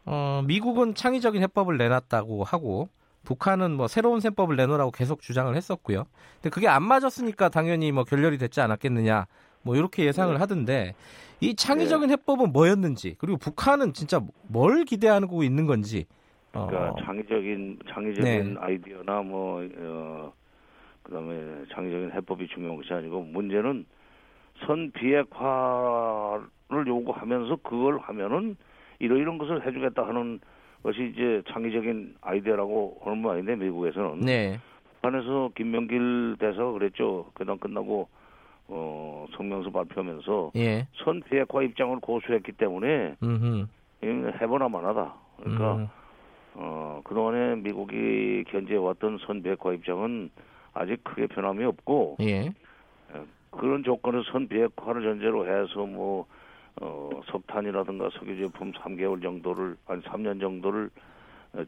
어, 0.06 0.44
미국은 0.46 0.94
창의적인 0.94 1.42
해법을 1.42 1.78
내놨다고 1.78 2.44
하고 2.44 2.90
북한은 3.24 3.72
뭐 3.72 3.88
새로운 3.88 4.20
셈법을 4.20 4.56
내놓으라고 4.56 4.92
계속 4.92 5.22
주장을 5.22 5.54
했었고요. 5.56 6.06
근데 6.36 6.50
그게 6.52 6.68
안 6.68 6.84
맞았으니까 6.84 7.50
당연히 7.50 7.92
뭐 7.92 8.04
결렬이 8.04 8.38
됐지 8.38 8.62
않았겠느냐. 8.62 9.26
뭐 9.64 9.76
이렇게 9.76 10.06
예상을 10.06 10.32
네. 10.36 10.40
하던데 10.40 10.96
이 11.42 11.56
창의적인 11.56 12.08
네. 12.08 12.14
해법은 12.14 12.54
뭐였는지 12.54 13.16
그리고 13.18 13.38
북한은 13.38 13.94
진짜 13.94 14.22
뭘 14.44 14.86
기대하고 14.86 15.44
있는 15.44 15.66
건지 15.66 16.06
그러니까 16.56 16.92
어. 16.92 16.96
창의적인 17.04 17.80
창의적인 17.90 18.54
네. 18.54 18.60
아이디어나 18.60 19.22
뭐 19.24 19.68
어, 19.78 20.34
그다음에 21.04 21.66
창의적인 21.74 22.12
해법이 22.14 22.48
중요한 22.48 22.78
것이 22.78 22.94
아니고 22.94 23.22
문제는 23.22 23.86
선 24.66 24.92
비핵화를 24.92 26.88
요구하면서 26.88 27.58
그걸 27.58 28.00
하면은 28.00 28.56
이러 29.00 29.18
이런 29.18 29.38
것을 29.38 29.68
해주겠다 29.68 30.08
하는 30.08 30.40
것이 30.82 31.12
이제 31.14 31.42
창의적인 31.50 32.16
아이디어라고 32.22 33.02
하는 33.04 33.18
모양인데 33.18 33.58
미국에서는 33.58 34.22
네. 34.22 34.58
북한에서 35.02 35.52
김명길 35.56 36.38
대사가 36.40 36.72
그랬죠. 36.72 37.26
그당 37.34 37.58
끝나고 37.58 38.08
어, 38.68 39.28
성명서 39.36 39.70
발표하면서 39.72 40.54
예. 40.56 40.88
선 41.04 41.22
비핵화 41.30 41.62
입장을 41.62 42.00
고수했기 42.00 42.54
때문에 42.54 43.16
음흠. 43.22 43.68
해보나 44.42 44.70
마나다. 44.70 45.14
그러니까 45.38 45.76
음. 45.76 45.88
어, 46.58 47.02
그동안에 47.04 47.56
미국이 47.58 48.44
견제해왔던 48.48 49.20
선비핵화 49.26 49.74
입장은 49.74 50.30
아직 50.74 51.04
크게 51.04 51.28
변함이 51.28 51.64
없고 51.66 52.18
예. 52.22 52.54
그런 53.52 53.84
조건을 53.84 54.24
선비핵화를 54.32 55.04
전제로 55.04 55.46
해서 55.46 55.86
뭐 55.86 56.26
어, 56.82 57.10
석탄이라든가 57.32 58.10
석유제품 58.20 58.74
3개월 58.74 59.22
정도를 59.22 59.78
아니 59.88 60.02
3년 60.04 60.42
정도를 60.42 60.90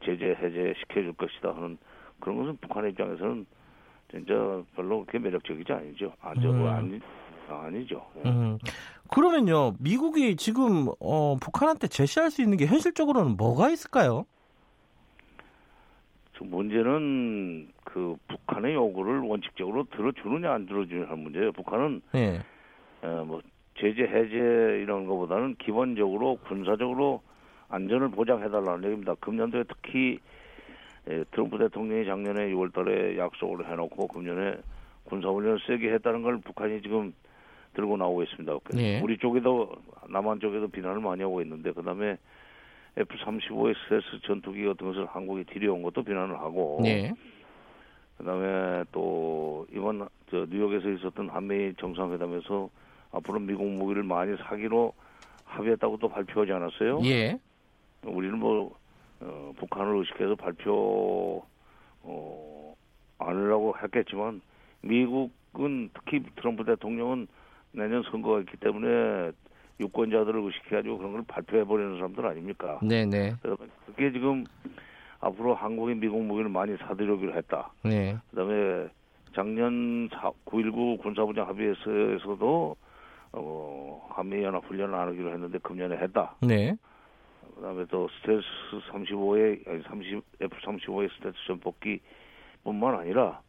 제재 0.04 0.36
해제 0.42 0.74
시켜줄 0.80 1.14
것이다 1.14 1.56
하는 1.56 1.78
그런 2.20 2.38
것은 2.38 2.58
북한 2.60 2.90
입장에서는 2.90 3.46
진짜 4.12 4.34
별로 4.76 5.06
그렇게 5.06 5.20
매력적이지 5.20 5.72
아니죠. 5.72 6.14
아저 6.22 6.50
음. 6.50 6.66
아니 6.66 7.00
아니죠. 7.50 8.06
예. 8.18 8.30
음. 8.30 8.58
그러면요, 9.10 9.76
미국이 9.80 10.36
지금 10.36 10.88
어, 11.00 11.38
북한한테 11.40 11.88
제시할 11.88 12.30
수 12.32 12.42
있는 12.42 12.58
게 12.58 12.66
현실적으로는 12.66 13.38
뭐가 13.38 13.70
있을까요? 13.70 14.26
문제는 16.44 17.70
그 17.84 18.16
북한의 18.28 18.74
요구를 18.74 19.20
원칙적으로 19.20 19.86
들어주느냐 19.92 20.52
안 20.52 20.66
들어주느냐 20.66 21.08
하는 21.10 21.24
문제예요. 21.24 21.52
북한은 21.52 22.02
네. 22.14 22.40
어, 23.02 23.24
뭐 23.26 23.42
제재 23.80 24.04
해제 24.04 24.36
이런 24.82 25.06
것보다는 25.06 25.56
기본적으로 25.56 26.38
군사적으로 26.48 27.22
안전을 27.70 28.10
보장해달라는 28.10 28.84
얘기입니다. 28.86 29.16
금년도에 29.16 29.64
특히 29.68 30.20
예, 31.10 31.24
트럼프 31.32 31.58
대통령이 31.58 32.06
작년에 32.06 32.50
6월달에 32.52 33.18
약속을 33.18 33.70
해놓고 33.70 34.08
금년에 34.08 34.58
군사훈련을 35.06 35.60
세게 35.66 35.94
했다는 35.94 36.22
걸 36.22 36.40
북한이 36.40 36.82
지금 36.82 37.14
들고 37.74 37.96
나오고 37.98 38.24
있습니다. 38.24 38.60
네. 38.74 39.00
우리 39.02 39.18
쪽에도 39.18 39.72
남한 40.10 40.40
쪽에도 40.40 40.68
비난을 40.68 41.00
많이 41.02 41.22
하고 41.22 41.42
있는데 41.42 41.72
그다음에 41.72 42.18
F-35의 42.98 43.76
스트레스 43.84 44.06
전투기 44.24 44.66
같은 44.66 44.88
것을 44.88 45.06
한국에 45.06 45.44
들여온 45.44 45.84
것도 45.84 46.04
비난을 46.04 46.40
하고 46.40 46.80
네. 46.82 47.14
그다음에 48.18 48.84
또 48.92 49.68
이번 49.72 50.08
저 50.32 50.46
뉴욕에서 50.50 50.90
있었던 50.90 51.30
한미 51.30 51.74
정상회담에서 51.76 52.70
앞으로 53.12 53.40
미국 53.40 53.68
무기를 53.68 54.04
많이 54.04 54.36
사기로 54.38 54.94
합의했다고 55.46 55.98
또 55.98 56.10
발표하지 56.10 56.52
않았어요? 56.52 57.02
예. 57.06 57.40
우리는 58.04 58.38
뭐 58.38 58.76
어, 59.22 59.54
북한을 59.58 59.98
의식해서 59.98 60.36
발표 60.36 61.44
어, 62.02 62.76
안하려고 63.20 63.76
했겠지만 63.82 64.42
미국은 64.82 65.90
특히 65.94 66.24
트럼프 66.36 66.64
대통령은 66.66 67.28
내년 67.72 68.04
선거가 68.04 68.40
있기 68.42 68.58
때문에 68.58 69.32
유권자들을 69.80 70.40
의식해가지고 70.42 70.98
그런 70.98 71.14
걸 71.14 71.24
발표해버리는 71.28 71.96
사람들 71.98 72.26
아닙니까? 72.26 72.80
네네. 72.82 73.36
그래서 73.42 73.58
그게 73.86 74.12
지금 74.12 74.44
앞으로 75.20 75.56
한국이 75.56 75.96
미국 75.96 76.24
무기를 76.24 76.50
많이 76.50 76.76
사들여기로 76.78 77.34
했다. 77.36 77.72
네. 77.84 78.18
그 78.30 78.36
다음에 78.36 78.88
작년 79.34 80.10
9.19 80.10 81.02
군사부장 81.02 81.48
합의에서도 81.48 82.76
어, 83.34 84.10
한미연합 84.12 84.66
훈련을 84.66 84.96
안 84.96 85.08
하기로 85.10 85.32
했는데 85.32 85.60
금년에 85.60 85.98
했다. 85.98 86.36
네. 86.42 86.76
그 87.56 87.62
다음에 87.62 87.86
또 87.90 88.08
스텔스 88.08 88.46
35의 88.92 89.68
아니 89.68 89.82
30 89.84 90.40
F35의 90.40 91.10
스텔스 91.16 91.38
전폭기 91.48 92.00
뿐만 92.64 92.96
아니라 92.96 93.42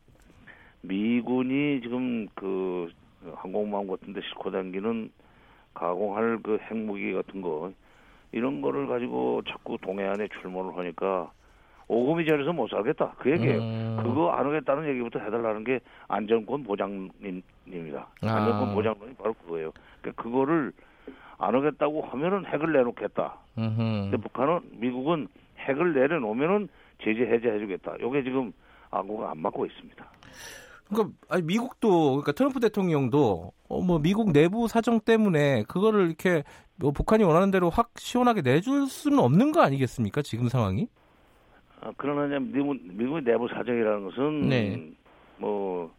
미군이 0.83 1.81
지금 1.83 2.27
그 2.35 2.91
항공모함 3.35 3.87
같은 3.87 4.13
데 4.13 4.21
싣고 4.21 4.51
다니는 4.51 5.11
가공할 5.75 6.39
그 6.43 6.59
핵무기 6.71 7.13
같은 7.13 7.41
거 7.41 7.73
이런 8.33 8.61
거를 8.61 8.87
가지고 8.87 9.43
자꾸 9.49 9.79
동해안에 9.81 10.29
출몰을 10.41 10.77
하니까 10.77 11.31
오금이 11.87 12.27
저려서 12.27 12.53
못 12.53 12.69
살겠다 12.69 13.15
그 13.19 13.31
얘기예요. 13.31 13.61
음. 13.61 14.01
그거 14.03 14.31
안 14.31 14.47
하겠다는 14.47 14.89
얘기부터 14.91 15.19
해달라는 15.19 15.65
게 15.65 15.81
안전권 16.07 16.63
보장님입니다. 16.65 18.07
아. 18.23 18.27
안전권 18.27 18.75
보장론이 18.75 19.15
바로 19.15 19.33
그거예요. 19.35 19.73
그러니까 20.01 20.23
그거를 20.23 20.73
안 21.39 21.55
하겠다고 21.55 22.03
하면은 22.03 22.45
핵을 22.47 22.73
내놓겠다. 22.73 23.37
음흠. 23.57 23.77
근데 23.77 24.17
북한은 24.19 24.61
미국은 24.73 25.29
핵을 25.59 25.95
내려놓으면은 25.95 26.69
제재 27.03 27.23
해제해주겠다. 27.23 27.97
이게 28.01 28.23
지금 28.23 28.53
안구가 28.91 29.31
안 29.31 29.39
맞고 29.41 29.67
있습니다. 29.67 30.05
그러니까 30.89 31.17
아니, 31.29 31.43
미국도 31.43 32.11
그러니까 32.11 32.33
트럼프 32.33 32.61
대통령도 32.61 33.53
어, 33.69 33.83
뭐 33.83 33.99
미국 33.99 34.33
내부 34.33 34.67
사정 34.67 35.01
때문에 35.01 35.65
그거를 35.65 36.07
이렇게 36.07 36.43
뭐 36.77 36.91
북한이 36.91 37.25
원하는 37.25 37.51
대로 37.51 37.69
확 37.71 37.91
시원하게 37.97 38.43
내줄 38.43 38.87
수는 38.87 39.19
없는 39.19 39.53
거 39.53 39.61
아니겠습니까? 39.61 40.23
지금 40.23 40.49
상황이? 40.49 40.89
아, 41.81 41.93
그러나 41.97 42.39
미국 42.39 42.77
미국의 42.83 43.23
내부 43.25 43.47
사정이라는 43.49 44.05
것은 44.07 44.49
네. 44.49 44.91
뭐 45.37 45.93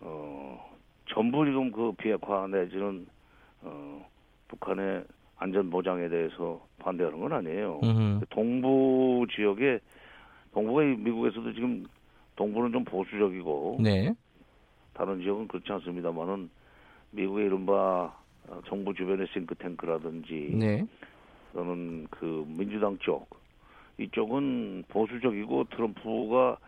어, 0.00 0.70
전부 1.08 1.44
지금 1.44 1.72
그 1.72 1.92
비핵화 1.92 2.46
내지는 2.46 3.06
어, 3.62 4.06
북한의 4.48 5.04
안전 5.38 5.70
보장에 5.70 6.08
대해서 6.08 6.60
반대하는 6.78 7.18
건 7.18 7.32
아니에요. 7.32 7.80
음흠. 7.82 8.26
동부 8.30 9.26
지역에 9.34 9.80
동부가 10.52 10.82
미국에서도 10.82 11.52
지금 11.54 11.84
동부는 12.36 12.72
좀 12.72 12.84
보수적이고 12.84 13.78
네. 13.80 14.14
다른 14.92 15.20
지역은 15.20 15.48
그렇지 15.48 15.70
않습니다만은 15.72 16.48
미국의 17.16 17.46
이른바 17.46 18.14
정부 18.68 18.94
주변의 18.94 19.26
싱크탱크라든지 19.32 20.52
네. 20.54 20.86
또는 21.52 22.06
그 22.10 22.44
민주당 22.46 22.96
쪽 22.98 23.28
이쪽은 23.98 24.84
보수적이고 24.88 25.64
트럼프가 25.64 26.58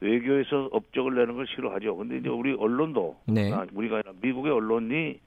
외교에서 0.00 0.68
업적을 0.72 1.14
내는 1.14 1.36
걸 1.36 1.46
싫어하죠. 1.46 1.96
근데 1.96 2.18
이제 2.18 2.28
우리 2.28 2.52
언론도 2.52 3.16
네. 3.28 3.50
아, 3.52 3.66
우리가 3.72 3.96
아니라 3.96 4.12
미국의 4.20 4.52
언론이 4.52 5.18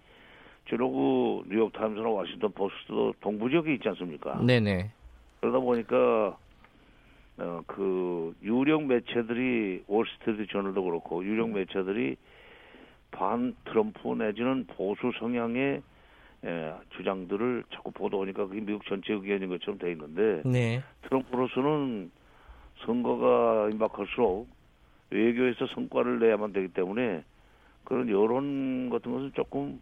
주로 0.65 0.91
그 0.91 1.49
뉴욕 1.49 1.73
타임스나 1.73 2.07
워싱턴 2.07 2.51
포스트도 2.51 3.15
동부 3.19 3.49
지역에 3.49 3.73
있지 3.73 3.89
않습니까? 3.89 4.39
네네. 4.43 4.91
그러다 5.41 5.59
보니까 5.59 6.37
어, 7.39 7.63
그 7.65 8.35
유력 8.43 8.83
매체들이 8.83 9.85
월스트리트 9.87 10.51
저널도 10.51 10.83
그렇고 10.83 11.23
유력 11.25 11.49
매체들이 11.49 12.17
반 13.11 13.55
트럼프 13.65 14.07
내지는 14.09 14.65
보수 14.67 15.11
성향의 15.19 15.81
예, 16.45 16.73
주장들을 16.95 17.65
자꾸 17.73 17.91
보도하니까 17.91 18.47
그게 18.47 18.61
미국 18.61 18.85
전체 18.85 19.13
의견인 19.13 19.49
것처럼 19.49 19.77
돼 19.77 19.91
있는데 19.91 20.41
네. 20.45 20.81
트럼프로서는 21.01 22.11
선거가 22.85 23.69
임박할수록 23.71 24.47
외교에서 25.09 25.67
성과를 25.67 26.19
내야만 26.19 26.53
되기 26.53 26.69
때문에 26.69 27.23
그런 27.83 28.09
여론 28.09 28.89
같은 28.89 29.11
것은 29.11 29.31
조금 29.35 29.81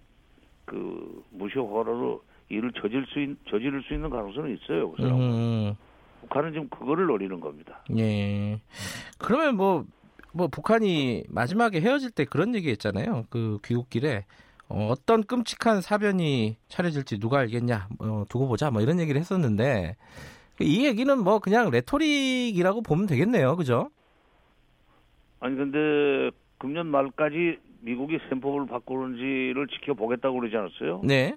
그 0.66 1.24
무효화로 1.32 2.24
일을 2.50 2.72
저질 2.74 3.06
수 3.08 3.20
있, 3.20 3.38
저지를 3.50 3.84
수 3.84 3.94
있는 3.94 4.10
가능성은 4.10 4.58
있어요. 4.58 4.92
그 4.92 5.02
사람은. 5.02 5.22
음. 5.22 5.76
북한은 6.22 6.54
지금 6.54 6.68
그거를 6.70 7.06
노리는 7.06 7.40
겁니다. 7.40 7.84
예. 7.98 8.60
그러면 9.20 9.56
뭐, 9.56 9.86
뭐 10.38 10.48
북한이 10.48 11.24
마지막에 11.30 11.82
헤어질 11.82 12.12
때 12.12 12.24
그런 12.24 12.54
얘기 12.54 12.70
했잖아요. 12.70 13.26
그 13.30 13.58
귀국길에 13.66 14.26
어, 14.70 14.88
어떤 14.92 15.24
끔찍한 15.24 15.82
사변이 15.82 16.58
차려질지 16.68 17.20
누가 17.20 17.40
알겠냐, 17.40 17.88
어, 18.00 18.24
두고 18.30 18.48
보자, 18.48 18.70
뭐 18.70 18.82
이런 18.82 19.00
얘기를 19.00 19.20
했었는데 19.20 19.96
이 20.62 20.86
얘기는 20.86 21.24
뭐 21.24 21.40
그냥 21.40 21.72
레토릭이라고 21.72 22.82
보면 22.82 23.08
되겠네요, 23.08 23.56
그죠? 23.56 23.90
아니 25.40 25.56
근데 25.56 26.32
금년 26.58 26.88
말까지 26.88 27.60
미국이 27.82 28.20
셈법을 28.30 28.68
바꾸는지를 28.68 29.68
지켜보겠다고 29.68 30.40
그러지 30.40 30.56
않았어요? 30.56 31.02
네. 31.04 31.36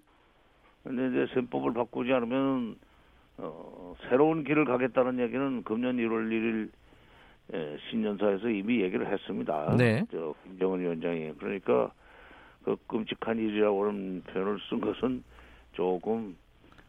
근데 0.82 1.08
이제 1.08 1.34
셈법을 1.34 1.74
바꾸지 1.74 2.12
않으면 2.12 2.76
어, 3.38 3.94
새로운 4.08 4.44
길을 4.44 4.64
가겠다는 4.64 5.20
얘기는 5.20 5.62
금년 5.64 5.96
1월 5.96 6.30
1일 6.30 6.70
예, 7.52 7.76
신년사에서 7.90 8.48
이미 8.48 8.80
얘기를 8.80 9.06
했습니다. 9.06 9.76
네. 9.76 10.04
저 10.10 10.34
김정은 10.44 10.80
위원장이 10.80 11.32
그러니까 11.38 11.90
그 12.64 12.76
끔찍한 12.86 13.38
일이라고 13.38 13.86
하는 13.86 14.22
표현을 14.22 14.58
쓴 14.68 14.80
것은 14.80 15.24
조금 15.72 16.36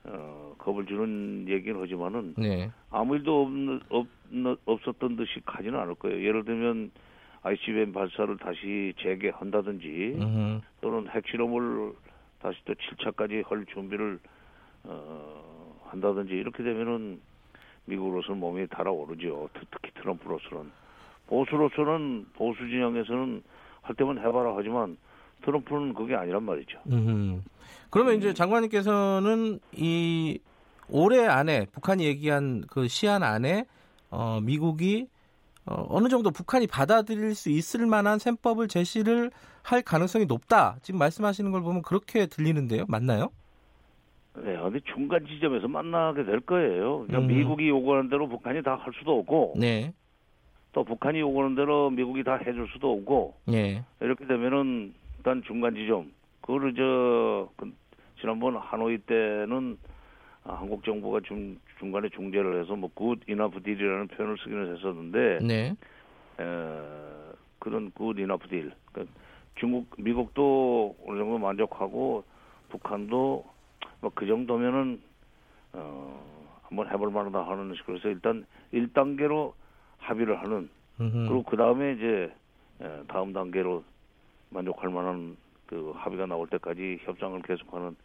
어, 0.03 0.55
겁을 0.57 0.85
주는 0.85 1.47
얘기는 1.47 1.79
하지만은 1.79 2.33
네. 2.37 2.71
아무 2.89 3.15
일도 3.15 3.49
없, 3.89 4.07
없, 4.33 4.59
없었던 4.65 5.15
듯이 5.15 5.39
가지는 5.45 5.79
않을 5.79 5.95
거예요. 5.95 6.23
예를 6.23 6.43
들면 6.43 6.91
ICBM 7.43 7.93
발사를 7.93 8.37
다시 8.37 8.93
재개한다든지 8.99 10.15
음흠. 10.19 10.61
또는 10.81 11.07
핵실험을 11.09 11.93
다시 12.39 12.57
또 12.65 12.73
7차까지 12.73 13.47
할 13.47 13.65
준비를 13.65 14.19
어, 14.83 15.79
한다든지 15.85 16.33
이렇게 16.33 16.63
되면은 16.63 17.19
미국으로서는 17.85 18.39
몸이 18.39 18.67
달아오르죠. 18.67 19.49
특히 19.71 19.91
트럼프로서는 20.01 20.71
보수로서는 21.27 22.25
보수 22.35 22.59
진영에서는 22.67 23.43
할 23.81 23.95
때면 23.95 24.19
해봐라 24.19 24.53
하지만 24.55 24.97
트럼프는 25.43 25.93
그게 25.93 26.15
아니란 26.15 26.43
말이죠. 26.43 26.79
음. 26.91 27.43
그러면 27.89 28.15
이제 28.15 28.33
장관님께서는 28.33 29.59
이 29.73 30.39
올해 30.89 31.25
안에 31.25 31.65
북한이 31.71 32.05
얘기한 32.05 32.63
그 32.69 32.87
시한 32.87 33.23
안에 33.23 33.65
어, 34.09 34.39
미국이 34.41 35.07
어, 35.65 35.85
어느 35.89 36.09
정도 36.09 36.31
북한이 36.31 36.67
받아들일 36.67 37.35
수 37.35 37.49
있을 37.49 37.85
만한 37.85 38.19
셈법을 38.19 38.67
제시를 38.67 39.31
할 39.63 39.81
가능성이 39.81 40.25
높다. 40.25 40.77
지금 40.81 40.99
말씀하시는 40.99 41.51
걸 41.51 41.61
보면 41.61 41.81
그렇게 41.81 42.25
들리는데요. 42.25 42.85
맞나요? 42.87 43.29
네, 44.37 44.55
어디 44.55 44.79
중간 44.81 45.25
지점에서 45.25 45.67
만나게 45.67 46.23
될 46.23 46.39
거예요. 46.39 47.05
그러니까 47.05 47.19
음. 47.19 47.27
미국이 47.27 47.67
요구하는 47.67 48.09
대로 48.09 48.27
북한이 48.27 48.63
다 48.63 48.75
할 48.75 48.93
수도 48.97 49.19
없고, 49.19 49.55
네. 49.57 49.93
또 50.71 50.83
북한이 50.85 51.19
요구하는 51.19 51.55
대로 51.55 51.89
미국이 51.89 52.23
다 52.23 52.35
해줄 52.35 52.67
수도 52.71 52.93
없고, 52.93 53.35
네. 53.45 53.83
이렇게 53.99 54.25
되면은 54.25 54.93
일단 55.17 55.43
중간 55.43 55.75
지점. 55.75 56.11
그거를 56.41 56.73
저 56.75 57.49
그, 57.57 57.71
지난번 58.19 58.55
하노이 58.55 58.99
때는 58.99 59.77
아, 60.43 60.53
한국 60.53 60.83
정부가 60.83 61.19
중, 61.21 61.57
중간에 61.77 62.09
중재를 62.09 62.61
해서 62.61 62.75
뭐 62.75 62.97
good 62.97 63.19
enough 63.27 63.61
deal이라는 63.61 64.07
표현을 64.07 64.37
쓰기는 64.39 64.75
했었는데 64.75 65.39
네. 65.45 65.75
에, 66.39 66.45
그런 67.59 67.91
good 67.91 68.17
enough 68.17 68.47
deal. 68.47 68.71
그러니까 68.91 69.13
중국 69.55 69.87
미국도 69.97 70.95
어느 71.05 71.19
정도 71.19 71.37
만족하고 71.37 72.23
북한도 72.69 73.45
뭐 74.01 74.11
그 74.13 74.25
정도면은 74.25 75.01
어 75.73 76.59
한번 76.63 76.89
해볼 76.89 77.11
만하다 77.11 77.47
하는 77.47 77.75
그래서 77.85 78.09
일단 78.09 78.45
1단계로 78.73 79.53
합의를 79.97 80.41
하는 80.41 80.69
음흠. 80.99 81.17
그리고 81.27 81.43
그 81.43 81.57
다음에 81.57 81.93
이제 81.93 82.33
다음 83.07 83.33
단계로 83.33 83.83
만족할 84.49 84.89
만한 84.89 85.37
그 85.65 85.93
합의가 85.95 86.25
나올 86.25 86.47
때까지 86.47 86.99
협상을 87.03 87.41
계속하는 87.41 87.95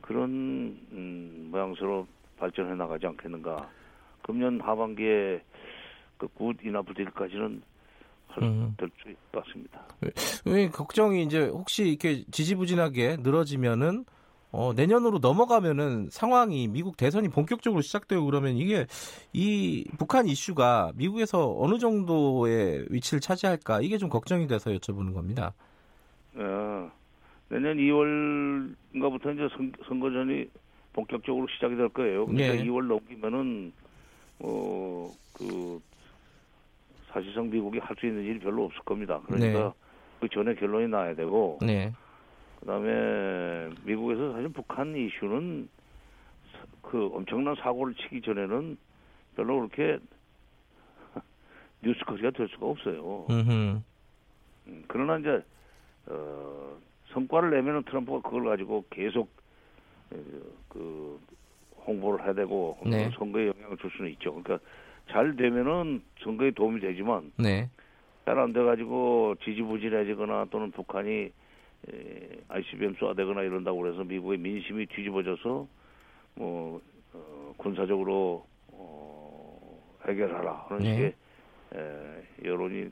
그런 0.00 0.78
음, 0.92 1.48
모양새로 1.50 2.06
발전해 2.38 2.74
나가지 2.74 3.06
않겠는가. 3.06 3.68
금년 4.22 4.60
하반기에 4.60 5.42
그굿 6.18 6.58
이나프 6.64 6.94
딜까지는 6.94 7.62
될수 8.76 8.94
있을 9.04 9.16
것 9.32 9.44
같습니다. 9.44 9.86
왜, 10.00 10.10
왜 10.44 10.68
걱정이 10.68 11.22
이제 11.22 11.46
혹시 11.48 11.88
이렇게 11.88 12.24
지지부진하게 12.30 13.16
늘어지면은 13.20 14.04
어, 14.50 14.72
내년으로 14.74 15.18
넘어가면은 15.18 16.08
상황이 16.10 16.68
미국 16.68 16.96
대선이 16.96 17.28
본격적으로 17.28 17.82
시작되고 17.82 18.24
그러면 18.24 18.56
이게 18.56 18.86
이 19.32 19.84
북한 19.98 20.26
이슈가 20.26 20.92
미국에서 20.94 21.54
어느 21.58 21.78
정도의 21.78 22.86
위치를 22.88 23.20
차지할까 23.20 23.80
이게 23.82 23.98
좀 23.98 24.08
걱정이 24.08 24.46
돼서 24.46 24.70
여쭤보는 24.70 25.12
겁니다. 25.14 25.52
어, 26.34 26.90
내년 27.48 27.76
2월인가부터 27.76 29.34
이제 29.34 29.48
선, 29.56 29.72
선거전이 29.86 30.46
본격적으로 30.92 31.46
시작이 31.48 31.76
될 31.76 31.88
거예요. 31.90 32.26
그러니까 32.26 32.56
예. 32.56 32.64
2월 32.64 32.86
넘기면은 32.86 33.72
어 34.40 35.10
그 35.38 35.80
사실상 37.12 37.48
미국이 37.48 37.78
할 37.78 37.96
수 37.96 38.06
있는 38.06 38.24
일이 38.24 38.38
별로 38.38 38.64
없을 38.64 38.80
겁니다. 38.80 39.20
그러니까 39.26 39.58
네. 39.58 39.72
그 40.20 40.28
전에 40.28 40.54
결론이 40.54 40.88
나야 40.88 41.14
되고 41.14 41.58
네. 41.62 41.92
그다음에 42.60 43.70
미국에서 43.84 44.32
사실 44.32 44.48
북한 44.48 44.94
이슈는 44.96 45.68
그 46.82 47.10
엄청난 47.12 47.54
사고를 47.56 47.94
치기 47.94 48.22
전에는 48.22 48.76
별로 49.36 49.68
그렇게 49.68 49.98
뉴스거리가 51.82 52.30
될 52.30 52.48
수가 52.48 52.66
없어요. 52.66 53.26
음, 53.30 53.82
그러나 54.88 55.18
이제 55.18 55.42
어, 56.06 56.78
성과를 57.12 57.50
내면은 57.50 57.82
트럼프가 57.84 58.20
그걸 58.20 58.44
가지고 58.44 58.84
계속 58.90 59.30
어, 60.10 60.16
그 60.68 61.20
홍보를 61.86 62.24
해야 62.24 62.34
되고 62.34 62.78
네. 62.84 63.10
선거에 63.16 63.48
영향을 63.48 63.76
줄 63.78 63.90
수는 63.90 64.10
있죠. 64.12 64.34
그러니까 64.34 64.58
잘 65.10 65.36
되면은 65.36 66.02
선거에 66.20 66.50
도움이 66.50 66.80
되지만 66.80 67.32
네. 67.36 67.70
잘안 68.24 68.52
돼가지고 68.52 69.36
지지부진해지거나 69.42 70.48
또는 70.50 70.70
북한이 70.70 71.10
에, 71.10 71.32
ICBM 72.48 72.94
쏘아대거나 72.98 73.42
이런다고 73.42 73.80
그래서 73.80 74.04
미국의 74.04 74.38
민심이 74.38 74.86
뒤집어져서 74.86 75.66
뭐 76.34 76.80
어, 77.12 77.54
군사적으로 77.56 78.46
어, 78.68 79.80
해결하라 80.06 80.66
하는 80.68 80.82
네. 80.82 80.94
식의 80.94 81.14
에, 81.74 82.48
여론이 82.48 82.88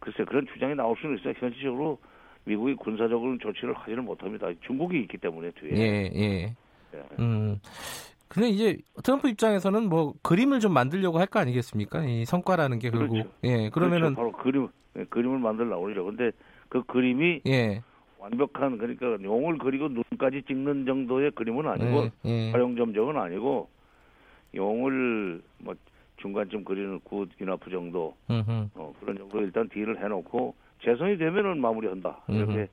글쎄 0.00 0.24
그런 0.24 0.46
주장이 0.52 0.74
나올 0.74 0.96
수는 1.00 1.18
있어요. 1.18 1.34
현실적으로 1.36 1.98
미국이 2.44 2.74
군사적으로 2.74 3.36
조치를 3.38 3.74
하지는 3.74 4.04
못합니다. 4.04 4.48
중국이 4.66 5.00
있기 5.00 5.18
때문에 5.18 5.50
뒤에. 5.52 5.70
예, 5.76 6.10
예. 6.14 6.56
예. 6.94 7.02
음. 7.18 7.60
근데 8.28 8.48
이제 8.48 8.78
트럼프 9.02 9.28
입장에서는 9.28 9.88
뭐 9.88 10.14
그림을 10.22 10.60
좀 10.60 10.72
만들려고 10.72 11.18
할 11.18 11.26
거 11.26 11.40
아니겠습니까? 11.40 12.04
이 12.04 12.24
성과라는 12.24 12.78
게 12.78 12.90
그렇죠. 12.90 13.14
예 13.44 13.68
그러면은 13.70 14.14
그렇죠. 14.14 14.16
바로 14.16 14.32
그림 14.32 14.68
예, 14.96 15.04
그림을 15.04 15.38
만들려고 15.38 15.82
그러죠. 15.84 16.04
근데 16.04 16.30
그 16.68 16.82
그림이 16.84 17.42
예. 17.46 17.82
완벽한 18.18 18.78
그러니까 18.78 19.16
용을 19.22 19.58
그리고 19.58 19.88
눈까지 19.88 20.42
찍는 20.46 20.86
정도의 20.86 21.30
그림은 21.32 21.66
아니고 21.68 22.08
예, 22.26 22.30
예. 22.30 22.50
활용 22.50 22.76
점정은 22.76 23.16
아니고 23.16 23.68
용을 24.54 25.40
뭐 25.58 25.74
중간쯤 26.16 26.64
그리는 26.64 26.98
good 27.00 27.28
enough 27.40 27.70
정도 27.70 28.14
어, 28.74 28.94
그런 29.00 29.16
정도 29.16 29.40
일단 29.40 29.68
deal을 29.68 30.02
해놓고 30.02 30.54
재선이 30.84 31.18
되면은 31.18 31.60
마무리한다 31.60 32.18
이렇게 32.28 32.52
음흠. 32.52 32.66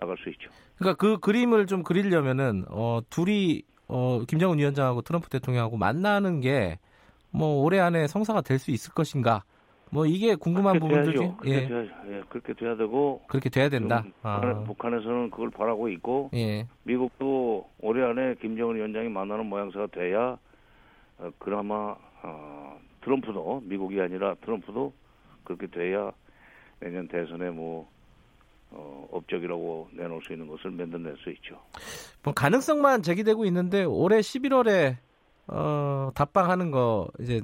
나갈 0.00 0.16
수 0.18 0.28
있죠. 0.30 0.50
그러니까 0.76 0.96
그 0.98 1.18
그림을 1.18 1.66
좀 1.66 1.82
그리려면은 1.82 2.64
어, 2.68 3.00
둘이 3.10 3.62
어, 3.88 4.22
김정은 4.26 4.58
위원장하고 4.58 5.02
트럼프 5.02 5.28
대통령하고 5.28 5.76
만나는 5.76 6.40
게 6.40 6.78
뭐 7.36 7.62
올해 7.62 7.78
안에 7.80 8.06
성사가 8.06 8.40
될 8.40 8.58
수 8.58 8.70
있을 8.70 8.92
것인가? 8.94 9.44
뭐 9.90 10.04
이게 10.06 10.34
궁금한 10.34 10.78
부분들이 10.78 11.30
예. 11.44 11.66
돼야, 11.66 11.82
예, 12.08 12.22
그렇게 12.28 12.54
돼야 12.54 12.76
되고 12.76 13.22
그렇게 13.28 13.48
돼야 13.48 13.68
된다. 13.68 14.04
아. 14.22 14.64
북한에서는 14.64 15.30
그걸 15.30 15.50
바라고 15.50 15.88
있고 15.90 16.30
예. 16.34 16.66
미국도 16.82 17.68
올해 17.80 18.02
안에 18.02 18.34
김정은 18.40 18.76
위원장이 18.76 19.08
만나는 19.08 19.46
모양새가 19.46 19.86
돼야 19.88 20.36
어, 21.18 21.30
그나마 21.38 21.96
어, 22.22 22.78
트럼프도 23.02 23.62
미국이 23.64 24.00
아니라 24.00 24.34
트럼프도 24.42 24.92
그렇게 25.44 25.66
돼야 25.68 26.10
내년 26.80 27.06
대선에 27.08 27.50
뭐 27.50 27.88
어, 28.70 29.08
업적이라고 29.12 29.88
내놓을 29.92 30.20
수 30.26 30.32
있는 30.32 30.48
것을 30.48 30.72
만들어낼 30.72 31.16
수 31.18 31.30
있죠. 31.30 31.60
뭐 32.24 32.34
가능성만 32.34 33.02
제기되고 33.02 33.44
있는데 33.46 33.84
올해 33.84 34.18
11월에 34.18 34.96
어, 35.48 36.10
답방하는 36.14 36.72
거 36.72 37.08
이제 37.20 37.40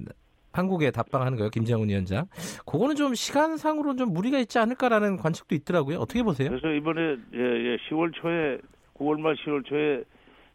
한국에 0.53 0.91
답방하는 0.91 1.37
거예요, 1.39 1.51
김정은 1.51 1.89
위원장. 1.89 2.27
그거는 2.67 2.95
좀 2.97 3.15
시간상으로 3.15 3.97
좀 3.97 4.13
무리가 4.13 4.39
있지 4.39 4.59
않을까라는 4.59 5.17
관측도 5.17 5.55
있더라고요. 5.55 5.99
어떻게 5.99 6.23
보세요? 6.23 6.51
그래서 6.51 6.69
이번에 6.73 7.01
예, 7.35 7.39
예, 7.39 7.77
10월 7.89 8.13
초에 8.15 8.59
9월 8.99 9.19
말 9.21 9.35
10월 9.37 9.65
초에 9.65 10.05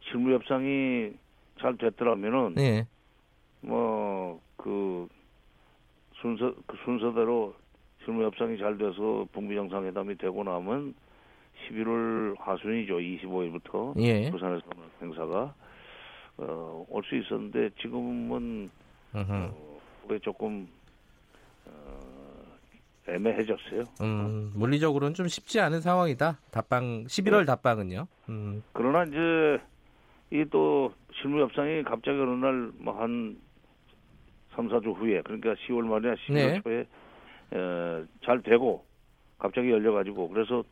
실무 0.10 0.34
협상이 0.34 1.12
잘 1.60 1.76
됐더라면은 1.78 2.54
네. 2.56 2.86
뭐그 3.62 5.08
순서 6.22 6.54
그 6.66 6.78
순서대로 6.86 7.54
실무 8.06 8.24
협상이 8.24 8.58
잘 8.58 8.78
돼서 8.78 9.28
북미 9.34 9.56
정상회담이 9.56 10.18
되고 10.18 10.44
나면 10.44 10.94
11월 11.70 12.36
하순이죠. 12.40 12.98
25일부터 12.98 13.94
예. 14.00 14.30
부산에서 14.30 14.64
행사가 15.02 15.54
어, 16.38 16.86
올 16.88 17.04
수 17.04 17.16
있었는데 17.16 17.72
지금은 17.82 18.70
어, 19.14 19.77
그게 20.08 20.20
조금 20.20 20.68
어, 21.66 21.72
애매해졌어요. 23.10 23.84
음, 24.02 24.52
물리적으로는 24.56 25.14
좀 25.14 25.28
쉽지 25.28 25.60
않은 25.60 25.82
상황이다. 25.82 26.40
답방 26.52 27.04
11월 27.06 27.40
네. 27.40 27.46
답방은요. 27.46 28.08
음. 28.30 28.64
그러나 28.74 29.04
이제 29.04 29.60
이 30.32 30.44
또 30.50 30.92
실무 31.22 31.42
협상이 31.42 31.84
갑자기 31.84 32.20
어느 32.20 32.46
날 32.46 32.72
뭐한 32.80 33.38
3, 34.56 34.68
4주 34.70 34.94
후에 34.96 35.22
그러니까 35.22 35.54
10월 35.68 35.86
말이나 35.86 36.16
11월 36.16 36.34
네. 36.34 36.62
초에 36.62 36.80
에, 37.54 38.06
잘 38.26 38.42
되고 38.42 38.84
갑자기 39.40 39.70
열려가지고 39.72 40.30
그래서 40.30 40.64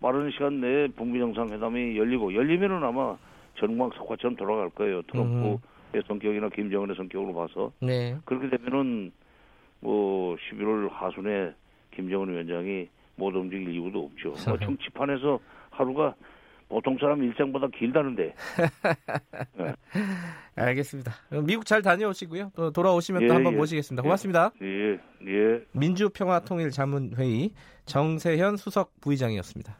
빠른 0.00 0.30
시간 0.30 0.60
내에 0.60 0.88
북미 0.88 1.18
정상회담이 1.18 1.96
열리고 1.98 2.34
열리면은 2.34 2.82
아마 2.84 3.16
전광 3.58 3.90
석화처럼 3.96 4.36
돌아갈 4.36 4.70
거예요. 4.70 5.02
트럼프의 5.02 5.52
음. 5.52 5.58
성격이나 6.06 6.48
김정은의 6.50 6.96
성격으로 6.96 7.34
봐서 7.34 7.72
네. 7.80 8.16
그렇게 8.24 8.56
되면은 8.56 9.12
뭐 9.80 10.36
11월 10.36 10.90
하순에 10.90 11.52
김정은 11.92 12.30
위원장이 12.30 12.88
못 13.16 13.34
움직일 13.34 13.68
이유도 13.68 14.04
없죠. 14.04 14.34
뭐 14.48 14.58
정치판에서 14.60 15.38
하루가 15.70 16.14
보통 16.68 16.96
사람 16.98 17.22
일정보다 17.22 17.68
길다는데. 17.68 18.34
네. 19.54 19.74
알겠습니다. 20.56 21.12
미국 21.46 21.64
잘 21.64 21.82
다녀오시고요. 21.82 22.52
또 22.56 22.70
돌아오시면 22.70 23.22
예, 23.22 23.26
또 23.28 23.34
한번 23.34 23.52
예. 23.52 23.56
모시겠습니다. 23.56 24.02
고맙습니다. 24.02 24.50
예, 24.62 24.98
예. 25.26 25.64
민주평화통일자문회의 25.72 27.50
정세현 27.84 28.56
수석 28.56 29.00
부의장이었습니다. 29.00 29.76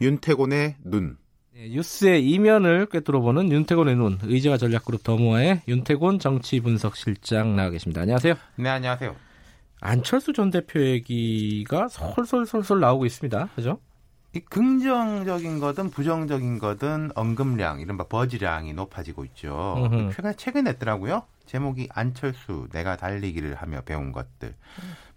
윤태곤의 0.00 0.76
눈. 0.84 1.16
네, 1.54 1.68
뉴스의 1.70 2.24
이면을 2.28 2.86
꿰뚫어보는 2.86 3.50
윤태곤의 3.50 3.96
눈, 3.96 4.18
의제와 4.22 4.58
전략그룹 4.58 5.02
더모아의 5.02 5.62
윤태곤 5.66 6.20
정치분석실장 6.20 7.56
나와 7.56 7.70
계십니다. 7.70 8.02
안녕하세요. 8.02 8.34
네, 8.56 8.68
안녕하세요. 8.68 9.16
안철수 9.80 10.32
전 10.32 10.50
대표 10.50 10.80
얘기가 10.80 11.88
솔솔솔솔 11.88 12.80
나오고 12.80 13.06
있습니다. 13.06 13.50
그죠? 13.54 13.80
이 14.34 14.40
긍정적인 14.40 15.58
거든 15.58 15.90
부정적인 15.90 16.58
거든 16.58 17.10
언급량, 17.14 17.80
이른바 17.80 18.04
버즈량이 18.04 18.74
높아지고 18.74 19.24
있죠. 19.24 19.88
최근, 20.14 20.34
최근 20.36 20.64
냈더라고요. 20.64 21.22
제목이 21.46 21.88
안철수 21.90 22.68
내가 22.72 22.96
달리기를 22.96 23.54
하며 23.54 23.80
배운 23.80 24.12
것들. 24.12 24.54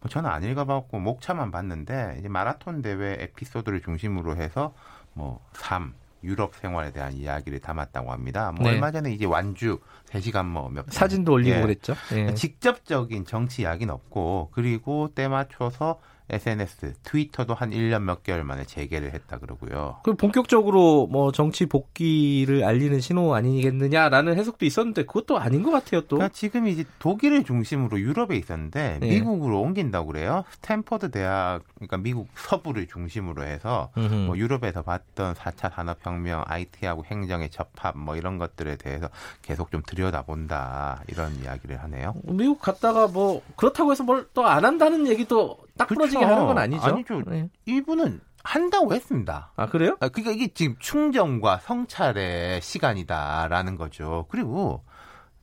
뭐 0.01 0.09
저는 0.09 0.29
안 0.29 0.43
읽어봤고 0.43 0.99
목차만 0.99 1.51
봤는데 1.51 2.17
이제 2.19 2.27
마라톤 2.27 2.81
대회 2.81 3.17
에피소드를 3.19 3.81
중심으로 3.81 4.35
해서 4.35 4.73
뭐 5.13 5.39
삶, 5.53 5.93
유럽 6.23 6.55
생활에 6.55 6.91
대한 6.91 7.13
이야기를 7.13 7.59
담았다고 7.59 8.11
합니다. 8.11 8.51
뭐 8.51 8.67
네. 8.67 8.73
얼마 8.73 8.91
전에 8.91 9.11
이제 9.11 9.25
완주 9.25 9.79
3시간 10.09 10.45
뭐몇 10.45 10.91
사진도 10.91 11.33
올리고 11.33 11.57
예. 11.57 11.61
그랬죠. 11.61 11.93
예. 12.13 12.33
직접적인 12.33 13.25
정치 13.25 13.63
이야기는 13.63 13.93
없고 13.93 14.49
그리고 14.53 15.09
때 15.13 15.27
맞춰서 15.27 15.99
SNS, 16.31 16.93
트위터도 17.03 17.53
한 17.53 17.71
1년 17.71 18.03
몇 18.03 18.23
개월 18.23 18.43
만에 18.43 18.63
재개를 18.63 19.13
했다 19.13 19.37
그러고요. 19.37 19.99
그 20.03 20.13
본격적으로 20.15 21.07
뭐 21.07 21.31
정치 21.31 21.65
복귀를 21.65 22.63
알리는 22.63 22.99
신호 23.01 23.35
아니겠느냐라는 23.35 24.37
해석도 24.37 24.65
있었는데 24.65 25.05
그것도 25.05 25.37
아닌 25.37 25.61
것 25.61 25.71
같아요 25.71 26.01
또. 26.01 26.15
그러니까 26.17 26.33
지금 26.33 26.67
이제 26.67 26.85
독일을 26.99 27.43
중심으로 27.43 27.99
유럽에 27.99 28.37
있었는데 28.37 28.99
네. 29.01 29.09
미국으로 29.09 29.61
옮긴다고 29.61 30.07
그래요. 30.07 30.43
스탠퍼드 30.51 31.11
대학, 31.11 31.63
그러니까 31.75 31.97
미국 31.97 32.29
서부를 32.35 32.87
중심으로 32.87 33.43
해서 33.43 33.89
뭐 33.95 34.37
유럽에서 34.37 34.81
봤던 34.81 35.35
4차 35.35 35.73
산업혁명, 35.73 36.43
IT하고 36.47 37.03
행정의 37.05 37.49
접합 37.49 37.97
뭐 37.97 38.15
이런 38.15 38.37
것들에 38.37 38.77
대해서 38.77 39.09
계속 39.41 39.71
좀 39.71 39.81
들여다본다 39.85 41.03
이런 41.07 41.35
이야기를 41.43 41.81
하네요. 41.83 42.15
미국 42.23 42.59
갔다가 42.61 43.07
뭐 43.07 43.41
그렇다고 43.55 43.91
해서 43.91 44.03
뭘 44.03 44.21
또 44.33 44.45
안 44.45 44.63
한다는 44.65 45.07
얘기도 45.07 45.57
딱 45.81 45.87
부러지게 45.87 46.23
하는 46.23 46.45
건 46.47 46.57
아니죠. 46.57 46.83
아니죠. 46.83 47.21
네. 47.27 47.49
이분은 47.65 48.21
한다고 48.43 48.93
했습니다. 48.93 49.51
아 49.55 49.67
그래요? 49.67 49.97
아, 49.99 50.09
그러니까 50.09 50.31
이게 50.31 50.47
지금 50.53 50.75
충정과 50.79 51.59
성찰의 51.59 52.61
시간이다라는 52.61 53.75
거죠. 53.77 54.25
그리고 54.29 54.83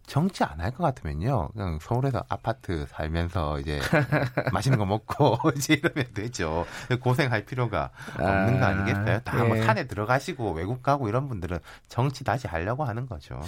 정치 0.06 0.42
안 0.42 0.58
할 0.60 0.72
것 0.72 0.82
같으면요. 0.84 1.50
그냥 1.52 1.78
서울에서 1.82 2.24
아파트 2.30 2.86
살면서 2.88 3.60
이제 3.60 3.78
맛있는 4.54 4.78
거 4.78 4.86
먹고 4.86 5.36
이제 5.56 5.74
이러면 5.74 6.06
되죠. 6.14 6.64
고생할 7.02 7.44
필요가 7.44 7.90
없는 8.18 8.58
거 8.58 8.64
아, 8.66 8.68
아니겠어요? 8.70 9.20
다뭐 9.20 9.54
네. 9.54 9.62
산에 9.62 9.86
들어가시고 9.86 10.52
외국 10.52 10.82
가고 10.82 11.08
이런 11.10 11.28
분들은 11.28 11.58
정치 11.88 12.24
다시 12.24 12.46
하려고 12.48 12.84
하는 12.84 13.06
거죠. 13.06 13.38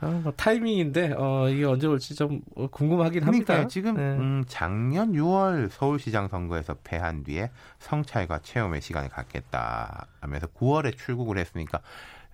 아, 0.00 0.06
뭐 0.22 0.32
타이밍인데 0.34 1.14
어, 1.16 1.48
이게 1.48 1.64
언제 1.64 1.86
올지 1.86 2.14
좀 2.14 2.40
궁금하긴 2.70 3.20
그러니까요. 3.20 3.58
합니다. 3.58 3.68
지금 3.68 3.94
네. 3.94 4.02
음, 4.02 4.44
작년 4.48 5.12
6월 5.12 5.68
서울시장 5.70 6.28
선거에서 6.28 6.76
패한 6.82 7.24
뒤에 7.24 7.50
성찰과 7.78 8.40
체험의 8.40 8.80
시간을 8.80 9.10
갖겠다 9.10 10.06
하면서 10.20 10.46
9월에 10.46 10.96
출국을 10.96 11.38
했으니까 11.38 11.80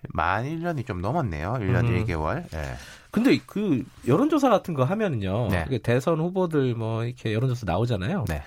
만 0.09 0.45
1년이 0.45 0.85
좀 0.85 1.01
넘었네요. 1.01 1.53
1년 1.59 1.85
음. 1.87 2.05
1개월. 2.05 2.49
네. 2.51 2.75
근데 3.11 3.39
그 3.45 3.83
여론조사 4.07 4.49
같은 4.49 4.73
거 4.73 4.83
하면은요. 4.83 5.47
네. 5.49 5.79
대선 5.79 6.19
후보들 6.19 6.75
뭐 6.75 7.03
이렇게 7.03 7.33
여론조사 7.33 7.65
나오잖아요. 7.65 8.25
네. 8.27 8.43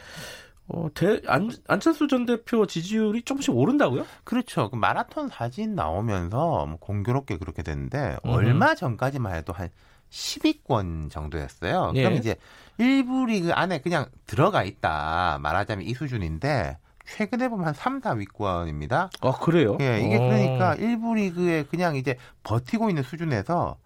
어, 0.73 0.89
대, 0.95 1.21
안, 1.27 1.51
안철수 1.67 2.07
전 2.07 2.27
대표 2.27 2.67
지지율이 2.67 3.23
조금씩 3.23 3.55
오른다고요? 3.55 4.07
그렇죠. 4.25 4.71
그 4.71 4.77
마라톤 4.77 5.29
사진 5.29 5.75
나오면서 5.75 6.67
뭐 6.67 6.77
공교롭게 6.79 7.39
그렇게 7.39 7.63
됐는데 7.63 8.19
음. 8.25 8.31
얼마 8.31 8.75
전까지만 8.75 9.35
해도 9.35 9.53
한 9.53 9.69
10위권 10.11 11.11
정도였어요. 11.11 11.93
예. 11.97 12.03
그럼 12.03 12.19
이제 12.19 12.37
일부 12.79 13.27
리그 13.27 13.53
안에 13.53 13.81
그냥 13.81 14.07
들어가 14.27 14.63
있다 14.63 15.39
말하자면 15.43 15.87
이 15.87 15.95
수준인데 15.95 16.79
최근에 17.07 17.49
보면 17.49 17.67
한 17.67 17.75
3, 17.75 18.01
4위권입니다. 18.01 19.11
아, 19.21 19.33
그래요? 19.41 19.77
예, 19.81 20.01
이게 20.01 20.17
오. 20.17 20.23
어. 20.23 20.29
그러니까 20.29 20.75
일부 20.77 21.15
리그에 21.15 21.65
그냥 21.65 21.97
이제 21.97 22.17
버티고 22.45 22.89
있는 22.89 23.03
수준에서 23.03 23.77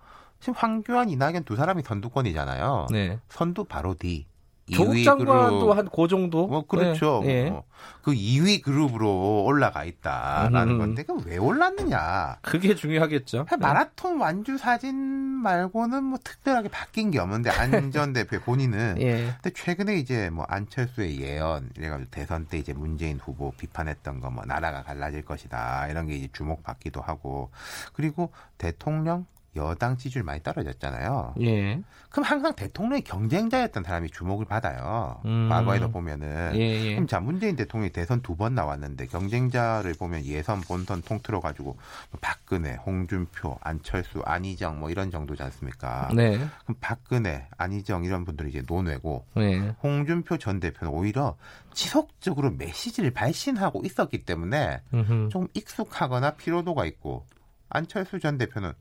지금 0.41 0.55
황교안, 0.55 1.09
이낙연 1.09 1.45
두 1.45 1.57
사람이 1.57 1.83
선두권이잖아요. 1.83 2.89
네. 2.91 3.19
선두 3.31 3.65
바로 3.65 3.95
뒤. 3.95 4.27
조국 4.73 5.03
장관도 5.03 5.73
한 5.75 5.89
그 5.89 6.09
정도. 6.09 6.47
뭐 6.47 6.67
그렇죠. 6.67 7.21
네. 7.25 7.51
뭐. 7.51 7.65
그 8.03 8.13
2위 8.13 8.63
그룹으로 8.63 9.45
올라가 9.45 9.85
있다라는 9.85 10.75
음. 10.75 10.79
건데 10.79 11.03
그 11.03 11.15
왜 11.27 11.37
올랐느냐? 11.37 12.39
그게 12.43 12.75
중요하겠죠. 12.75 13.47
마라톤 13.59 14.19
완주 14.21 14.57
사진 14.59 14.95
말고는 14.97 16.03
뭐 16.05 16.19
특별하게 16.23 16.69
바뀐 16.69 17.11
게 17.11 17.19
없는데 17.19 17.51
안전 17.95 18.13
대표 18.13 18.41
본인은. 18.41 18.97
예. 19.01 19.33
근데 19.43 19.51
최근에 19.55 19.97
이제 19.97 20.31
뭐 20.31 20.45
안철수의 20.49 21.21
예언 21.21 21.71
이래가지고 21.77 22.11
대선 22.11 22.47
때 22.47 22.59
이제 22.59 22.73
문재인 22.73 23.19
후보 23.19 23.53
비판했던 23.53 24.21
거 24.21 24.31
뭐 24.31 24.45
나라가 24.47 24.83
갈라질 24.83 25.23
것이다 25.25 25.87
이런 25.89 26.07
게 26.07 26.15
이제 26.17 26.29
주목받기도 26.33 27.01
하고 27.03 27.51
그리고 27.93 28.31
대통령 28.59 29.27
여당 29.57 29.97
지지율 29.97 30.25
많이 30.25 30.43
떨어졌잖아요. 30.43 31.35
예. 31.43 31.81
그럼 32.11 32.25
항상 32.25 32.55
대통령의 32.55 33.03
경쟁자였던 33.03 33.83
사람이 33.83 34.11
주목을 34.11 34.47
받아요. 34.47 35.21
음. 35.25 35.49
과거에도 35.49 35.91
보면은. 35.91 36.53
예, 36.55 36.61
예. 36.61 36.91
그럼 36.95 37.07
자 37.07 37.21
문재인 37.21 37.57
대통령이 37.57 37.91
대선 37.93 38.21
두 38.23 38.35
번 38.35 38.55
나왔는데 38.55 39.07
경쟁자를 39.07 39.95
보면 39.95 40.25
예선, 40.25 40.61
본선 40.61 41.03
통틀어 41.03 41.41
가지고 41.41 41.77
뭐 42.11 42.19
박근혜, 42.21 42.75
홍준표, 42.75 43.57
안철수, 43.61 44.23
안희정 44.25 44.81
뭐 44.81 44.91
이런 44.91 45.11
정도지 45.13 45.43
않습니까? 45.45 46.09
네. 46.15 46.37
그럼 46.65 46.77
박근혜, 46.81 47.47
안희정 47.57 48.05
이런 48.05 48.25
분들이 48.25 48.51
이제 48.51 48.63
논외고 48.67 49.25
네. 49.37 49.75
홍준표 49.83 50.39
전 50.39 50.59
대표는 50.59 50.93
오히려 50.93 51.37
지속적으로 51.73 52.51
메시지를 52.53 53.13
발신하고 53.13 53.83
있었기 53.85 54.25
때문에 54.25 54.81
음흠. 54.93 55.29
좀 55.31 55.47
익숙하거나 55.55 56.33
피로도가 56.33 56.85
있고 56.87 57.25
안철수 57.69 58.19
전 58.21 58.39
대표는 58.39 58.73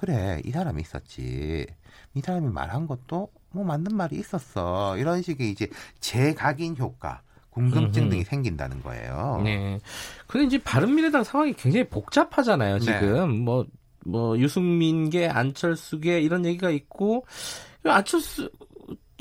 그래 0.00 0.40
이 0.46 0.50
사람이 0.50 0.80
있었지 0.80 1.66
이 2.14 2.20
사람이 2.22 2.48
말한 2.48 2.86
것도 2.86 3.28
뭐 3.50 3.64
맞는 3.64 3.94
말이 3.94 4.16
있었어 4.16 4.96
이런 4.96 5.20
식의 5.20 5.50
이제 5.50 5.68
재각인 6.00 6.74
효과 6.78 7.20
궁금증 7.50 8.08
등이 8.08 8.24
생긴다는 8.24 8.82
거예요. 8.82 9.42
네. 9.44 9.78
근데 10.26 10.46
이제 10.46 10.56
바른미래당 10.56 11.22
상황이 11.22 11.52
굉장히 11.52 11.86
복잡하잖아요. 11.88 12.78
네. 12.78 12.80
지금 12.80 13.40
뭐뭐 13.40 13.66
뭐 14.06 14.38
유승민계 14.38 15.28
안철수계 15.28 16.22
이런 16.22 16.46
얘기가 16.46 16.70
있고 16.70 17.26
안철수 17.84 18.50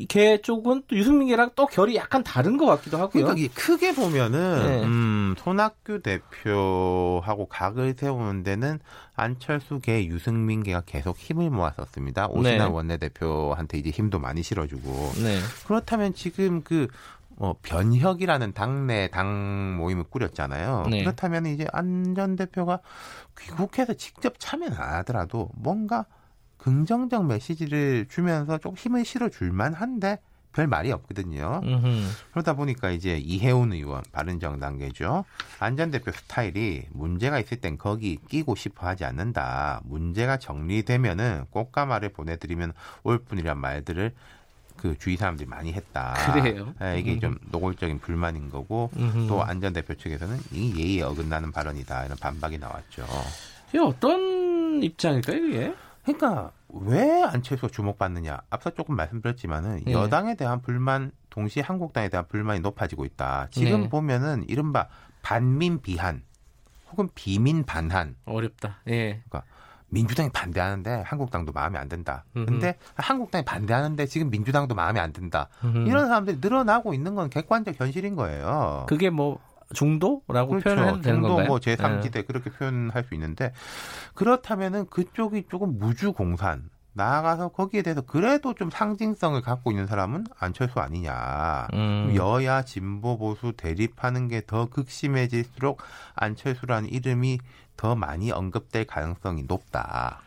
개 0.08 0.41
쪽은 0.41 0.84
또 0.88 0.95
유승민계랑 0.95 1.52
또 1.56 1.66
결이 1.66 1.95
약간 1.95 2.24
다른 2.24 2.58
것 2.58 2.66
같기도 2.66 2.97
하고요. 2.97 3.26
그러니까 3.26 3.54
크게 3.54 3.93
보면은 3.93 4.66
네. 4.66 4.84
음, 4.84 5.36
손학규 5.38 6.02
대표하고 6.02 7.47
각을 7.47 7.95
세우는 7.97 8.43
데는 8.43 8.80
안철수 9.16 9.80
개, 9.80 10.06
유승민 10.06 10.64
계가 10.64 10.82
계속 10.86 11.18
힘을 11.18 11.50
모았었습니다. 11.50 12.28
오신환 12.28 12.70
네. 12.70 12.74
원내대표한테 12.74 13.78
이제 13.78 13.89
힘도 13.89 14.20
많이 14.20 14.43
실어주고 14.43 15.12
네. 15.24 15.39
그렇다면 15.68 16.14
지금 16.14 16.62
그 16.64 16.88
어, 17.41 17.54
변혁이라는 17.62 18.54
당내 18.54 19.10
당 19.12 19.78
모임을 19.78 20.04
꾸렸잖아요. 20.04 20.88
네. 20.89 21.04
그렇다면 21.04 21.45
이제 21.45 21.68
안 21.72 22.14
전 22.16 22.36
대표가 22.36 22.80
귀국해서 23.39 23.93
직접 23.93 24.34
참여는 24.39 24.76
안 24.78 24.95
하더라도 24.95 25.50
뭔가 25.56 26.06
긍정적 26.60 27.26
메시지를 27.26 28.05
주면서 28.10 28.57
좀 28.60 28.76
힘을 28.76 29.03
실어줄 29.05 29.51
만 29.51 29.74
한데 29.74 30.20
별 30.51 30.66
말이 30.68 30.91
없거든요. 30.91 31.62
음흠. 31.64 32.07
그러다 32.32 32.53
보니까 32.53 32.89
이제 32.89 33.18
이해운 33.18 33.72
의원 33.72 34.03
바른정당계죠. 34.12 35.24
안 35.60 35.78
전 35.78 35.91
대표 35.91 36.12
스타일이 36.12 36.84
문제가 36.91 37.39
있을 37.39 37.57
땐 37.62 37.78
거기 37.78 38.18
끼고 38.30 38.55
싶어 38.55 38.88
하지 38.88 39.05
않는다. 39.05 39.82
문제가 39.86 40.38
정리되면은 40.38 41.45
꽃가마를 41.51 42.10
보내드리면 42.10 42.74
올 43.03 43.20
뿐이란 43.20 43.57
말들을 43.60 44.12
그 44.76 44.97
주위 44.97 45.18
사람들이 45.18 45.47
많이 45.47 45.72
했다. 45.74 46.14
그래요? 46.34 46.74
네, 46.80 46.99
이게 46.99 47.14
음. 47.14 47.20
좀 47.20 47.38
노골적인 47.51 47.99
불만인 47.99 48.49
거고 48.49 48.89
음흠. 48.97 49.28
또 49.28 49.43
안전 49.43 49.72
대표 49.72 49.93
측에서는 49.93 50.38
이 50.51 50.74
예의에 50.76 51.03
어긋나는 51.03 51.51
발언이다 51.51 52.05
이런 52.05 52.18
반박이 52.18 52.57
나왔죠. 52.57 53.05
이게 53.70 53.80
어떤 53.80 54.82
입장일까요, 54.82 55.38
이게? 55.45 55.74
그러니까 56.14 56.51
왜 56.70 57.24
안철수가 57.24 57.72
주목받느냐? 57.72 58.41
앞서 58.49 58.70
조금 58.72 58.95
말씀드렸지만은 58.95 59.84
네. 59.86 59.91
여당에 59.91 60.36
대한 60.36 60.62
불만 60.62 61.12
동시에 61.30 61.64
한국당에 61.64 62.10
대한 62.10 62.28
불만이 62.28 62.60
높아지고 62.62 63.05
있다. 63.05 63.47
지금 63.51 63.84
네. 63.84 63.89
보면은 63.89 64.45
이른바 64.47 64.88
반민 65.22 65.82
비한 65.82 66.24
혹은 66.91 67.10
비민 67.14 67.64
반한 67.64 68.16
어렵다. 68.26 68.80
예. 68.88 69.22
그러니까 69.30 69.43
민주당이 69.89 70.30
반대하는데 70.30 71.03
한국당도 71.05 71.51
마음에 71.51 71.80
안 71.80 71.89
든다. 71.89 72.26
음흠. 72.36 72.45
근데 72.45 72.78
한국당이 72.95 73.43
반대하는데 73.43 74.05
지금 74.05 74.30
민주당도 74.30 74.76
마음에 74.76 74.99
안 74.99 75.12
든다. 75.12 75.49
음흠. 75.64 75.88
이런 75.88 76.07
사람들이 76.07 76.38
늘어나고 76.41 76.93
있는 76.93 77.16
건 77.16 77.30
객관적 77.30 77.80
현실인 77.80 78.16
거예요. 78.16 78.86
그게 78.88 79.10
뭐 79.10 79.39
중도라고 79.74 80.49
그렇죠. 80.49 80.63
표현해도 80.76 81.01
되는 81.01 81.15
중도 81.17 81.28
건가요? 81.30 81.47
뭐 81.47 81.59
제3지대 81.59 82.11
네. 82.13 82.22
그렇게 82.24 82.49
표현할 82.49 83.03
수 83.03 83.13
있는데 83.13 83.53
그렇다면은 84.15 84.88
그쪽이 84.89 85.45
조금 85.49 85.78
무주 85.78 86.13
공산 86.13 86.70
나아가서 86.93 87.49
거기에 87.49 87.82
대해서 87.82 88.01
그래도 88.01 88.53
좀 88.55 88.70
상징성을 88.70 89.39
갖고 89.41 89.72
있는 89.72 89.86
사람은 89.88 90.26
안철수 90.38 90.80
아니냐. 90.80 91.67
음. 91.74 92.13
여야 92.15 92.63
진보 92.63 93.17
보수 93.17 93.53
대립하는 93.55 94.28
게 94.28 94.41
더 94.45 94.65
극심해질수록 94.65 95.82
안철수라는 96.15 96.89
이름이 96.89 97.38
더 97.78 97.95
많이 97.95 98.32
언급될 98.32 98.86
가능성이 98.86 99.43
높다. 99.47 100.20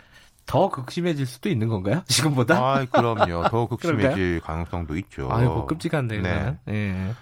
더 0.47 0.70
극심해질 0.70 1.26
수도 1.26 1.49
있는 1.49 1.68
건가요? 1.68 2.03
지금보다? 2.09 2.57
아, 2.57 2.84
그럼요. 2.90 3.49
더 3.49 3.66
극심해질 3.68 4.40
가능성도 4.40 4.97
있죠. 4.99 5.28
아이고 5.30 5.66
끔찍한데요. 5.66 6.22
네. 6.22 6.57
네. 6.64 7.12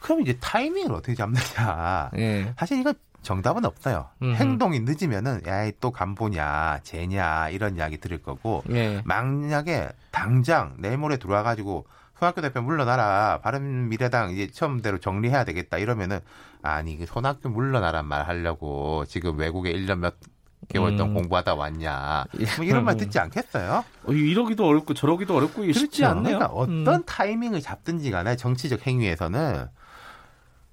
그럼 0.00 0.22
이제 0.22 0.36
타이밍을 0.40 0.94
어떻게 0.94 1.14
잡느냐. 1.14 2.10
예. 2.16 2.54
사실 2.56 2.78
이건 2.80 2.94
정답은 3.22 3.64
없어요. 3.64 4.08
음흠. 4.22 4.34
행동이 4.36 4.80
늦으면은 4.80 5.42
야이 5.46 5.72
또 5.80 5.90
간보냐, 5.90 6.80
쟤냐 6.82 7.50
이런 7.50 7.76
이야기 7.76 7.98
들을 7.98 8.22
거고 8.22 8.62
예. 8.70 9.02
만약에 9.04 9.90
당장 10.10 10.74
내일 10.78 10.98
모레 10.98 11.18
들어와 11.18 11.42
가지고 11.42 11.86
손학규 12.18 12.40
대표 12.40 12.60
물러나라 12.62 13.40
바른 13.42 13.88
미래당 13.88 14.30
이제 14.30 14.48
처음대로 14.48 14.98
정리해야 14.98 15.44
되겠다 15.44 15.78
이러면은 15.78 16.20
아니 16.62 16.96
그 16.96 17.06
손학규 17.06 17.48
물러나란 17.48 18.06
말 18.06 18.26
하려고 18.26 19.04
지금 19.06 19.38
외국에 19.38 19.72
1년 19.72 19.98
몇 19.98 20.14
개월 20.68 20.96
동안 20.96 21.12
음. 21.12 21.14
공부하다 21.14 21.54
왔냐. 21.54 22.24
뭐 22.56 22.64
이런 22.64 22.84
말 22.84 22.96
듣지 22.96 23.18
않겠어요? 23.18 23.84
어, 24.04 24.12
이러기도 24.12 24.66
어렵고 24.66 24.92
저러기도 24.94 25.36
어렵고 25.36 25.64
쉽지 25.72 26.02
그렇죠. 26.02 26.06
않네요. 26.06 26.38
그러니까 26.38 26.46
어떤 26.46 26.88
음. 26.88 27.04
타이밍을 27.06 27.60
잡든지 27.60 28.10
간에 28.10 28.36
정치적 28.36 28.86
행위에서는 28.86 29.66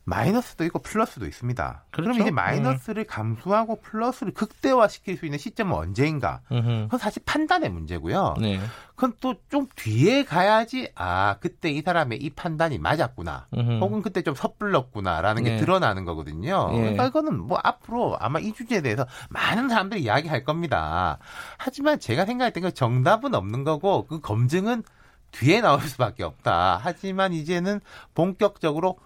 마이너스도 0.06 0.64
있고 0.66 0.80
플러스도 0.80 1.26
있습니다. 1.26 1.84
그렇죠? 1.92 2.12
그럼 2.12 2.22
이제 2.22 2.32
마이너스를 2.32 3.04
음. 3.04 3.08
감수하고 3.08 3.82
플러스를 3.82 4.34
극대화시킬 4.34 5.18
수 5.18 5.26
있는 5.26 5.40
시점은 5.40 5.76
언제인가? 5.76 6.42
음흠. 6.52 6.84
그건 6.84 7.00
사실 7.00 7.24
판단의 7.26 7.70
문제고요. 7.72 8.36
네. 8.40 8.60
그건 8.96 9.14
또 9.20 9.36
좀 9.50 9.68
뒤에 9.76 10.24
가야지 10.24 10.92
아 10.96 11.38
그때 11.40 11.70
이 11.70 11.82
사람의 11.82 12.22
이 12.22 12.30
판단이 12.30 12.78
맞았구나, 12.78 13.48
음흠. 13.54 13.80
혹은 13.80 14.02
그때 14.02 14.22
좀 14.22 14.36
섣불렀구나라는 14.36 15.44
게 15.44 15.50
네. 15.52 15.58
드러나는 15.58 16.06
거거든요. 16.06 16.70
네. 16.72 16.78
그러니까 16.78 17.08
이거는 17.08 17.40
뭐 17.40 17.60
앞으로 17.64 18.18
아마 18.20 18.40
이 18.40 18.54
주제에 18.54 18.82
대해서 18.82 19.06
많은 19.30 19.70
사람들이 19.70 20.04
이야기할 20.04 20.44
겁니다. 20.44 21.18
하지만 21.58 22.00
제가 22.00 22.26
생각할 22.26 22.54
때그 22.54 22.74
정답은 22.74 23.34
없는 23.34 23.64
거고 23.64 24.06
그 24.08 24.20
검증은 24.22 24.84
뒤에 25.32 25.62
나올 25.62 25.82
수밖에 25.82 26.24
없다. 26.24 26.80
하지만 26.82 27.34
이제는 27.34 27.82
본격적으로 28.14 28.98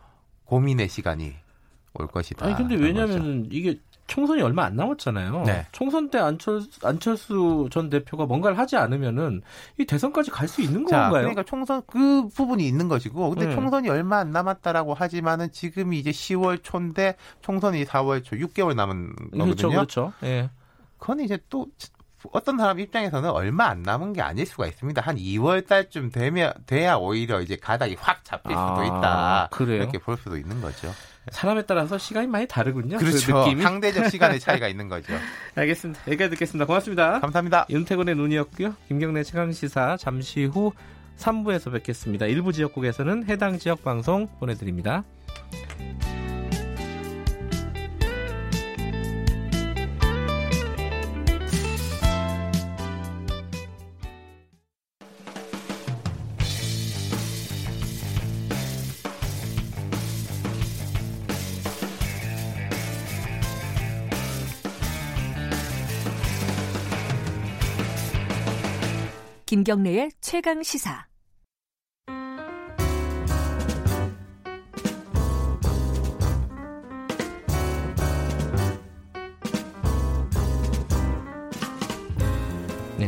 고민의 0.49 0.89
시간이 0.89 1.33
올 1.93 2.07
것이다. 2.07 2.45
아니 2.45 2.55
근데 2.55 2.75
왜냐면은 2.75 3.47
이게 3.51 3.79
총선이 4.07 4.41
얼마 4.41 4.65
안 4.65 4.75
남았잖아요. 4.75 5.43
네. 5.45 5.67
총선 5.71 6.09
때 6.09 6.17
안철, 6.17 6.63
안철수 6.83 7.69
전 7.71 7.91
대표가 7.91 8.25
뭔가를 8.25 8.57
하지 8.57 8.75
않으면은 8.75 9.43
이 9.77 9.85
대선까지 9.85 10.31
갈 10.31 10.47
수 10.47 10.63
있는 10.63 10.87
자, 10.87 11.03
건가요? 11.03 11.21
그러니까 11.21 11.43
총선 11.43 11.83
그 11.85 12.27
부분이 12.29 12.67
있는 12.67 12.87
것이고, 12.87 13.29
근데 13.29 13.45
네. 13.45 13.53
총선이 13.53 13.87
얼마 13.89 14.17
안 14.17 14.31
남았다라고 14.31 14.95
하지만은 14.95 15.51
지금이 15.51 15.99
이제 15.99 16.09
10월 16.09 16.63
초인데 16.63 17.15
총선이 17.41 17.85
4월 17.85 18.23
초, 18.23 18.35
6개월 18.35 18.73
남은 18.73 19.13
거거든요. 19.15 19.45
그렇죠, 19.45 19.69
그렇죠. 19.69 20.13
예. 20.23 20.49
그건 20.97 21.19
이제 21.19 21.37
또 21.49 21.67
어떤 22.31 22.57
사람 22.57 22.79
입장에서는 22.79 23.29
얼마 23.29 23.67
안 23.67 23.81
남은 23.81 24.13
게 24.13 24.21
아닐 24.21 24.45
수가 24.45 24.67
있습니다. 24.67 25.01
한 25.01 25.15
2월 25.15 25.65
달쯤 25.65 26.11
되면 26.11 26.53
돼야 26.65 26.95
오히려 26.95 27.41
이제 27.41 27.55
가닥이 27.55 27.95
확 27.99 28.23
잡힐 28.25 28.51
수도 28.51 28.59
아, 28.59 28.85
있다. 28.85 29.47
그래요? 29.51 29.83
이렇게 29.83 29.97
볼 29.97 30.17
수도 30.17 30.37
있는 30.37 30.61
거죠. 30.61 30.91
사람에 31.31 31.63
따라서 31.63 31.97
시간이 31.97 32.27
많이 32.27 32.47
다르군요. 32.47 32.97
그 32.97 33.05
그렇죠. 33.05 33.45
그 33.55 33.61
상대적 33.61 34.09
시간의 34.09 34.39
차이가 34.41 34.67
있는 34.67 34.89
거죠. 34.89 35.13
알겠습니다. 35.55 36.01
여기까지 36.07 36.31
듣겠습니다. 36.31 36.65
고맙습니다. 36.65 37.19
감사합니다. 37.19 37.65
윤태곤의 37.69 38.15
눈이었고요. 38.15 38.75
김경래 38.87 39.23
최강 39.23 39.51
시사 39.51 39.97
잠시 39.97 40.45
후 40.45 40.73
3부에서 41.17 41.71
뵙겠습니다. 41.71 42.25
일부 42.25 42.51
지역국에서는 42.51 43.27
해당 43.27 43.59
지역 43.59 43.83
방송 43.83 44.27
보내드립니다. 44.39 45.03
김경래의 69.49 70.11
최강 70.21 70.61
시사. 70.61 71.07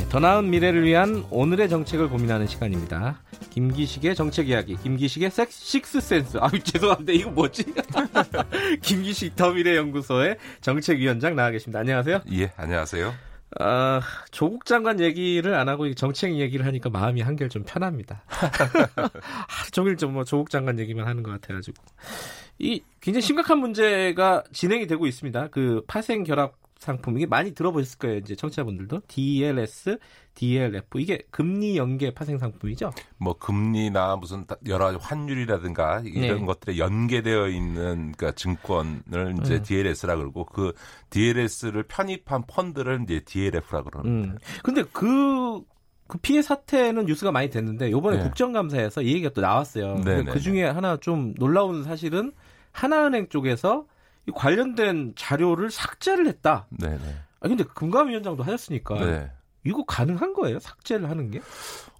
더 0.09 0.19
나은 0.19 0.49
미래를 0.49 0.83
위한 0.83 1.23
오늘의 1.29 1.69
정책을 1.69 2.09
고민하는 2.09 2.47
시간입니다. 2.47 3.21
김기식의 3.51 4.15
정책 4.15 4.49
이야기, 4.49 4.75
김기식의 4.77 5.29
식스 5.47 6.01
센스. 6.01 6.39
아 6.41 6.49
죄송한데 6.57 7.13
이거 7.13 7.29
뭐지? 7.29 7.65
김기식 8.81 9.35
더 9.35 9.51
미래 9.51 9.77
연구소의 9.77 10.37
정책위원장 10.61 11.35
나와 11.35 11.51
계십니다. 11.51 11.81
안녕하세요. 11.81 12.21
예, 12.31 12.51
안녕하세요. 12.57 13.30
아, 13.59 14.01
조국 14.31 14.65
장관 14.65 14.99
얘기를 14.99 15.53
안 15.55 15.67
하고 15.67 15.93
정책 15.93 16.35
얘기를 16.35 16.65
하니까 16.65 16.89
마음이 16.89 17.21
한결 17.21 17.49
좀 17.49 17.63
편합니다. 17.65 18.23
하루 18.27 19.71
종일 19.71 19.97
좀뭐 19.97 20.23
조국 20.23 20.49
장관 20.49 20.79
얘기만 20.79 21.05
하는 21.05 21.21
것 21.21 21.31
같아가지고. 21.31 21.83
이 22.59 22.81
굉장히 23.01 23.21
심각한 23.21 23.57
문제가 23.57 24.43
진행이 24.53 24.87
되고 24.87 25.05
있습니다. 25.05 25.49
그 25.49 25.83
파생 25.87 26.23
결합 26.23 26.60
상품 26.81 27.15
이게 27.15 27.27
많이 27.27 27.53
들어보셨을 27.53 27.99
거예요. 27.99 28.17
이제 28.17 28.35
청취자분들도 28.35 29.01
DLS, 29.07 29.99
DLF 30.33 30.99
이게 30.99 31.19
금리 31.29 31.77
연계 31.77 32.11
파생 32.11 32.39
상품이죠. 32.39 32.91
뭐 33.17 33.37
금리나 33.37 34.15
무슨 34.15 34.45
여러 34.65 34.85
가지 34.85 34.97
환율이라든가 34.99 36.01
이런 36.03 36.39
네. 36.39 36.45
것들에 36.45 36.79
연계되어 36.79 37.49
있는 37.49 38.13
그러니까 38.13 38.31
증권을 38.31 39.35
이제 39.41 39.57
음. 39.57 39.63
DLS라 39.63 40.15
그러고 40.15 40.43
그 40.45 40.73
DLS를 41.11 41.83
편입한 41.83 42.45
펀드를 42.47 43.01
이제 43.03 43.19
DLF라 43.25 43.83
그러는데. 43.83 44.29
음. 44.29 44.37
근데 44.63 44.83
그, 44.91 45.61
그 46.07 46.17
피해 46.17 46.41
사태는 46.41 47.05
뉴스가 47.05 47.31
많이 47.31 47.51
됐는데 47.51 47.91
요번에 47.91 48.17
네. 48.17 48.23
국정감사에서 48.23 49.03
이 49.03 49.09
얘기가 49.09 49.29
또 49.35 49.41
나왔어요. 49.41 50.01
네, 50.03 50.23
그 50.23 50.39
중에 50.39 50.63
하나 50.63 50.97
좀 50.97 51.35
놀라운 51.35 51.83
사실은 51.83 52.31
하나은행 52.71 53.29
쪽에서 53.29 53.85
관련된 54.33 55.13
자료를 55.15 55.71
삭제를 55.71 56.27
했다. 56.27 56.67
네네. 56.69 57.15
아 57.39 57.47
근데 57.47 57.63
금감위원장도 57.63 58.43
하셨으니까 58.43 58.95
네. 59.03 59.31
이거 59.63 59.83
가능한 59.85 60.33
거예요? 60.33 60.59
삭제를 60.59 61.09
하는 61.09 61.31
게? 61.31 61.41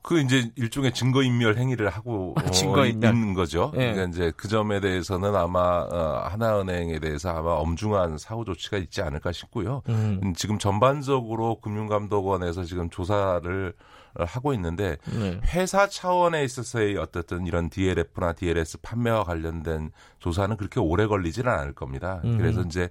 그 0.02 0.20
이제 0.20 0.52
일종의 0.56 0.94
증거인멸 0.94 1.58
행위를 1.58 1.90
하고 1.90 2.34
아, 2.38 2.44
증거인멸. 2.52 3.14
있는 3.14 3.34
거죠. 3.34 3.72
네. 3.76 3.94
그러니까 3.94 4.06
이제 4.06 4.32
그 4.36 4.48
점에 4.48 4.80
대해서는 4.80 5.36
아마 5.36 5.86
어, 5.90 6.28
하나은행에 6.30 7.00
대해서 7.00 7.30
아마 7.30 7.52
엄중한 7.52 8.18
사후 8.18 8.44
조치가 8.46 8.78
있지 8.78 9.02
않을까 9.02 9.32
싶고요. 9.32 9.84
음. 9.90 10.34
지금 10.36 10.58
전반적으로 10.58 11.60
금융감독원에서 11.62 12.64
지금 12.64 12.90
조사를 12.90 13.74
하고 14.16 14.54
있는데 14.54 14.98
네. 15.06 15.40
회사 15.54 15.88
차원에 15.88 16.44
있어서의 16.44 16.98
어떻든 16.98 17.46
이런 17.48 17.70
DLF나 17.70 18.34
DLS 18.34 18.82
판매와 18.82 19.24
관련된 19.24 19.92
조사는 20.20 20.58
그렇게 20.58 20.80
오래 20.80 21.06
걸리지는 21.08 21.50
않을 21.50 21.74
겁니다. 21.74 22.22
음. 22.26 22.38
그래서 22.38 22.62
이제 22.62 22.90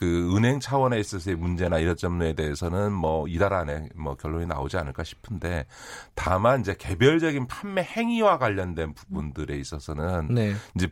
그 0.00 0.34
은행 0.34 0.60
차원에 0.60 0.98
있어서의 0.98 1.36
문제나 1.36 1.78
이런 1.78 1.94
점에 1.94 2.32
대해서는 2.32 2.90
뭐 2.90 3.28
이달 3.28 3.52
안에 3.52 3.90
뭐 3.94 4.14
결론이 4.16 4.46
나오지 4.46 4.78
않을까 4.78 5.04
싶은데 5.04 5.66
다만 6.14 6.60
이제 6.60 6.74
개별적인 6.74 7.46
판매 7.48 7.82
행위와 7.82 8.38
관련된 8.38 8.94
부분들에 8.94 9.58
있어서는 9.58 10.28
네. 10.34 10.54
이제 10.74 10.88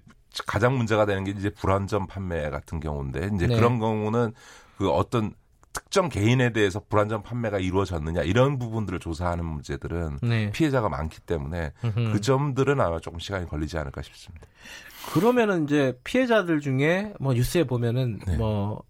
가장 0.47 0.77
문제가 0.77 1.07
되는 1.07 1.25
게 1.25 1.31
이제 1.31 1.49
불안전 1.49 2.07
판매 2.07 2.51
같은 2.51 2.81
경우인데 2.81 3.31
이제 3.35 3.47
네. 3.47 3.57
그런 3.57 3.79
경우는 3.79 4.35
그 4.77 4.91
어떤 4.91 5.33
특정 5.73 6.11
개인에 6.11 6.53
대해서 6.53 6.79
불안전 6.87 7.23
판매가 7.23 7.61
이루어졌느냐 7.61 8.25
이런 8.25 8.59
부분들을 8.59 8.99
조사하는 8.99 9.43
문제들은 9.43 10.19
네. 10.21 10.51
피해자가 10.51 10.91
많기 10.91 11.23
때문에 11.23 11.73
으흠. 11.83 12.13
그 12.13 12.21
점들은 12.21 12.79
아마 12.79 12.99
조금 12.99 13.19
시간이 13.19 13.47
걸리지 13.47 13.79
않을까 13.79 14.03
싶습니다. 14.03 14.47
그러면은 15.15 15.65
이제 15.65 15.99
피해자들 16.05 16.61
중에 16.61 17.15
뭐 17.19 17.33
뉴스에 17.33 17.65
보면은 17.65 18.19
네. 18.27 18.37
뭐 18.37 18.83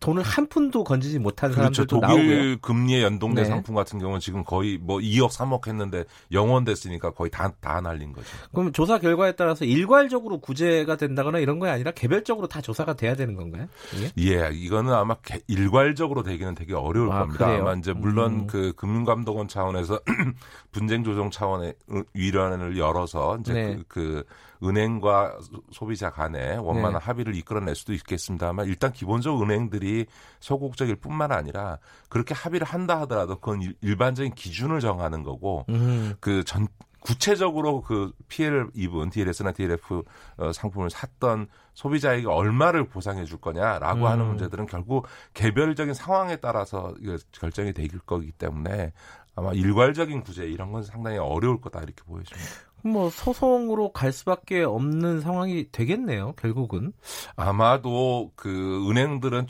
돈을 0.00 0.22
한 0.22 0.46
푼도 0.46 0.84
건지지 0.84 1.18
못한 1.18 1.50
그렇죠. 1.50 1.84
사람들도 1.84 2.00
독일 2.00 2.28
나오고요. 2.28 2.56
금리에 2.60 3.02
연동된 3.02 3.44
네. 3.44 3.48
상품 3.48 3.74
같은 3.74 3.98
경우는 3.98 4.20
지금 4.20 4.44
거의 4.44 4.78
뭐 4.78 4.98
2억 4.98 5.30
3억 5.30 5.66
했는데 5.66 6.04
영원 6.32 6.64
됐으니까 6.64 7.10
거의 7.10 7.30
다, 7.30 7.52
다 7.60 7.80
날린 7.80 8.12
거죠. 8.12 8.28
그럼 8.52 8.72
조사 8.72 8.98
결과에 8.98 9.32
따라서 9.32 9.64
일괄적으로 9.64 10.38
구제가 10.38 10.96
된다거나 10.96 11.38
이런 11.38 11.58
거 11.58 11.68
아니라 11.68 11.90
개별적으로 11.90 12.46
다 12.46 12.60
조사가 12.60 12.94
돼야 12.94 13.14
되는 13.14 13.34
건가요? 13.34 13.66
이게? 13.94 14.12
예, 14.18 14.50
이거는 14.52 14.92
아마 14.92 15.14
개, 15.16 15.40
일괄적으로 15.46 16.22
되기는 16.22 16.54
되게 16.54 16.74
어려울 16.74 17.12
아, 17.12 17.20
겁니다. 17.20 17.46
그래요? 17.46 17.62
아마 17.62 17.74
이제 17.74 17.92
물론 17.92 18.32
음. 18.32 18.46
그 18.46 18.72
금융감독원 18.76 19.48
차원에서 19.48 20.00
분쟁 20.72 21.04
조정 21.04 21.30
차원의 21.30 21.74
위원회를 22.14 22.78
열어서 22.78 23.38
이제 23.40 23.52
네. 23.52 23.76
그, 23.76 23.84
그 23.88 24.24
은행과 24.62 25.38
소비자 25.72 26.10
간에 26.10 26.56
원만한 26.56 26.94
네. 26.94 26.98
합의를 26.98 27.34
이끌어낼 27.34 27.74
수도 27.74 27.92
있겠습니다만 27.92 28.66
일단 28.66 28.92
기본적으로 28.92 29.44
은행들이 29.44 30.06
소극적일 30.40 30.96
뿐만 30.96 31.32
아니라 31.32 31.78
그렇게 32.08 32.34
합의를 32.34 32.66
한다 32.66 33.00
하더라도 33.00 33.36
그건 33.36 33.74
일반적인 33.80 34.34
기준을 34.34 34.80
정하는 34.80 35.22
거고 35.22 35.64
음. 35.68 36.14
그전 36.20 36.66
구체적으로 37.00 37.80
그 37.80 38.12
피해를 38.28 38.68
입은 38.74 39.10
DLS나 39.10 39.52
DLF 39.52 40.02
어, 40.36 40.52
상품을 40.52 40.90
샀던 40.90 41.48
소비자에게 41.74 42.26
얼마를 42.26 42.88
보상해 42.88 43.24
줄 43.24 43.38
거냐라고 43.38 44.00
음. 44.00 44.06
하는 44.06 44.26
문제들은 44.26 44.66
결국 44.66 45.06
개별적인 45.34 45.94
상황에 45.94 46.36
따라서 46.36 46.94
결정이 47.32 47.72
되길 47.72 48.00
거기 48.00 48.32
때문에 48.32 48.92
아마 49.36 49.52
일괄적인 49.52 50.22
구제 50.22 50.44
이런 50.46 50.72
건 50.72 50.82
상당히 50.82 51.18
어려울 51.18 51.60
거다 51.60 51.78
이렇게 51.80 52.02
보여집니다. 52.04 52.67
뭐 52.82 53.10
소송으로 53.10 53.92
갈 53.92 54.12
수밖에 54.12 54.62
없는 54.62 55.20
상황이 55.20 55.70
되겠네요. 55.70 56.32
결국은 56.36 56.92
아마도 57.36 58.32
그 58.36 58.88
은행들은 58.90 59.46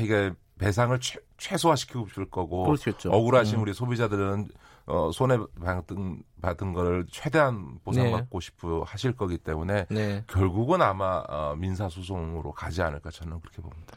이게 0.00 0.32
배상을 0.58 0.98
최, 1.00 1.18
최소화시키고 1.36 2.08
싶을 2.08 2.30
거고 2.30 2.64
그렇겠죠. 2.64 3.10
억울하신 3.10 3.56
음. 3.56 3.62
우리 3.62 3.74
소비자들은 3.74 4.48
어, 4.86 5.10
손해 5.12 5.38
받은 5.60 6.22
받은 6.42 6.72
걸 6.74 7.06
최대한 7.10 7.78
보상받고 7.84 8.40
네. 8.40 8.44
싶어 8.44 8.82
하실 8.82 9.12
거기 9.12 9.38
때문에 9.38 9.86
네. 9.88 10.24
결국은 10.26 10.82
아마 10.82 11.24
어, 11.28 11.54
민사 11.56 11.88
소송으로 11.88 12.52
가지 12.52 12.82
않을까 12.82 13.10
저는 13.10 13.40
그렇게 13.40 13.62
봅니다. 13.62 13.94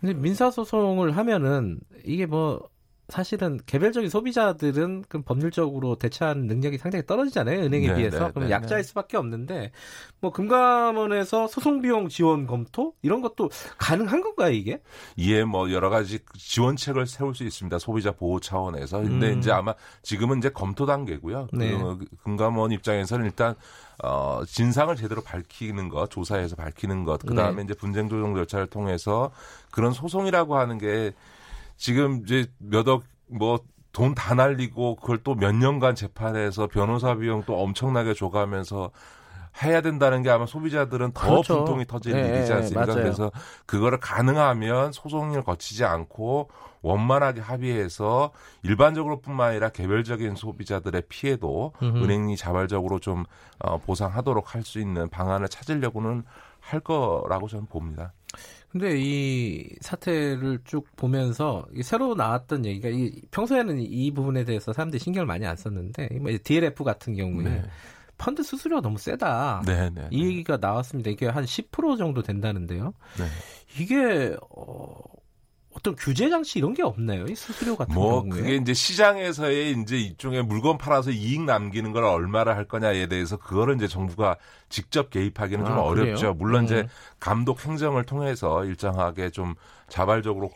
근데 0.00 0.14
민사 0.14 0.50
소송을 0.50 1.16
하면은 1.16 1.80
이게 2.04 2.26
뭐 2.26 2.68
사실은 3.08 3.60
개별적인 3.66 4.08
소비자들은 4.08 5.04
그 5.08 5.22
법률적으로 5.22 5.96
대처하는 5.96 6.46
능력이 6.46 6.78
상당히 6.78 7.04
떨어지잖아요 7.06 7.60
은행에 7.60 7.88
네, 7.88 7.94
비해서 7.94 8.26
네, 8.26 8.32
그럼 8.32 8.48
네, 8.48 8.54
약자일 8.54 8.82
네. 8.82 8.88
수밖에 8.88 9.16
없는데 9.16 9.72
뭐 10.20 10.32
금감원에서 10.32 11.48
소송 11.48 11.82
비용 11.82 12.08
지원 12.08 12.46
검토 12.46 12.94
이런 13.02 13.20
것도 13.20 13.50
가능한 13.78 14.22
건가요 14.22 14.52
이게? 14.52 14.80
예, 15.18 15.44
뭐 15.44 15.70
여러 15.70 15.90
가지 15.90 16.20
지원책을 16.36 17.06
세울 17.06 17.34
수 17.34 17.44
있습니다 17.44 17.78
소비자 17.78 18.10
보호 18.10 18.40
차원에서 18.40 19.02
근데 19.02 19.32
음. 19.32 19.38
이제 19.38 19.52
아마 19.52 19.74
지금은 20.02 20.38
이제 20.38 20.48
검토 20.48 20.86
단계고요. 20.86 21.48
네. 21.52 21.72
그 21.72 21.98
금감원 22.22 22.72
입장에서는 22.72 23.26
일단 23.26 23.54
어, 24.02 24.42
진상을 24.46 24.94
제대로 24.96 25.22
밝히는 25.22 25.88
것, 25.88 26.10
조사해서 26.10 26.56
밝히는 26.56 27.04
것, 27.04 27.20
그 27.24 27.34
다음에 27.34 27.56
네. 27.56 27.62
이제 27.62 27.74
분쟁 27.74 28.08
조정 28.08 28.34
절차를 28.34 28.66
통해서 28.66 29.30
그런 29.70 29.92
소송이라고 29.92 30.56
하는 30.56 30.78
게 30.78 31.12
지금 31.76 32.22
이제 32.24 32.46
몇억뭐 32.58 33.60
돈 33.92 34.14
다 34.14 34.34
날리고 34.34 34.96
그걸 34.96 35.18
또 35.18 35.34
몇 35.36 35.54
년간 35.54 35.94
재판해서 35.94 36.66
변호사 36.66 37.14
비용 37.14 37.44
또 37.44 37.60
엄청나게 37.60 38.14
줘가면서 38.14 38.90
해야 39.62 39.80
된다는 39.82 40.22
게 40.22 40.30
아마 40.30 40.46
소비자들은 40.46 41.12
더 41.12 41.28
그렇죠. 41.28 41.58
분통이 41.58 41.84
터질 41.86 42.12
네, 42.14 42.28
일이지 42.28 42.52
않습니까? 42.52 42.86
네, 42.86 42.94
그래서 42.94 43.30
그거를 43.66 44.00
가능하면 44.00 44.90
소송을 44.90 45.42
거치지 45.44 45.84
않고 45.84 46.50
원만하게 46.82 47.40
합의해서 47.40 48.32
일반적으로뿐만 48.64 49.50
아니라 49.50 49.68
개별적인 49.68 50.34
소비자들의 50.34 51.04
피해도 51.08 51.72
음흠. 51.80 52.02
은행이 52.04 52.36
자발적으로 52.36 52.98
좀 52.98 53.24
어, 53.60 53.78
보상하도록 53.78 54.54
할 54.56 54.64
수 54.64 54.80
있는 54.80 55.08
방안을 55.08 55.48
찾으려고는 55.48 56.24
할 56.58 56.80
거라고 56.80 57.46
저는 57.46 57.66
봅니다. 57.66 58.12
근데 58.70 58.96
이 58.98 59.68
사태를 59.80 60.60
쭉 60.64 60.86
보면서 60.96 61.64
새로 61.82 62.14
나왔던 62.14 62.64
얘기가 62.66 62.88
이 62.88 63.20
평소에는 63.30 63.78
이 63.80 64.10
부분에 64.12 64.44
대해서 64.44 64.72
사람들이 64.72 64.98
신경을 65.00 65.26
많이 65.26 65.46
안 65.46 65.56
썼는데 65.56 66.08
뭐 66.20 66.32
DLF 66.42 66.82
같은 66.82 67.14
경우에 67.14 67.44
네. 67.44 67.62
펀드 68.18 68.42
수수료가 68.42 68.82
너무 68.82 68.98
세다. 68.98 69.62
네, 69.66 69.90
네, 69.90 70.08
이 70.10 70.22
네. 70.22 70.28
얘기가 70.28 70.58
나왔습니다. 70.60 71.10
이게 71.10 71.26
한 71.26 71.44
10% 71.44 71.98
정도 71.98 72.22
된다는데요. 72.22 72.94
네. 73.18 73.26
이게 73.80 74.36
어 74.56 74.96
어떤 75.74 75.96
규제 75.96 76.30
장치 76.30 76.58
이런 76.58 76.72
게 76.72 76.82
없나요? 76.82 77.26
이 77.26 77.34
수수료 77.34 77.76
같은 77.76 77.94
뭐 77.94 78.22
경우에? 78.22 78.40
그게 78.40 78.56
이제 78.56 78.72
시장에서의 78.72 79.72
이제 79.82 79.96
이쪽에 79.96 80.42
물건 80.42 80.78
팔아서 80.78 81.10
이익 81.10 81.42
남기는 81.42 81.92
걸 81.92 82.04
얼마를 82.04 82.56
할 82.56 82.66
거냐에 82.66 83.06
대해서 83.08 83.36
그거를 83.36 83.74
이제 83.74 83.88
정부가 83.88 84.36
직접 84.68 85.10
개입하기는 85.10 85.64
아, 85.64 85.68
좀 85.68 85.78
어렵죠. 85.78 86.16
그래요? 86.16 86.34
물론 86.34 86.60
음. 86.62 86.64
이제 86.64 86.88
감독 87.18 87.64
행정을 87.64 88.04
통해서 88.04 88.64
일정하게 88.64 89.30
좀 89.30 89.54
자발적으로 89.88 90.50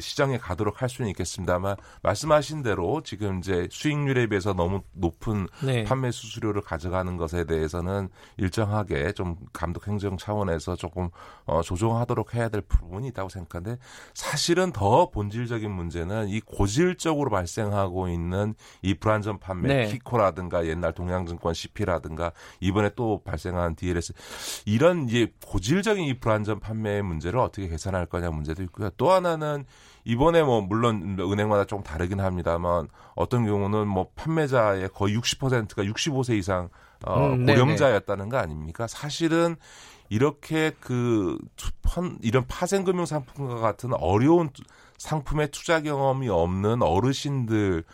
시장에 0.00 0.38
가도록 0.38 0.82
할 0.82 0.88
수는 0.88 1.10
있겠습니다만 1.10 1.76
말씀하신 2.02 2.62
대로 2.62 3.02
지금 3.02 3.38
이제 3.38 3.68
수익률에 3.70 4.26
비해서 4.26 4.52
너무 4.52 4.82
높은 4.92 5.46
네. 5.64 5.84
판매 5.84 6.10
수수료를 6.10 6.62
가져가는 6.62 7.16
것에 7.16 7.44
대해서는 7.44 8.08
일정하게 8.36 9.12
좀 9.12 9.36
감독 9.52 9.86
행정 9.88 10.16
차원에서 10.16 10.76
조금 10.76 11.08
어, 11.44 11.62
조정하도록 11.62 12.34
해야 12.34 12.48
될 12.48 12.60
부분이 12.62 13.08
있다고 13.08 13.28
생각하는데 13.28 13.80
사실은 14.14 14.72
더 14.72 15.10
본질적인 15.10 15.70
문제는 15.70 16.28
이 16.28 16.40
고질적으로 16.40 17.30
발생하고 17.30 18.08
있는 18.08 18.54
이 18.82 18.94
불안전 18.94 19.38
판매 19.40 19.68
네. 19.68 19.86
키코라든가 19.86 20.66
옛날 20.66 20.92
동양증권 20.92 21.54
CP라든가 21.54 22.32
이번에 22.60 22.90
또 22.96 23.22
발생한 23.24 23.76
DLS 23.76 24.12
이런 24.66 25.08
이제 25.08 25.32
고질적인 25.46 26.04
이 26.04 26.18
불안전 26.18 26.60
판매의 26.60 27.02
문제를 27.02 27.38
어떻게 27.38 27.68
개선할 27.68 28.06
거냐 28.06 28.30
문제도 28.30 28.62
있고요. 28.64 28.90
또 28.96 29.10
하나는 29.10 29.64
이번에 30.08 30.42
뭐 30.42 30.62
물론 30.62 31.18
은행마다 31.20 31.66
좀 31.66 31.82
다르긴 31.82 32.20
합니다만 32.20 32.88
어떤 33.14 33.44
경우는 33.44 33.86
뭐 33.86 34.08
판매자의 34.14 34.88
거의 34.94 35.14
60%가 35.14 35.82
65세 35.82 36.38
이상 36.38 36.70
어, 37.04 37.26
음, 37.26 37.44
고령자였다는 37.44 38.30
거 38.30 38.38
아닙니까? 38.38 38.86
사실은 38.86 39.56
이렇게 40.08 40.72
그 40.80 41.36
이런 42.22 42.46
파생금융 42.46 43.04
상품과 43.04 43.56
같은 43.56 43.92
어려운 43.92 44.48
상품의 44.96 45.50
투자 45.50 45.82
경험이 45.82 46.30
없는 46.30 46.80
어르신들에게 46.80 47.84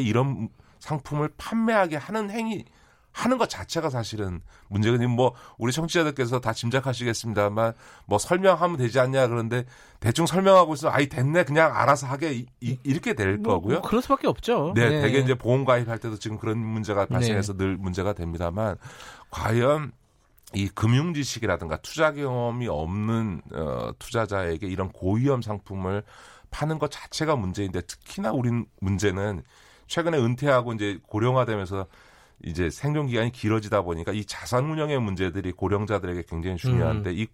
이런 0.00 0.48
상품을 0.78 1.28
판매하게 1.36 1.96
하는 1.96 2.30
행위 2.30 2.64
하는 3.12 3.38
것 3.38 3.48
자체가 3.48 3.90
사실은 3.90 4.40
문제가 4.68 4.96
뭐 5.08 5.34
우리 5.58 5.72
청취자들께서 5.72 6.40
다 6.40 6.52
짐작하시겠습니다만 6.52 7.72
뭐 8.06 8.18
설명하면 8.18 8.76
되지 8.76 9.00
않냐 9.00 9.26
그런데 9.26 9.64
대충 9.98 10.26
설명하고 10.26 10.74
있으면 10.74 10.94
아이 10.94 11.08
됐네 11.08 11.44
그냥 11.44 11.76
알아서 11.76 12.06
하게 12.06 12.46
이, 12.60 12.78
렇게 12.86 13.14
될 13.14 13.36
뭐, 13.38 13.54
거고요. 13.54 13.80
뭐 13.80 13.82
그럴 13.82 14.02
수밖에 14.02 14.28
없죠. 14.28 14.72
네, 14.74 14.88
네, 14.88 15.00
되게 15.02 15.18
이제 15.18 15.34
보험 15.34 15.64
가입할 15.64 15.98
때도 15.98 16.18
지금 16.18 16.38
그런 16.38 16.58
문제가 16.58 17.06
발생해서 17.06 17.54
네. 17.54 17.58
늘 17.58 17.76
문제가 17.76 18.12
됩니다만 18.12 18.76
과연 19.30 19.92
이 20.54 20.68
금융 20.68 21.14
지식이라든가 21.14 21.76
투자 21.78 22.12
경험이 22.12 22.68
없는 22.68 23.42
어, 23.52 23.90
투자자에게 23.98 24.66
이런 24.66 24.90
고위험 24.90 25.42
상품을 25.42 26.02
파는 26.50 26.78
것 26.78 26.90
자체가 26.90 27.36
문제인데 27.36 27.82
특히나 27.82 28.32
우린 28.32 28.66
문제는 28.80 29.42
최근에 29.86 30.18
은퇴하고 30.18 30.72
이제 30.72 30.98
고령화되면서 31.06 31.86
이제 32.44 32.70
생존 32.70 33.06
기간이 33.06 33.32
길어지다 33.32 33.82
보니까 33.82 34.12
이 34.12 34.24
자산 34.24 34.70
운영의 34.70 35.00
문제들이 35.00 35.52
고령자들에게 35.52 36.24
굉장히 36.28 36.56
중요한데 36.56 37.10
음. 37.10 37.14
이 37.14 37.26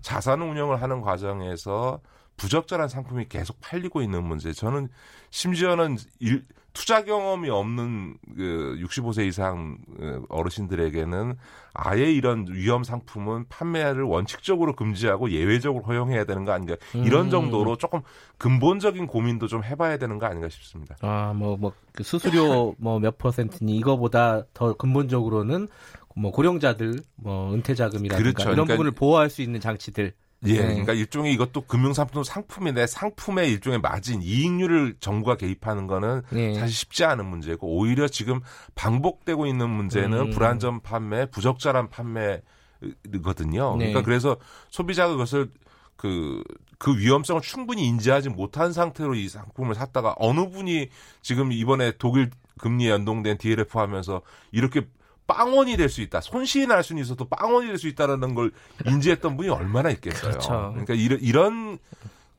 자산 0.00 0.42
운영을 0.42 0.82
하는 0.82 1.00
과정에서 1.00 2.00
부적절한 2.36 2.88
상품이 2.88 3.26
계속 3.28 3.60
팔리고 3.60 4.02
있는 4.02 4.24
문제. 4.24 4.52
저는 4.52 4.88
심지어는 5.30 5.96
일, 6.20 6.44
투자 6.72 7.04
경험이 7.04 7.50
없는 7.50 8.16
그 8.34 8.78
65세 8.80 9.26
이상 9.26 9.76
그 9.96 10.24
어르신들에게는 10.28 11.36
아예 11.74 12.10
이런 12.10 12.46
위험 12.50 12.82
상품은 12.82 13.46
판매를 13.48 14.04
원칙적으로 14.04 14.74
금지하고 14.74 15.30
예외적으로 15.30 15.84
허용해야 15.84 16.24
되는 16.24 16.44
거 16.44 16.52
아닌가 16.52 16.76
이런 16.94 17.26
음. 17.26 17.30
정도로 17.30 17.76
조금 17.76 18.00
근본적인 18.38 19.06
고민도 19.06 19.48
좀 19.48 19.62
해봐야 19.64 19.98
되는 19.98 20.18
거 20.18 20.26
아닌가 20.26 20.48
싶습니다. 20.48 20.96
아뭐 21.00 21.56
뭐그 21.58 22.02
수수료 22.02 22.74
뭐 22.80 22.98
몇 22.98 23.18
퍼센트니 23.18 23.76
이거보다 23.76 24.44
더 24.54 24.74
근본적으로는 24.74 25.68
뭐 26.14 26.30
고령자들 26.30 27.00
뭐 27.16 27.52
은퇴 27.54 27.74
자금이라든가 27.74 28.16
그렇죠. 28.32 28.42
이런 28.44 28.54
그러니까 28.54 28.74
부분을 28.74 28.92
보호할 28.92 29.28
수 29.28 29.42
있는 29.42 29.60
장치들 29.60 30.14
예, 30.46 30.54
네. 30.54 30.66
그러니까 30.68 30.92
일종의 30.92 31.32
이것도 31.34 31.62
금융상품 31.62 32.24
상품인데 32.24 32.86
상품의 32.86 33.50
일종의 33.50 33.80
마진 33.80 34.22
이익률을 34.22 34.96
정부가 34.98 35.36
개입하는 35.36 35.86
거는 35.86 36.22
네. 36.30 36.54
사실 36.54 36.74
쉽지 36.74 37.04
않은 37.04 37.24
문제고 37.24 37.68
오히려 37.76 38.08
지금 38.08 38.40
반복되고 38.74 39.46
있는 39.46 39.70
문제는 39.70 40.18
음. 40.18 40.30
불안전 40.30 40.80
판매, 40.80 41.26
부적절한 41.26 41.90
판매거든요. 41.90 43.76
네. 43.76 43.86
그러니까 43.86 44.02
그래서 44.02 44.36
소비자가 44.70 45.12
그것을 45.12 45.48
그, 45.96 46.42
그 46.78 46.98
위험성을 46.98 47.40
충분히 47.42 47.86
인지하지 47.86 48.30
못한 48.30 48.72
상태로 48.72 49.14
이 49.14 49.28
상품을 49.28 49.76
샀다가 49.76 50.16
어느 50.18 50.48
분이 50.50 50.88
지금 51.20 51.52
이번에 51.52 51.92
독일 51.98 52.30
금리에 52.58 52.90
연동된 52.90 53.38
DLF 53.38 53.78
하면서 53.78 54.22
이렇게 54.50 54.86
빵원이 55.26 55.76
될 55.76 55.88
수 55.88 56.00
있다. 56.02 56.20
손실이 56.20 56.66
날 56.66 56.82
수는 56.82 57.02
있어도 57.02 57.26
빵원이 57.28 57.66
될 57.66 57.78
수 57.78 57.88
있다라는 57.88 58.34
걸 58.34 58.52
인지했던 58.86 59.36
분이 59.36 59.48
얼마나 59.48 59.90
있겠어요. 59.90 60.30
그렇죠. 60.32 60.48
그러니까 60.72 60.94
이런 60.94 61.18
이런 61.20 61.78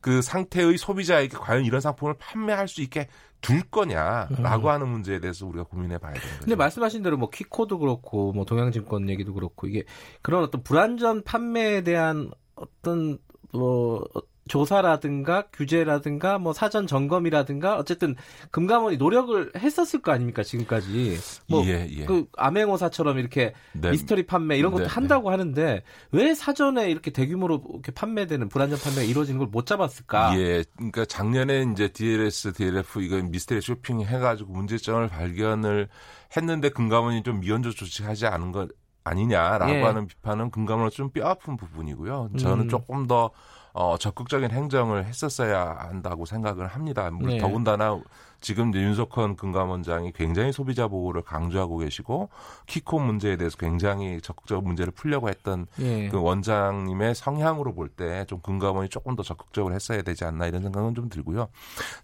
그 0.00 0.20
상태의 0.22 0.76
소비자에게 0.76 1.36
과연 1.36 1.64
이런 1.64 1.80
상품을 1.80 2.14
판매할 2.18 2.68
수 2.68 2.82
있게 2.82 3.08
둘 3.40 3.62
거냐라고 3.62 4.68
음. 4.68 4.72
하는 4.72 4.88
문제에 4.88 5.18
대해서 5.18 5.46
우리가 5.46 5.64
고민해 5.64 5.98
봐야 5.98 6.12
되는 6.12 6.28
거죠. 6.28 6.40
근데 6.40 6.54
말씀하신 6.56 7.02
대로 7.02 7.16
뭐 7.16 7.30
키코도 7.30 7.78
그렇고 7.78 8.32
뭐 8.32 8.44
동양증권 8.44 9.08
얘기도 9.08 9.32
그렇고 9.34 9.66
이게 9.66 9.84
그런 10.22 10.42
어떤 10.42 10.62
불안전 10.62 11.24
판매에 11.24 11.82
대한 11.82 12.30
어떤 12.54 13.18
뭐 13.52 14.04
조사라든가 14.48 15.44
규제라든가 15.52 16.38
뭐 16.38 16.52
사전 16.52 16.86
점검이라든가 16.86 17.76
어쨌든 17.76 18.14
금감원이 18.50 18.98
노력을 18.98 19.52
했었을 19.56 20.02
거 20.02 20.12
아닙니까 20.12 20.42
지금까지 20.42 21.16
뭐그 21.48 21.68
예, 21.68 21.88
예. 21.90 22.04
그 22.04 22.26
암행어사처럼 22.36 23.18
이렇게 23.18 23.54
네. 23.72 23.90
미스터리 23.90 24.26
판매 24.26 24.58
이런 24.58 24.72
것도 24.72 24.82
네, 24.82 24.88
네. 24.88 24.94
한다고 24.94 25.30
네. 25.30 25.36
하는데 25.36 25.82
왜 26.12 26.34
사전에 26.34 26.90
이렇게 26.90 27.10
대규모로 27.10 27.62
이렇게 27.72 27.92
판매되는 27.92 28.48
불안전 28.50 28.78
판매가 28.78 29.02
이루어지는 29.02 29.38
걸 29.38 29.54
못 29.54 29.66
잡았을까? 29.66 30.36
예, 30.38 30.64
그러니까 30.74 31.04
작년에 31.04 31.64
이제 31.72 31.88
DLS, 31.88 32.54
DLF 32.54 33.02
이거 33.02 33.22
미스터리 33.22 33.60
쇼핑 33.60 34.00
해가지고 34.00 34.52
문제점을 34.52 35.06
발견을 35.08 35.88
했는데 36.36 36.70
금감원이 36.70 37.22
좀 37.22 37.38
미연적 37.38 37.76
조치하지 37.76 38.26
않은 38.26 38.50
것 38.50 38.68
아니냐라고 39.04 39.72
예. 39.72 39.82
하는 39.82 40.06
비판은 40.06 40.50
금감원은 40.50 40.90
좀 40.90 41.10
뼈아픈 41.10 41.56
부분이고요. 41.56 42.30
저는 42.38 42.64
음. 42.64 42.68
조금 42.68 43.06
더 43.06 43.30
어, 43.76 43.98
적극적인 43.98 44.52
행정을 44.52 45.04
했었어야 45.04 45.76
한다고 45.80 46.26
생각을 46.26 46.68
합니다. 46.68 47.10
네. 47.20 47.38
더군다나 47.38 48.00
지금 48.40 48.72
윤석헌 48.72 49.34
금감원장이 49.34 50.12
굉장히 50.12 50.52
소비자 50.52 50.86
보호를 50.86 51.22
강조하고 51.22 51.78
계시고 51.78 52.28
키코 52.66 53.00
문제에 53.00 53.36
대해서 53.36 53.56
굉장히 53.56 54.20
적극적 54.20 54.62
문제를 54.62 54.92
풀려고 54.92 55.28
했던 55.28 55.66
네. 55.76 56.08
그 56.08 56.20
원장님의 56.22 57.14
성향으로 57.16 57.74
볼 57.74 57.88
때 57.96 58.24
좀 58.28 58.40
금감원이 58.42 58.90
조금 58.90 59.16
더 59.16 59.24
적극적으로 59.24 59.74
했어야 59.74 60.02
되지 60.02 60.24
않나 60.24 60.46
이런 60.46 60.62
생각은 60.62 60.94
좀 60.94 61.08
들고요. 61.08 61.48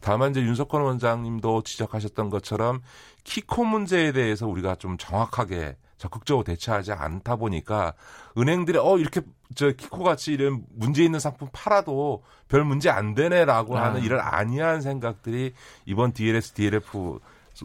다만 0.00 0.30
이제 0.32 0.40
윤석헌 0.40 0.82
원장님도 0.82 1.62
지적하셨던 1.62 2.30
것처럼 2.30 2.80
키코 3.22 3.64
문제에 3.64 4.10
대해서 4.10 4.48
우리가 4.48 4.74
좀 4.74 4.96
정확하게 4.98 5.76
적극적으로 5.98 6.42
대처하지 6.42 6.92
않다 6.92 7.36
보니까 7.36 7.92
은행들이 8.38 8.78
어 8.78 8.98
이렇게 8.98 9.20
저 9.54 9.70
키코 9.72 10.04
같이 10.04 10.32
이런 10.32 10.64
문제 10.74 11.02
있는 11.02 11.18
상품 11.20 11.48
팔아도 11.52 12.22
별 12.48 12.64
문제 12.64 12.90
안 12.90 13.14
되네라고 13.14 13.78
아. 13.78 13.84
하는 13.84 14.02
이런 14.02 14.20
안이한 14.20 14.80
생각들이 14.80 15.52
이번 15.86 16.12
DLS, 16.12 16.52
DLF 16.52 17.18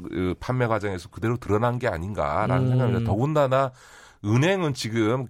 그 0.10 0.36
판매 0.40 0.68
과정에서 0.68 1.10
그대로 1.10 1.38
드러난 1.38 1.80
게 1.80 1.88
아닌가라는 1.88 2.66
음. 2.66 2.70
생각입니다. 2.70 3.06
더군다나 3.06 3.72
은행은 4.26 4.74
지금 4.74 5.28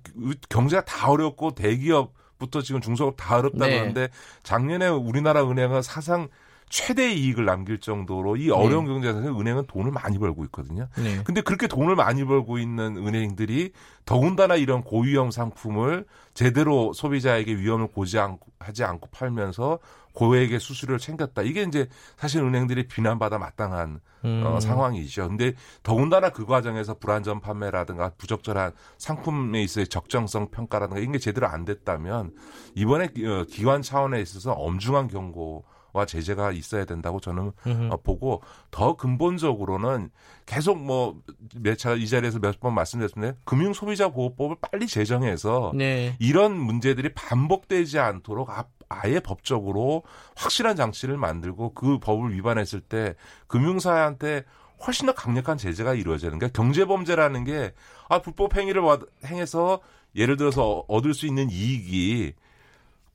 경제가 0.49 0.85
다 0.85 1.11
어렵고 1.11 1.51
대기업 1.55 2.13
부터 2.37 2.61
지금 2.61 2.81
중소업 2.81 3.15
다 3.17 3.37
어렵다고 3.37 3.65
네. 3.65 3.79
하는데 3.79 4.09
작년에 4.43 4.87
우리나라 4.87 5.47
은행은 5.49 5.81
사상 5.81 6.29
최대 6.69 7.13
이익을 7.13 7.45
남길 7.45 7.79
정도로 7.79 8.37
이 8.37 8.49
어려운 8.49 8.85
네. 8.85 8.91
경제에서 8.91 9.19
은행은 9.19 9.67
돈을 9.67 9.91
많이 9.91 10.17
벌고 10.17 10.43
있거든요. 10.45 10.87
네. 10.97 11.21
근데 11.23 11.41
그렇게 11.41 11.67
돈을 11.67 11.95
많이 11.95 12.25
벌고 12.25 12.57
있는 12.57 12.97
은행들이 12.97 13.71
더군다나 14.05 14.55
이런 14.55 14.81
고위험 14.83 15.31
상품을 15.31 16.05
제대로 16.33 16.91
소비자에게 16.93 17.55
위험을 17.55 17.87
고지 17.87 18.19
않고 18.19 18.47
하지 18.59 18.83
않고 18.83 19.09
팔면서 19.11 19.79
고액의 20.13 20.59
수수료를 20.59 20.97
챙겼다. 20.97 21.43
이게 21.43 21.63
이제 21.63 21.87
사실 22.17 22.41
은행들이 22.41 22.87
비난받아 22.87 23.37
마땅한 23.37 23.99
어, 24.23 24.27
음. 24.27 24.43
어, 24.45 24.59
상황이죠. 24.59 25.27
근데 25.27 25.53
더군다나 25.83 26.29
그 26.29 26.45
과정에서 26.45 26.95
불안전 26.97 27.41
판매라든가 27.41 28.11
부적절한 28.17 28.71
상품에 28.97 29.61
있어의 29.61 29.87
적정성 29.87 30.49
평가라든가 30.49 30.99
이게 30.99 31.19
제대로 31.19 31.47
안 31.47 31.63
됐다면 31.63 32.31
이번에 32.73 33.05
어, 33.05 33.45
기관 33.47 33.81
차원에 33.81 34.19
있어서 34.21 34.53
엄중한 34.53 35.09
경고 35.09 35.65
와 35.95 36.05
제재가 36.05 36.51
있어야 36.51 36.83
된다고 36.83 37.21
저는 37.21 37.53
어, 37.89 37.97
보고 38.03 38.41
더 38.69 38.97
근본적으로는 38.97 40.09
계속 40.45 40.77
뭐몇 40.83 41.77
차가 41.77 41.95
이 41.95 42.05
자리에서 42.07 42.39
몇 42.39 42.59
번 42.59 42.73
말씀드렸는데 42.73 43.37
금융 43.45 43.71
소비자 43.73 44.09
보호법을 44.09 44.57
빨리 44.59 44.87
제정해서 44.87 45.71
네. 45.73 46.15
이런 46.19 46.57
문제들이 46.57 47.13
반복되지 47.13 47.99
않도록 47.99 48.49
앞 48.49 48.69
아예 48.89 49.19
법적으로 49.19 50.03
확실한 50.35 50.75
장치를 50.75 51.17
만들고 51.17 51.73
그 51.73 51.97
법을 51.99 52.33
위반했을 52.33 52.81
때 52.81 53.15
금융사한테 53.47 54.43
훨씬 54.85 55.07
더 55.07 55.13
강력한 55.13 55.57
제재가 55.57 55.93
이루어지는 55.95 56.37
게 56.39 56.49
경제범죄라는 56.49 57.45
게 57.45 57.73
아 58.09 58.19
불법 58.21 58.55
행위를 58.55 58.83
행해서 59.25 59.79
예를 60.15 60.37
들어서 60.37 60.83
얻을 60.87 61.13
수 61.13 61.25
있는 61.25 61.49
이익이 61.49 62.33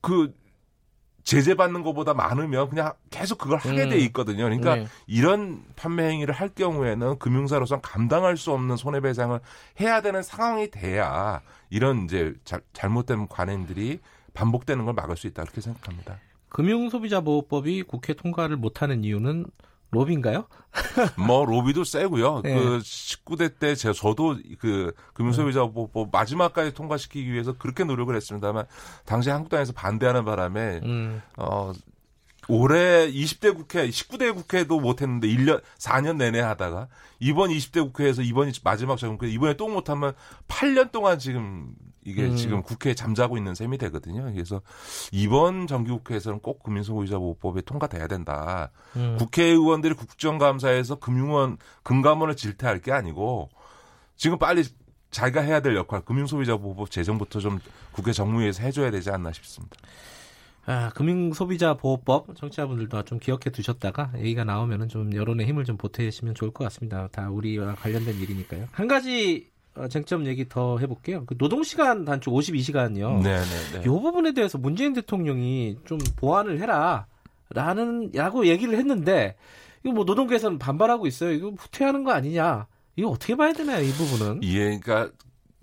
그 0.01 0.33
제재받는 1.23 1.83
것보다 1.83 2.13
많으면 2.13 2.69
그냥 2.69 2.93
계속 3.09 3.37
그걸 3.37 3.57
하게 3.57 3.87
돼 3.87 3.95
음. 3.95 4.01
있거든요. 4.01 4.43
그러니까 4.43 4.75
네. 4.75 4.87
이런 5.07 5.63
판매 5.75 6.09
행위를 6.09 6.33
할 6.33 6.49
경우에는 6.49 7.19
금융사로서는 7.19 7.81
감당할 7.81 8.37
수 8.37 8.51
없는 8.51 8.77
손해배상을 8.77 9.39
해야 9.79 10.01
되는 10.01 10.23
상황이 10.23 10.69
돼야 10.69 11.41
이런 11.69 12.05
이제 12.05 12.33
자, 12.43 12.59
잘못된 12.73 13.27
관행들이 13.27 13.99
반복되는 14.33 14.85
걸 14.85 14.93
막을 14.93 15.17
수 15.17 15.27
있다 15.27 15.43
이렇게 15.43 15.61
생각합니다. 15.61 16.17
금융소비자보호법이 16.49 17.83
국회 17.83 18.13
통과를 18.13 18.57
못하는 18.57 19.03
이유는 19.03 19.45
로비인가요? 19.91 20.47
뭐 21.17 21.45
로비도 21.45 21.83
세고요. 21.83 22.41
네. 22.43 22.55
그 22.55 22.79
19대 22.79 23.59
때 23.59 23.75
제가 23.75 23.93
저도 23.93 24.37
그 24.59 24.93
금융소비자보호법 25.13 26.09
마지막까지 26.11 26.73
통과시키기 26.73 27.31
위해서 27.31 27.53
그렇게 27.53 27.83
노력을 27.83 28.15
했습니다만 28.15 28.65
당시 29.05 29.29
한국당에서 29.29 29.73
반대하는 29.73 30.25
바람에 30.25 30.79
음. 30.83 31.21
어 31.37 31.73
올해 32.47 33.09
20대 33.11 33.55
국회, 33.55 33.87
19대 33.87 34.33
국회도 34.33 34.79
못했는데 34.79 35.27
1년, 35.27 35.61
4년 35.77 36.17
내내 36.17 36.39
하다가 36.39 36.87
이번 37.19 37.49
20대 37.49 37.83
국회에서 37.83 38.23
이번이 38.23 38.51
마지막 38.63 38.97
정국회 38.97 39.29
이번에 39.29 39.55
또 39.55 39.67
못하면 39.67 40.13
8년 40.47 40.91
동안 40.91 41.19
지금 41.19 41.73
이게 42.03 42.25
음. 42.25 42.35
지금 42.35 42.63
국회에 42.63 42.93
잠자고 42.93 43.37
있는 43.37 43.53
셈이 43.55 43.77
되거든요. 43.77 44.23
그래서 44.33 44.61
이번 45.11 45.67
정기국회에서는 45.67 46.39
꼭 46.39 46.63
국민소비자 46.63 47.19
보호법이 47.19 47.61
통과돼야 47.63 48.07
된다. 48.07 48.71
음. 48.95 49.15
국회의원들이 49.19 49.93
국정감사에서 49.93 50.95
금융원 50.95 51.57
금감원을 51.83 52.35
질타할 52.35 52.79
게 52.79 52.91
아니고 52.91 53.49
지금 54.15 54.37
빨리 54.39 54.63
자기가 55.11 55.41
해야 55.41 55.59
될 55.59 55.75
역할 55.75 56.01
금융소비자 56.01 56.57
보호법 56.57 56.89
제정부터 56.89 57.39
좀 57.39 57.59
국회 57.91 58.13
정무위에서 58.13 58.63
해줘야 58.63 58.91
되지 58.91 59.11
않나 59.11 59.31
싶습니다. 59.33 59.75
아, 60.65 60.89
금융소비자보호법 60.95 62.35
청취자분들도 62.35 63.03
좀 63.03 63.19
기억해 63.19 63.49
두셨다가 63.51 64.11
얘기가 64.17 64.43
나오면은 64.43 64.89
좀 64.89 65.13
여론의 65.13 65.47
힘을 65.47 65.65
좀 65.65 65.75
보태시면 65.75 66.35
좋을 66.35 66.51
것 66.51 66.63
같습니다. 66.65 67.07
다 67.11 67.29
우리와 67.29 67.75
관련된 67.75 68.15
일이니까요. 68.15 68.67
한 68.71 68.87
가지 68.87 69.49
어, 69.49 69.50
쟁점 69.89 70.25
얘기 70.25 70.47
더 70.47 70.77
해볼게요. 70.79 71.25
그 71.25 71.35
노동시간 71.37 72.03
단축 72.05 72.33
52시간이요. 72.33 73.21
네네네. 73.21 73.81
이 73.83 73.87
부분에 73.87 74.33
대해서 74.33 74.57
문재인 74.57 74.93
대통령이 74.93 75.77
좀 75.85 75.97
보완을 76.17 76.59
해라. 76.59 77.07
라는, 77.53 78.11
라고 78.13 78.47
얘기를 78.47 78.77
했는데, 78.77 79.35
이거 79.83 79.93
뭐 79.93 80.03
노동계에서는 80.05 80.57
반발하고 80.59 81.07
있어요. 81.07 81.31
이거 81.31 81.49
후퇴하는 81.57 82.03
거 82.03 82.11
아니냐. 82.11 82.67
이거 82.95 83.09
어떻게 83.09 83.35
봐야 83.35 83.51
되나요, 83.53 83.83
이 83.83 83.91
부분은? 83.91 84.43
예, 84.43 84.77
그러니까 84.79 85.09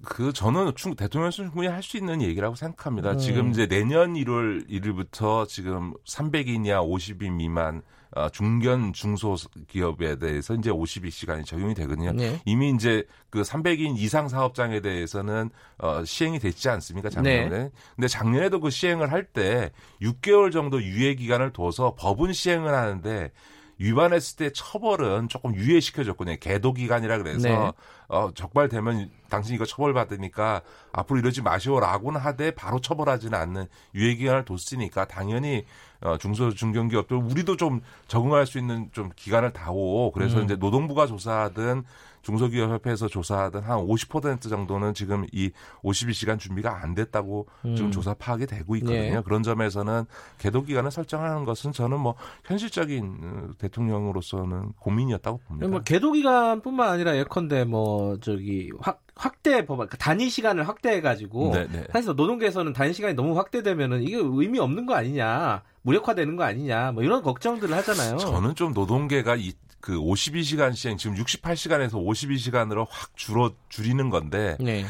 그 0.05 0.33
저는 0.33 0.73
충 0.77 0.95
대통령 0.95 1.31
충분히 1.31 1.67
할 1.69 1.83
수 1.83 1.97
있는 1.97 2.21
얘기라고 2.23 2.55
생각합니다. 2.55 3.13
음. 3.13 3.19
지금 3.19 3.51
이제 3.51 3.67
내년 3.67 4.15
1월 4.15 4.69
1일부터 4.69 5.47
지금 5.49 5.93
300인이야 6.07 6.81
50인 6.87 7.33
미만 7.33 7.83
어, 8.17 8.29
중견 8.31 8.93
중소 8.93 9.37
기업에 9.69 10.17
대해서 10.19 10.55
이제 10.55 10.71
52시간이 10.71 11.45
적용이 11.45 11.75
되거든요. 11.75 12.13
네. 12.13 12.41
이미 12.47 12.71
이제 12.71 13.05
그 13.31 13.43
300인 13.43 13.99
이상 13.99 14.29
사업장에 14.29 14.81
대해서는 14.81 15.51
어, 15.79 16.05
시행이 16.05 16.39
됐지 16.39 16.69
않습니까? 16.71 17.11
작년에. 17.11 17.49
네. 17.49 17.71
근데 17.97 18.09
작년에도 18.09 18.61
그 18.61 18.71
시행을 18.71 19.13
할 19.13 19.29
때 19.33 19.73
6개월 20.01 20.51
정도 20.51 20.83
유예 20.83 21.15
기간을 21.15 21.53
둬서 21.53 21.95
법은 21.99 22.33
시행을 22.33 22.73
하는데 22.75 23.31
위반했을 23.79 24.37
때 24.37 24.53
처벌은 24.53 25.29
조금 25.29 25.55
유예시켜줬거든요. 25.55 26.37
계도 26.41 26.73
기간이라 26.73 27.19
그래서 27.19 27.49
네. 27.49 27.73
어, 28.09 28.31
적발되면 28.35 29.11
당신 29.31 29.55
이거 29.55 29.65
처벌받으니까 29.65 30.63
앞으로 30.93 31.21
이러지 31.21 31.43
마시오라고는 31.43 32.21
하되 32.21 32.51
바로 32.53 32.81
처벌하지는 32.81 33.39
않는 33.39 33.67
유예 33.95 34.15
기간을 34.17 34.45
뒀으니까 34.45 35.07
당연히 35.07 35.65
어, 36.01 36.17
중소 36.19 36.55
중견기업들 36.55 37.17
우리도 37.17 37.57
좀 37.57 37.81
적응할 38.09 38.47
수 38.47 38.59
있는 38.59 38.89
좀 38.93 39.11
기간을 39.15 39.53
다오. 39.53 40.13
그래서 40.13 40.39
음. 40.39 40.45
이제 40.45 40.57
노동부가 40.57 41.07
조사하든 41.07 41.85
중소기업협회에서 42.23 43.09
조사하던 43.09 43.63
한 43.63 43.79
50% 43.79 44.49
정도는 44.49 44.95
지금 44.95 45.27
이 45.33 45.51
52시간 45.83 46.39
준비가 46.39 46.83
안 46.83 46.95
됐다고 46.95 47.47
음. 47.65 47.77
지금 47.77 47.91
조사 47.91 48.15
파악이 48.15 48.47
되고 48.47 48.77
있거든요. 48.77 49.17
네. 49.17 49.23
그런 49.25 49.43
점에서는 49.43 50.05
계도 50.39 50.63
기간을 50.63 50.91
설정하는 50.91 51.45
것은 51.45 51.73
저는 51.73 52.01
뭐 52.01 52.15
현실적인 52.45 53.19
어, 53.23 53.49
대통령으로서는 53.59 54.73
고민이었다고 54.79 55.39
봅니다. 55.39 55.69
뭐 55.69 55.81
계도 55.81 56.13
기간뿐만 56.13 56.89
아니라 56.89 57.17
예컨대 57.17 57.65
뭐 57.65 58.19
저기 58.21 58.71
확 58.81 59.03
확대 59.19 59.67
법안, 59.67 59.89
그러니까 59.89 59.97
단위 59.97 60.31
시간을 60.31 60.69
확대해 60.69 61.01
가지고 61.01 61.51
네, 61.53 61.67
네. 61.71 61.85
사실 61.93 62.15
노동계에서는 62.15 62.73
단위 62.73 62.93
시간이 62.93 63.15
너무 63.15 63.37
확대되면은 63.37 64.03
이게 64.03 64.17
의미 64.17 64.61
없는 64.61 64.87
거 64.87 64.95
아니냐, 64.95 65.63
무력화되는 65.83 66.37
거 66.37 66.45
아니냐, 66.45 66.93
뭐 66.93 67.03
이런 67.03 67.23
걱정들을 67.23 67.77
하잖아요. 67.79 68.19
저는 68.19 68.55
좀 68.55 68.73
노동계가 68.73 69.35
이 69.37 69.53
그 69.81 69.93
52시간 69.97 70.75
시행 70.75 70.97
지금 70.97 71.17
68시간에서 71.17 71.93
52시간으로 71.93 72.87
확 72.89 73.17
줄어 73.17 73.53
줄이는 73.69 74.11
건데 74.11 74.57
네. 74.61 74.85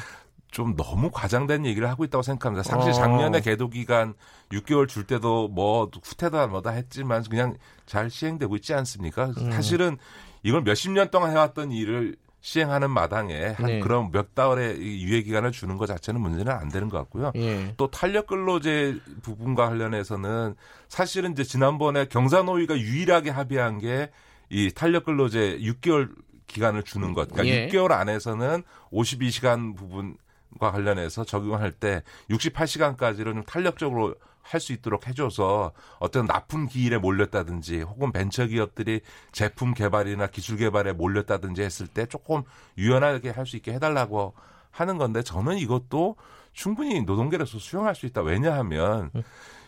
좀 0.51 0.77
너무 0.77 1.11
과장된 1.11 1.67
얘기를 1.67 1.89
하고 1.89 2.05
있다고 2.05 2.23
생각합니다. 2.23 2.63
사실 2.63 2.91
어. 2.91 2.93
작년에 2.95 3.41
계도 3.41 3.69
기간 3.69 4.15
6개월 4.51 4.89
줄 4.89 5.05
때도 5.05 5.49
뭐 5.49 5.91
후퇴다 6.03 6.47
뭐다 6.47 6.71
했지만 6.71 7.23
그냥 7.25 7.57
잘 7.87 8.11
시행되고 8.11 8.57
있지 8.57 8.73
않습니까? 8.75 9.27
음. 9.37 9.53
사실은 9.53 9.99
이걸 10.43 10.63
몇십 10.63 10.93
년 10.93 11.11
동안 11.11 11.33
해왔던 11.33 11.73
일을 11.73 12.17
시행하는 12.41 12.91
마당에 12.91 13.49
한 13.49 13.67
네. 13.67 13.81
그런 13.81 14.11
몇 14.11 14.35
달의 14.35 14.81
유예 14.81 15.23
기간을 15.23 15.51
주는 15.51 15.77
것 15.77 15.87
자체는 15.87 16.21
문제는 16.21 16.51
안 16.53 16.69
되는 16.69 16.89
것 16.89 16.97
같고요. 16.99 17.33
네. 17.35 17.75
또 17.77 17.91
탄력 17.91 18.29
근로제 18.29 18.99
부분과 19.23 19.69
관련해서는 19.69 20.55
사실은 20.89 21.33
이제 21.33 21.43
지난번에 21.43 22.07
경사노위가 22.07 22.79
유일하게 22.79 23.31
합의한 23.31 23.79
게 23.81 24.11
이 24.51 24.71
탄력 24.75 25.05
근로제 25.05 25.59
6개월 25.59 26.15
기간을 26.47 26.83
주는 26.83 27.13
것. 27.13 27.31
그러니까 27.31 27.55
예. 27.55 27.69
6개월 27.69 27.93
안에서는 27.93 28.63
52시간 28.93 29.77
부분과 29.77 30.73
관련해서 30.73 31.25
적용할 31.25 31.73
때 31.73 32.03
68시간까지는 32.31 33.25
좀 33.25 33.43
탄력적으로 33.45 34.15
할 34.41 34.61
수 34.63 34.73
있도록 34.73 35.07
해줘서 35.07 35.73
어떤 35.99 36.25
납품 36.25 36.69
기일에 36.69 36.97
몰렸다든지 36.97 37.83
혹은 37.83 38.13
벤처 38.13 38.47
기업들이 38.47 39.03
제품 39.31 39.75
개발이나 39.75 40.29
기술 40.29 40.57
개발에 40.57 40.95
몰렸다든지 40.95 41.61
했을 41.61 41.87
때 41.87 42.07
조금 42.07 42.45
유연하게 42.79 43.29
할 43.29 43.45
수 43.45 43.57
있게 43.57 43.75
해달라고 43.75 44.33
하는 44.71 44.97
건데 44.97 45.23
저는 45.23 45.59
이것도 45.59 46.17
충분히 46.55 47.03
노동계로서 47.03 47.59
수용할 47.59 47.95
수 47.95 48.07
있다. 48.07 48.23
왜냐하면 48.23 49.11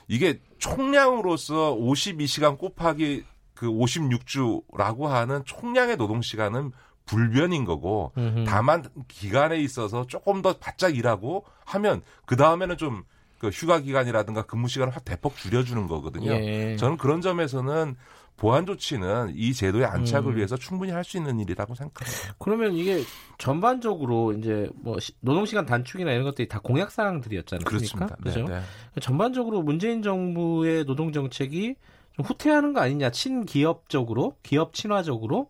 이게 0.09 0.41
총량으로서 0.59 1.76
52시간 1.76 2.57
곱하기 2.57 3.24
그 3.61 3.66
56주라고 3.66 5.02
하는 5.02 5.44
총량의 5.44 5.98
노동 5.98 6.22
시간은 6.22 6.72
불변인 7.04 7.66
거고 7.66 8.11
음흠. 8.16 8.44
다만 8.46 8.84
기간에 9.06 9.61
있어서 9.61 10.06
조금 10.06 10.40
더 10.40 10.54
바짝 10.54 10.96
일하고 10.96 11.44
하면 11.66 12.00
그 12.24 12.36
다음에는 12.36 12.78
좀그 12.78 13.48
휴가 13.48 13.80
기간이라든가 13.80 14.46
근무 14.46 14.66
시간을 14.66 14.96
확 14.96 15.04
대폭 15.04 15.36
줄여주는 15.36 15.86
거거든요. 15.88 16.30
예. 16.32 16.76
저는 16.76 16.96
그런 16.96 17.20
점에서는 17.20 17.96
보완 18.38 18.64
조치는 18.64 19.34
이 19.34 19.52
제도의 19.52 19.84
안착을 19.84 20.32
음. 20.32 20.36
위해서 20.36 20.56
충분히 20.56 20.92
할 20.92 21.04
수 21.04 21.18
있는 21.18 21.38
일이라고 21.38 21.74
생각합니다. 21.74 22.36
그러면 22.38 22.72
이게 22.74 23.02
전반적으로 23.36 24.32
이제 24.32 24.70
뭐 24.76 24.96
노동 25.20 25.44
시간 25.44 25.66
단축이나 25.66 26.12
이런 26.12 26.24
것들이 26.24 26.48
다 26.48 26.61
공약 26.61 26.90
사항들이었잖아요. 26.90 27.66
그렇습니다. 27.66 28.16
그죠? 28.22 28.44
네, 28.44 28.54
네. 28.94 29.00
전반적으로 29.02 29.61
문재인 29.61 30.00
정부의 30.00 30.86
노동 30.86 31.12
정책이 31.12 31.76
좀 32.16 32.24
후퇴하는 32.24 32.72
거 32.72 32.80
아니냐 32.80 33.11
친기업적으로 33.11 34.36
기업 34.42 34.74
친화적으로 34.74 35.48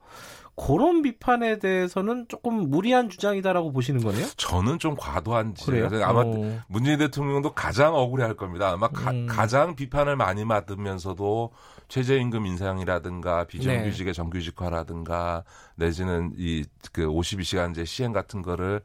그런 0.56 1.00
비판에 1.00 1.58
대해서는 1.58 2.26
조금 2.28 2.68
무리한 2.68 3.08
주장이다라고 3.08 3.72
보시는 3.72 4.02
거네요? 4.02 4.26
저는 4.36 4.78
좀 4.78 4.95
과도한 4.95 5.54
지요 5.54 5.88
아마 6.04 6.20
어. 6.20 6.61
문재인 6.68 6.99
대통령도 6.99 7.54
가장 7.54 7.95
억울해할 7.95 8.34
겁니다. 8.34 8.70
아마 8.70 8.88
음. 9.07 9.26
가, 9.26 9.46
장 9.46 9.74
비판을 9.74 10.16
많이 10.16 10.45
받으면서도 10.45 11.53
최저임금 11.88 12.45
인상이라든가 12.45 13.45
비정규직의 13.45 14.12
네. 14.12 14.16
정규직화라든가 14.16 15.45
내지는 15.76 16.32
이 16.37 16.64
그 16.92 17.07
52시간제 17.07 17.87
시행 17.87 18.12
같은 18.12 18.42
거를 18.42 18.80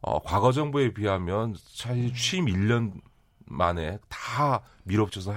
어, 0.00 0.20
과거 0.22 0.52
정부에 0.52 0.92
비하면 0.92 1.54
사실 1.66 2.14
취임 2.14 2.46
1년 2.46 2.92
만에 3.46 3.98
다 4.08 4.60
밀어붙여서 4.84 5.34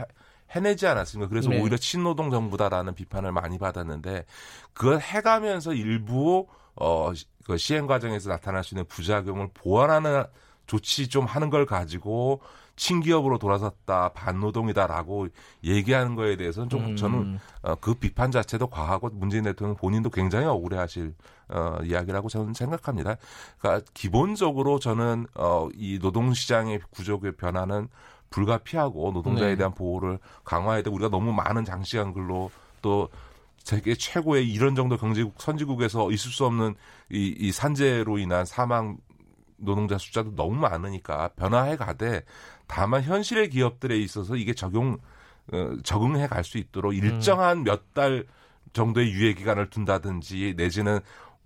해내지 0.51 0.87
않았습니까? 0.87 1.29
그래서 1.29 1.49
네. 1.49 1.61
오히려 1.61 1.77
친노동 1.77 2.29
정부다라는 2.29 2.93
비판을 2.95 3.31
많이 3.31 3.57
받았는데 3.57 4.25
그걸 4.73 4.99
해가면서 4.99 5.73
일부 5.73 6.47
어, 6.75 7.11
그 7.45 7.57
시행 7.57 7.87
과정에서 7.87 8.29
나타날 8.29 8.63
수 8.63 8.75
있는 8.75 8.85
부작용을 8.85 9.49
보완하는 9.53 10.23
조치 10.67 11.09
좀 11.09 11.25
하는 11.25 11.49
걸 11.49 11.65
가지고 11.65 12.41
친기업으로 12.75 13.37
돌아섰다 13.37 14.09
반노동이다라고 14.13 15.27
얘기하는 15.63 16.15
거에 16.15 16.35
대해서는 16.37 16.69
좀 16.69 16.85
음. 16.85 16.95
저는 16.95 17.39
어, 17.61 17.75
그 17.75 17.93
비판 17.93 18.31
자체도 18.31 18.67
과하고 18.67 19.09
문재인 19.09 19.43
대통령 19.43 19.75
본인도 19.75 20.09
굉장히 20.09 20.45
억울해하실 20.45 21.13
어, 21.49 21.77
이야기라고 21.83 22.29
저는 22.29 22.53
생각합니다. 22.53 23.17
그러니까 23.59 23.85
기본적으로 23.93 24.79
저는 24.79 25.27
어, 25.35 25.67
이 25.75 25.99
노동시장의 26.01 26.79
구조의 26.89 27.33
변화는 27.37 27.89
불가피하고 28.31 29.11
노동자에 29.11 29.51
네. 29.51 29.55
대한 29.57 29.73
보호를 29.75 30.17
강화해야 30.43 30.81
되고 30.81 30.95
우리가 30.95 31.09
너무 31.09 31.31
많은 31.31 31.63
장시간 31.63 32.13
근로 32.13 32.49
또 32.81 33.09
세계 33.59 33.93
최고의 33.93 34.49
이런 34.49 34.73
정도 34.73 34.97
경제국 34.97 35.35
선진국에서 35.37 36.11
있을 36.11 36.31
수 36.31 36.45
없는 36.45 36.73
이, 37.11 37.35
이 37.37 37.51
산재로 37.51 38.17
인한 38.17 38.45
사망 38.45 38.97
노동자 39.57 39.99
숫자도 39.99 40.35
너무 40.35 40.55
많으니까 40.55 41.29
변화해 41.35 41.77
가되 41.77 42.23
다만 42.65 43.03
현실의 43.03 43.49
기업들에 43.49 43.95
있어서 43.97 44.35
이게 44.35 44.53
적용 44.53 44.97
어, 45.53 45.75
적응해 45.83 46.27
갈 46.27 46.43
수 46.43 46.57
있도록 46.57 46.95
일정한 46.95 47.59
음. 47.59 47.63
몇달 47.65 48.25
정도의 48.73 49.11
유예 49.11 49.33
기간을 49.33 49.69
둔다든지 49.69 50.55
내지는 50.57 50.99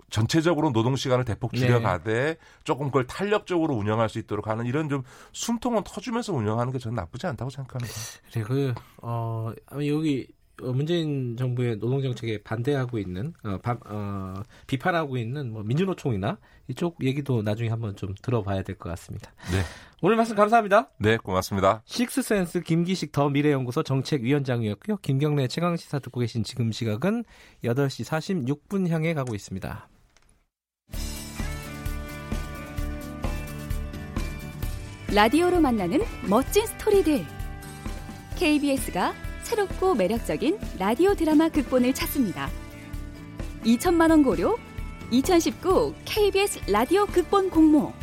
전체적으로 0.09 0.71
노동 0.71 0.95
시간을 0.95 1.25
대폭 1.25 1.51
네. 1.53 1.59
줄여가되 1.59 2.13
네. 2.13 2.37
조금 2.63 2.87
그걸 2.87 3.07
탄력적으로 3.07 3.75
운영할 3.75 4.09
수 4.09 4.19
있도록 4.19 4.47
하는 4.47 4.65
이런 4.65 4.89
좀 4.89 5.03
숨통은 5.33 5.83
터주면서 5.83 6.33
운영하는 6.33 6.71
게 6.71 6.79
저는 6.79 6.95
나쁘지 6.95 7.27
않다고 7.27 7.49
생각합니다. 7.49 7.93
그래 8.31 8.43
그 8.43 8.73
어, 9.01 9.51
여기 9.73 10.27
어, 10.61 10.71
문재인 10.71 11.35
정부의 11.35 11.79
노동 11.79 12.01
정책에 12.01 12.41
반대하고 12.41 12.97
있는 12.97 13.33
어, 13.43 13.57
바, 13.61 13.77
어, 13.85 14.41
비판하고 14.67 15.17
있는 15.17 15.51
뭐 15.51 15.63
민주노총이나 15.63 16.37
이쪽 16.67 17.03
얘기도 17.03 17.41
나중에 17.41 17.69
한번 17.69 17.95
좀 17.95 18.15
들어봐야 18.21 18.63
될 18.63 18.77
것 18.77 18.89
같습니다. 18.89 19.31
네. 19.51 19.61
오늘 20.01 20.15
말씀 20.15 20.35
감사합니다. 20.35 20.89
네, 20.97 21.17
고맙습니다. 21.17 21.81
식스센스 21.85 22.61
김기식 22.61 23.11
더 23.11 23.29
미래연구소 23.29 23.83
정책위원장이었고요. 23.83 24.97
김경래 24.97 25.47
최강 25.47 25.75
시사 25.75 25.99
듣고 25.99 26.19
계신 26.21 26.43
지금 26.43 26.71
시각은 26.71 27.25
8시 27.63 28.05
46분 28.05 28.89
향해 28.89 29.13
가고 29.13 29.35
있습니다. 29.35 29.87
라디오로 35.15 35.61
만나는 35.61 36.01
멋진 36.27 36.65
스토리들. 36.65 37.25
KBS가 38.35 39.13
새롭고 39.43 39.95
매력적인 39.95 40.59
라디오 40.77 41.15
드라마 41.15 41.47
극본을 41.47 41.93
찾습니다. 41.93 42.49
2천만 43.63 44.09
원 44.09 44.23
고려 44.23 44.57
2019 45.11 45.93
KBS 46.03 46.69
라디오 46.69 47.05
극본 47.05 47.49
공모 47.49 47.93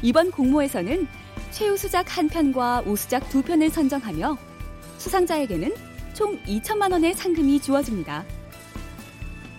이번 0.00 0.30
공모에서는 0.30 1.08
최우수작 1.50 2.18
한 2.18 2.28
편과 2.28 2.84
우수작 2.86 3.28
두 3.30 3.42
편을 3.42 3.68
선정하며 3.70 4.38
수상자에게는 4.98 5.74
총 6.12 6.40
2천만 6.44 6.92
원의 6.92 7.14
상금이 7.14 7.60
주어집니다. 7.60 8.24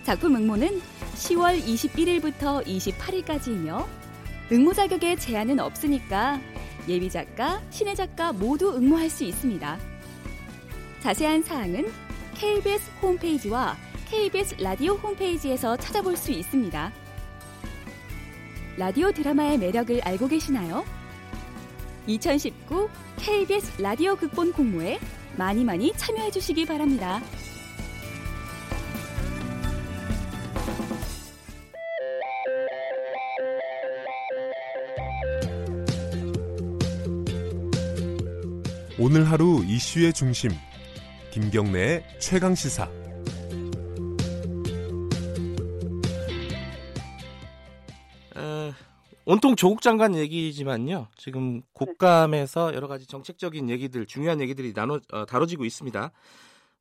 작품 0.02 0.34
응모는 0.36 0.80
10월 1.14 1.62
21일부터 1.62 2.64
28일까지이며 2.64 4.05
응모 4.52 4.74
자격에 4.74 5.16
제한은 5.16 5.58
없으니까 5.58 6.40
예비 6.88 7.10
작가, 7.10 7.60
신의 7.70 7.96
작가 7.96 8.32
모두 8.32 8.76
응모할 8.76 9.10
수 9.10 9.24
있습니다. 9.24 9.78
자세한 11.00 11.42
사항은 11.42 11.90
KBS 12.34 12.90
홈페이지와 13.02 13.76
KBS 14.08 14.56
라디오 14.60 14.94
홈페이지에서 14.94 15.76
찾아볼 15.76 16.16
수 16.16 16.30
있습니다. 16.30 16.92
라디오 18.76 19.10
드라마의 19.10 19.58
매력을 19.58 20.00
알고 20.02 20.28
계시나요? 20.28 20.84
2019 22.06 22.88
KBS 23.16 23.82
라디오 23.82 24.14
극본 24.14 24.52
공모에 24.52 25.00
많이 25.36 25.64
많이 25.64 25.92
참여해 25.94 26.30
주시기 26.30 26.66
바랍니다. 26.66 27.20
오늘 39.08 39.30
하루 39.30 39.62
이슈의 39.64 40.12
중심 40.12 40.50
김경래의 41.30 42.02
최강 42.18 42.56
시사. 42.56 42.90
어, 48.34 48.72
온통 49.24 49.54
조국 49.54 49.80
장관 49.80 50.16
얘기지만요. 50.16 51.06
지금 51.16 51.62
국감에서 51.72 52.74
여러 52.74 52.88
가지 52.88 53.06
정책적인 53.06 53.70
얘기들, 53.70 54.06
중요한 54.06 54.40
얘기들이 54.40 54.72
나눠 54.72 54.98
어, 55.12 55.24
다뤄지고 55.24 55.64
있습니다. 55.64 56.10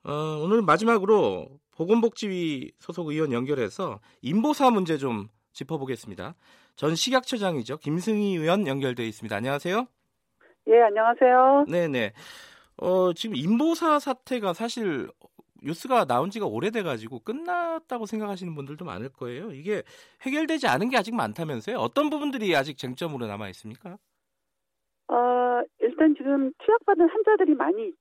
어, 0.05 0.11
오늘 0.41 0.63
마지막으로 0.63 1.47
보건복지위 1.75 2.71
소속 2.79 3.09
의원 3.09 3.33
연결해서 3.33 3.99
인보사 4.23 4.71
문제 4.71 4.97
좀 4.97 5.27
짚어보겠습니다. 5.53 6.33
전 6.75 6.95
식약처장이죠. 6.95 7.77
김승희 7.77 8.35
의원 8.37 8.65
연결돼 8.65 9.07
있습니다. 9.07 9.35
안녕하세요. 9.35 9.85
예, 10.67 10.81
안녕하세요. 10.81 11.65
네네. 11.69 12.13
어, 12.81 13.13
지금 13.13 13.35
인보사 13.35 13.99
사태가 13.99 14.53
사실 14.53 15.07
뉴스가 15.63 16.05
나온 16.05 16.29
지가 16.29 16.45
오래돼가지고 16.45 17.19
끝났다고 17.19 18.05
생각하시는 18.05 18.53
분들도 18.53 18.83
많을 18.85 19.09
거예요. 19.09 19.51
이게 19.51 19.83
해결되지 20.23 20.67
않은 20.67 20.89
게 20.89 20.97
아직 20.97 21.15
많다면서요? 21.15 21.77
어떤 21.77 22.09
부분들이 22.09 22.55
아직 22.55 22.77
쟁점으로 22.77 23.27
남아 23.27 23.49
있습니까? 23.49 23.97
어, 25.07 25.61
일단 25.79 26.15
지금 26.15 26.51
투약받은 26.59 27.09
환자들이 27.09 27.55
많이 27.55 27.87
있, 27.87 27.95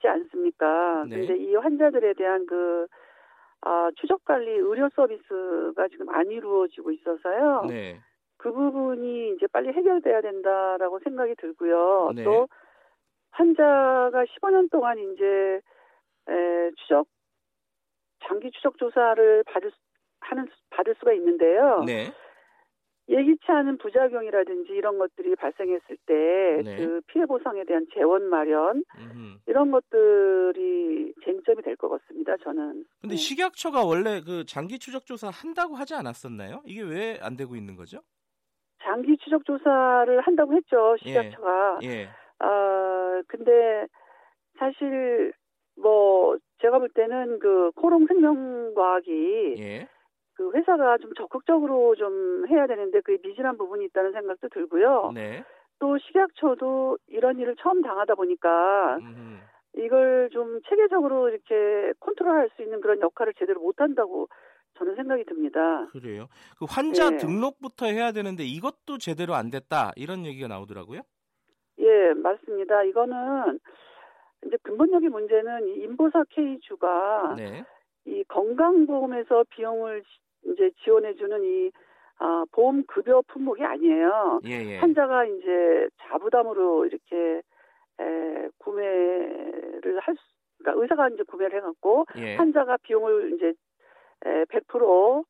지 0.00 0.08
않습니까? 0.08 1.04
네. 1.08 1.26
근데 1.26 1.36
이 1.38 1.54
환자들에 1.54 2.14
대한 2.14 2.46
그 2.46 2.86
어, 3.66 3.88
추적 4.00 4.24
관리 4.24 4.50
의료 4.50 4.88
서비스가 4.94 5.88
지금 5.88 6.08
안 6.10 6.26
이루어지고 6.30 6.90
있어서요. 6.92 7.64
네. 7.68 8.00
그 8.38 8.52
부분이 8.52 9.34
이제 9.34 9.46
빨리 9.48 9.68
해결돼야 9.72 10.20
된다라고 10.20 11.00
생각이 11.04 11.34
들고요. 11.36 12.12
네. 12.14 12.24
또 12.24 12.48
환자가 13.32 14.24
15년 14.24 14.70
동안 14.70 14.98
이제 14.98 15.60
에, 16.28 16.70
추적 16.76 17.06
장기 18.26 18.50
추적 18.52 18.78
조사를 18.78 19.44
받을 19.44 19.70
하는 20.20 20.46
받을 20.70 20.94
수가 20.98 21.12
있는데요. 21.14 21.82
네. 21.86 22.12
예기치 23.10 23.40
않은 23.50 23.78
부작용이라든지 23.78 24.70
이런 24.72 24.98
것들이 24.98 25.34
발생했을 25.36 25.96
때그 26.04 26.62
네. 26.62 27.00
피해 27.06 27.24
보상에 27.24 27.64
대한 27.64 27.86
재원 27.94 28.24
마련 28.28 28.84
음흠. 28.98 29.38
이런 29.46 29.70
것들이 29.70 31.14
쟁점이 31.24 31.62
될 31.62 31.74
것 31.76 31.88
같습니다. 31.88 32.36
저는. 32.44 32.84
근데 33.00 33.14
네. 33.14 33.16
식약처가 33.16 33.82
원래 33.84 34.20
그 34.20 34.44
장기 34.44 34.78
추적 34.78 35.06
조사 35.06 35.28
한다고 35.30 35.74
하지 35.74 35.94
않았었나요? 35.94 36.62
이게 36.66 36.82
왜 36.82 37.18
안 37.22 37.36
되고 37.36 37.56
있는 37.56 37.76
거죠? 37.76 38.02
장기 38.88 39.18
추적 39.18 39.44
조사를 39.44 40.20
한다고 40.22 40.54
했죠. 40.54 40.96
식약처가. 41.02 41.80
예. 41.82 41.88
예. 41.88 42.08
아, 42.38 43.22
근데 43.28 43.86
사실 44.58 45.32
뭐 45.76 46.38
제가 46.62 46.78
볼 46.78 46.88
때는 46.88 47.38
그 47.38 47.70
코롱 47.76 48.06
생명과학이 48.06 49.56
예. 49.58 49.88
그 50.34 50.52
회사가 50.54 50.98
좀 50.98 51.12
적극적으로 51.14 51.94
좀 51.96 52.46
해야 52.48 52.66
되는데 52.66 53.00
그게 53.00 53.18
미진한 53.22 53.58
부분이 53.58 53.84
있다는 53.86 54.12
생각도 54.12 54.48
들고요. 54.48 55.12
네. 55.14 55.44
또 55.80 55.98
식약처도 55.98 56.98
이런 57.08 57.38
일을 57.38 57.56
처음 57.60 57.82
당하다 57.82 58.14
보니까 58.14 58.98
음. 59.00 59.40
이걸 59.76 60.28
좀 60.32 60.60
체계적으로 60.68 61.28
이렇게 61.28 61.92
컨트롤할 62.00 62.50
수 62.56 62.62
있는 62.62 62.80
그런 62.80 63.00
역할을 63.00 63.34
제대로 63.38 63.60
못 63.60 63.80
한다고 63.80 64.28
저는 64.78 64.94
생각이 64.96 65.24
듭니다. 65.24 65.86
그래요. 65.92 66.28
그 66.58 66.66
환자 66.68 67.10
네. 67.10 67.16
등록부터 67.16 67.86
해야 67.86 68.12
되는데 68.12 68.44
이것도 68.44 68.98
제대로 68.98 69.34
안 69.34 69.50
됐다 69.50 69.92
이런 69.96 70.24
얘기가 70.24 70.48
나오더라고요. 70.48 71.02
예, 71.78 72.12
맞습니다. 72.14 72.84
이거는 72.84 73.58
이제 74.46 74.56
근본적인 74.62 75.10
문제는 75.10 75.68
이 75.68 75.82
인보사 75.82 76.24
K주가 76.30 77.34
네. 77.36 77.64
이 78.06 78.24
건강보험에서 78.24 79.44
비용을 79.50 80.02
이제 80.46 80.70
지원해주는 80.84 81.44
이 81.44 81.70
아, 82.20 82.44
보험 82.52 82.84
급여 82.86 83.22
품목이 83.28 83.62
아니에요. 83.62 84.40
예, 84.46 84.50
예. 84.50 84.78
환자가 84.78 85.24
이제 85.24 85.88
자부담으로 86.02 86.86
이렇게 86.86 87.42
에, 88.00 88.48
구매를 88.58 90.00
할 90.00 90.16
수, 90.16 90.22
그러니까 90.58 90.82
의사가 90.82 91.08
이제 91.10 91.22
구매를 91.22 91.58
해갖고 91.58 92.06
예. 92.16 92.34
환자가 92.36 92.78
비용을 92.78 93.34
이제 93.34 93.46
에, 93.48 93.52
100% 94.24 95.24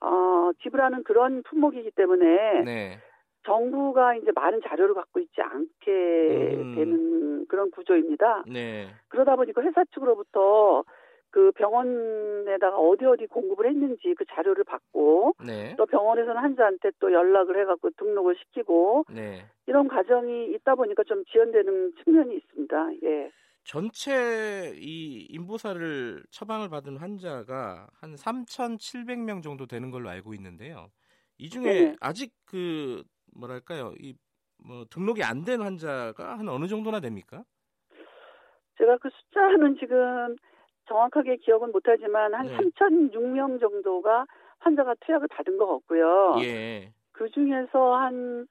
어, 0.00 0.50
지불하는 0.62 1.02
그런 1.02 1.42
품목이기 1.42 1.90
때문에 1.92 2.62
네. 2.64 2.98
정부가 3.44 4.14
이제 4.16 4.30
많은 4.34 4.60
자료를 4.66 4.94
갖고 4.94 5.20
있지 5.20 5.40
않게 5.40 6.56
음. 6.56 6.74
되는 6.74 7.46
그런 7.48 7.70
구조입니다. 7.70 8.44
네. 8.46 8.88
그러다 9.08 9.36
보니까 9.36 9.62
회사 9.62 9.84
측으로부터 9.86 10.84
그 11.30 11.52
병원에다가 11.52 12.78
어디 12.78 13.04
어디 13.04 13.26
공급을 13.26 13.66
했는지 13.66 14.14
그 14.16 14.24
자료를 14.30 14.64
받고 14.64 15.34
네. 15.46 15.74
또 15.76 15.86
병원에서는 15.86 16.40
환자한테 16.40 16.90
또 17.00 17.12
연락을 17.12 17.60
해갖고 17.60 17.90
등록을 17.96 18.34
시키고 18.36 19.04
네. 19.14 19.44
이런 19.66 19.88
과정이 19.88 20.52
있다 20.52 20.74
보니까 20.74 21.04
좀 21.04 21.24
지연되는 21.26 21.92
측면이 22.04 22.34
있습니다. 22.36 22.90
예. 23.04 23.30
전체 23.64 24.74
이 24.78 25.26
인보사를 25.30 26.24
처방을 26.30 26.68
받은 26.70 26.96
환자가 26.96 27.88
한 27.94 28.16
3,700명 28.16 29.42
정도 29.42 29.66
되는 29.66 29.90
걸로 29.90 30.08
알고 30.08 30.34
있는데요. 30.34 30.90
이 31.38 31.50
중에 31.50 31.86
네. 31.86 31.98
아직 32.00 32.34
그 32.46 33.04
뭐랄까요 33.34 33.94
이 34.00 34.14
뭐 34.60 34.84
등록이 34.90 35.22
안 35.22 35.44
된 35.44 35.62
환자가 35.62 36.36
한 36.36 36.48
어느 36.48 36.66
정도나 36.66 36.98
됩니까? 36.98 37.44
제가 38.78 38.98
그 38.98 39.08
숫자는 39.10 39.76
지금 39.78 40.36
정확하게 40.88 41.36
기억은 41.36 41.72
못하지만 41.72 42.34
한 42.34 42.48
네. 42.48 42.70
3,006명 42.78 43.58
정도가 43.58 44.26
환자가 44.60 44.94
투약을 45.00 45.28
받은 45.28 45.58
것 45.58 45.66
같고요. 45.66 46.46
예. 46.46 46.92
그 47.12 47.30
중에서 47.30 47.94
한 47.96 48.48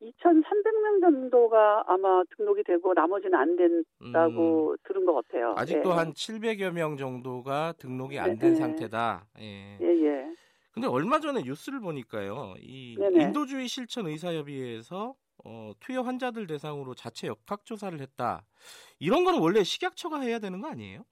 2,300명 0.00 1.00
정도가 1.02 1.84
아마 1.86 2.22
등록이 2.36 2.62
되고 2.64 2.94
나머지는 2.94 3.38
안 3.38 3.56
된다고 3.56 4.72
음. 4.72 4.76
들은 4.84 5.04
것 5.04 5.14
같아요. 5.14 5.54
아직도 5.56 5.90
예. 5.90 5.94
한 5.94 6.12
700여 6.12 6.72
명 6.72 6.96
정도가 6.96 7.74
등록이 7.78 8.18
안된 8.18 8.54
네. 8.54 8.54
상태다. 8.54 9.26
예. 9.40 9.78
예, 9.80 9.86
예. 9.86 10.34
근데 10.72 10.88
얼마 10.88 11.20
전에 11.20 11.42
뉴스를 11.42 11.80
보니까요. 11.80 12.54
이 12.60 12.96
네네. 12.98 13.24
인도주의 13.24 13.68
실천 13.68 14.06
의사협의회에서 14.06 15.14
어, 15.44 15.72
투여 15.80 16.02
환자들 16.02 16.46
대상으로 16.46 16.94
자체 16.94 17.26
역학 17.26 17.64
조사를 17.64 17.98
했다. 18.00 18.46
이런 18.98 19.24
거는 19.24 19.40
원래 19.40 19.64
식약처가 19.64 20.20
해야 20.20 20.38
되는 20.38 20.60
거 20.60 20.68
아니에요? 20.68 21.04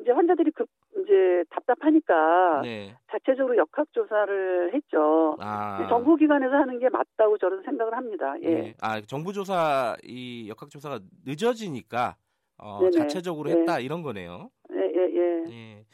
이제 0.00 0.10
환자들이 0.12 0.50
급 0.52 0.69
이제 1.10 1.44
답답하니까 1.50 2.60
네. 2.62 2.96
자체적으로 3.10 3.56
역학 3.56 3.92
조사를 3.92 4.72
했죠. 4.72 5.36
아. 5.40 5.88
정부 5.88 6.16
기관에서 6.16 6.54
하는 6.54 6.78
게 6.78 6.88
맞다고 6.88 7.36
저는 7.38 7.62
생각을 7.64 7.96
합니다. 7.96 8.34
예. 8.42 8.48
네. 8.48 8.74
아 8.80 9.00
정부 9.00 9.32
조사 9.32 9.96
이 10.04 10.48
역학 10.48 10.70
조사가 10.70 11.00
늦어지니까 11.26 12.16
어, 12.58 12.88
자체적으로 12.90 13.50
네. 13.50 13.58
했다 13.58 13.80
이런 13.80 14.02
거네요. 14.02 14.50
예 14.72 14.76
예, 14.76 15.10
예. 15.16 15.52
예. 15.52 15.84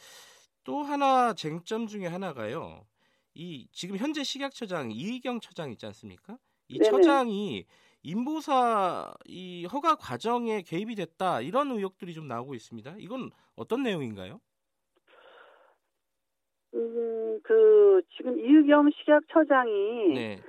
또 0.64 0.82
하나 0.82 1.32
쟁점 1.32 1.86
중에 1.86 2.06
하나가요. 2.06 2.84
이 3.34 3.68
지금 3.72 3.96
현재 3.96 4.22
식약처장 4.22 4.90
이희경 4.90 5.40
처장 5.40 5.70
있지 5.70 5.86
않습니까? 5.86 6.36
이 6.68 6.78
네네. 6.78 6.90
처장이 6.90 7.64
인보사 8.02 9.14
이 9.24 9.66
허가 9.72 9.94
과정에 9.94 10.62
개입이 10.62 10.94
됐다 10.94 11.40
이런 11.40 11.70
의혹들이 11.70 12.12
좀 12.12 12.28
나오고 12.28 12.54
있습니다. 12.54 12.96
이건 12.98 13.30
어떤 13.54 13.82
내용인가요? 13.82 14.40
음, 16.74 17.40
그 17.42 18.02
지금 18.16 18.38
이의경 18.38 18.90
식약처장이 18.90 20.14
네. 20.14 20.42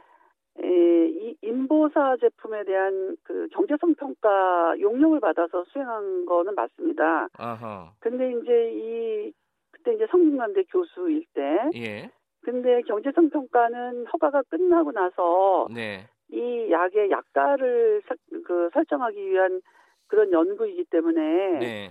에, 0.59 1.07
이 1.09 1.37
인보사 1.41 2.17
제품에 2.19 2.63
대한 2.63 3.15
그 3.23 3.47
경제성 3.51 3.95
평가 3.95 4.75
용역을 4.79 5.19
받아서 5.19 5.63
수행한 5.65 6.25
거는 6.25 6.55
맞습니다. 6.55 7.29
아하. 7.37 7.91
근데 7.99 8.31
이제 8.31 8.71
이 8.73 9.33
그때 9.71 9.93
이제 9.93 10.07
성균관대 10.09 10.63
교수일 10.63 11.25
때 11.33 11.69
예. 11.75 12.09
근데 12.41 12.81
경제성 12.83 13.29
평가는 13.29 14.07
허가가 14.07 14.41
끝나고 14.49 14.91
나서 14.91 15.67
네. 15.69 16.07
이 16.29 16.71
약의 16.71 17.11
약가를 17.11 18.01
그 18.45 18.69
설정하기 18.73 19.29
위한 19.29 19.61
그런 20.07 20.31
연구이기 20.31 20.85
때문에 20.85 21.59
네. 21.59 21.89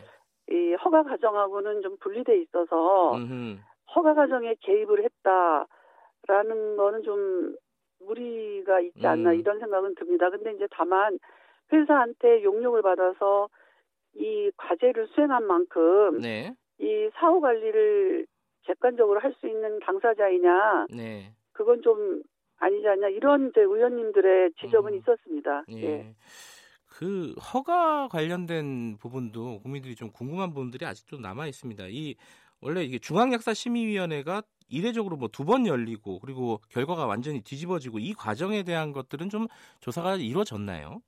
이 0.50 0.74
허가 0.74 1.02
과정하고는 1.02 1.82
좀 1.82 1.96
분리돼 1.98 2.40
있어서 2.42 3.16
음흠. 3.16 3.58
허가 3.94 4.14
과정에 4.14 4.54
개입을 4.60 5.04
했다라는 5.04 6.76
거는 6.76 7.02
좀 7.02 7.56
무리가 8.00 8.80
있지 8.80 9.06
않나 9.06 9.30
음. 9.30 9.40
이런 9.40 9.58
생각은 9.58 9.94
듭니다. 9.94 10.30
근데 10.30 10.52
이제 10.52 10.66
다만 10.70 11.18
회사한테 11.72 12.42
용역을 12.44 12.82
받아서 12.82 13.48
이 14.14 14.50
과제를 14.56 15.08
수행한 15.08 15.46
만큼 15.46 16.18
네. 16.20 16.54
이 16.78 17.10
사후 17.14 17.40
관리를 17.40 18.26
객관적으로 18.62 19.20
할 19.20 19.32
수 19.34 19.46
있는 19.46 19.78
당사자이냐 19.80 20.86
네. 20.90 21.32
그건 21.52 21.82
좀 21.82 22.22
아니지 22.58 22.86
않냐 22.86 23.08
이런 23.08 23.48
이제 23.48 23.60
의원님들의 23.60 24.52
지적은 24.60 24.92
음. 24.92 24.98
있었습니다. 24.98 25.64
예. 25.70 25.82
예. 25.82 26.14
그 26.86 27.32
허가 27.52 28.08
관련된 28.08 28.96
부분도 28.98 29.60
국민들이 29.60 29.94
좀 29.94 30.10
궁금한 30.10 30.54
부분들이 30.54 30.86
아직도 30.86 31.18
남아 31.18 31.46
있습니다. 31.46 31.84
이 31.88 32.14
원래 32.66 32.82
이게 32.82 32.98
중앙약사심의위원회가 32.98 34.42
이례적으로 34.68 35.16
뭐 35.16 35.28
두 35.28 35.44
번 35.44 35.68
열리고 35.68 36.18
그리고 36.18 36.58
결과가 36.70 37.06
완전히 37.06 37.40
뒤집어지고 37.40 38.00
이 38.00 38.12
과정에 38.12 38.64
대한 38.64 38.92
것들은 38.92 39.30
좀 39.30 39.46
조사가 39.80 40.16
이루어졌나요? 40.16 41.00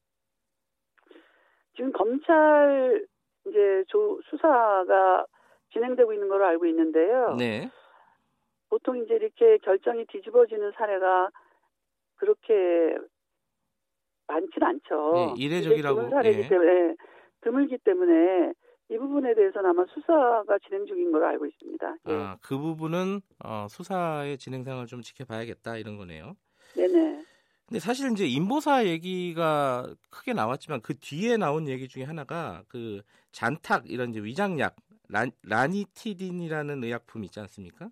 지금 1.74 1.90
검찰 1.92 3.04
이제 3.46 3.82
조, 3.88 4.20
수사가 4.30 5.26
진행되고 5.72 6.12
있는 6.12 6.28
걸로 6.28 6.46
알고 6.46 6.66
있는데요. 6.66 7.34
네. 7.36 7.68
보통 8.68 9.02
이제 9.02 9.14
이렇게 9.14 9.58
결정이 9.58 10.06
뒤집어지는 10.06 10.72
사례가 10.76 11.30
그렇게 12.16 12.96
많지는 14.28 14.68
않죠. 14.68 15.34
네, 15.36 15.44
이례적이라고. 15.44 16.10
사례이기 16.10 16.42
예. 16.42 16.48
때문에 16.48 16.94
드물기 17.40 17.78
때문에 17.78 18.52
이 18.90 18.96
부분에 18.96 19.34
대해서는 19.34 19.70
아마 19.70 19.84
수사가 19.86 20.58
진행 20.66 20.86
중인 20.86 21.12
걸로 21.12 21.26
알고 21.26 21.46
있습니다. 21.46 21.96
예. 22.08 22.12
아, 22.12 22.38
그 22.40 22.56
부분은 22.56 23.20
어, 23.44 23.66
수사의 23.68 24.38
진행 24.38 24.64
상을 24.64 24.84
좀 24.86 25.02
지켜봐야겠다 25.02 25.76
이런 25.76 25.98
거네요. 25.98 26.36
네네. 26.74 27.24
근데 27.66 27.80
사실 27.80 28.10
이제 28.12 28.26
인보사 28.26 28.86
얘기가 28.86 29.94
크게 30.08 30.32
나왔지만 30.32 30.80
그 30.80 30.96
뒤에 30.98 31.36
나온 31.36 31.68
얘기 31.68 31.86
중에 31.86 32.04
하나가 32.04 32.62
그 32.66 33.02
잔탁 33.30 33.90
이런 33.90 34.10
이제 34.10 34.20
위장약 34.20 34.74
란, 35.08 35.32
라니티딘이라는 35.42 36.82
의약품 36.82 37.24
있지 37.24 37.40
않습니까? 37.40 37.90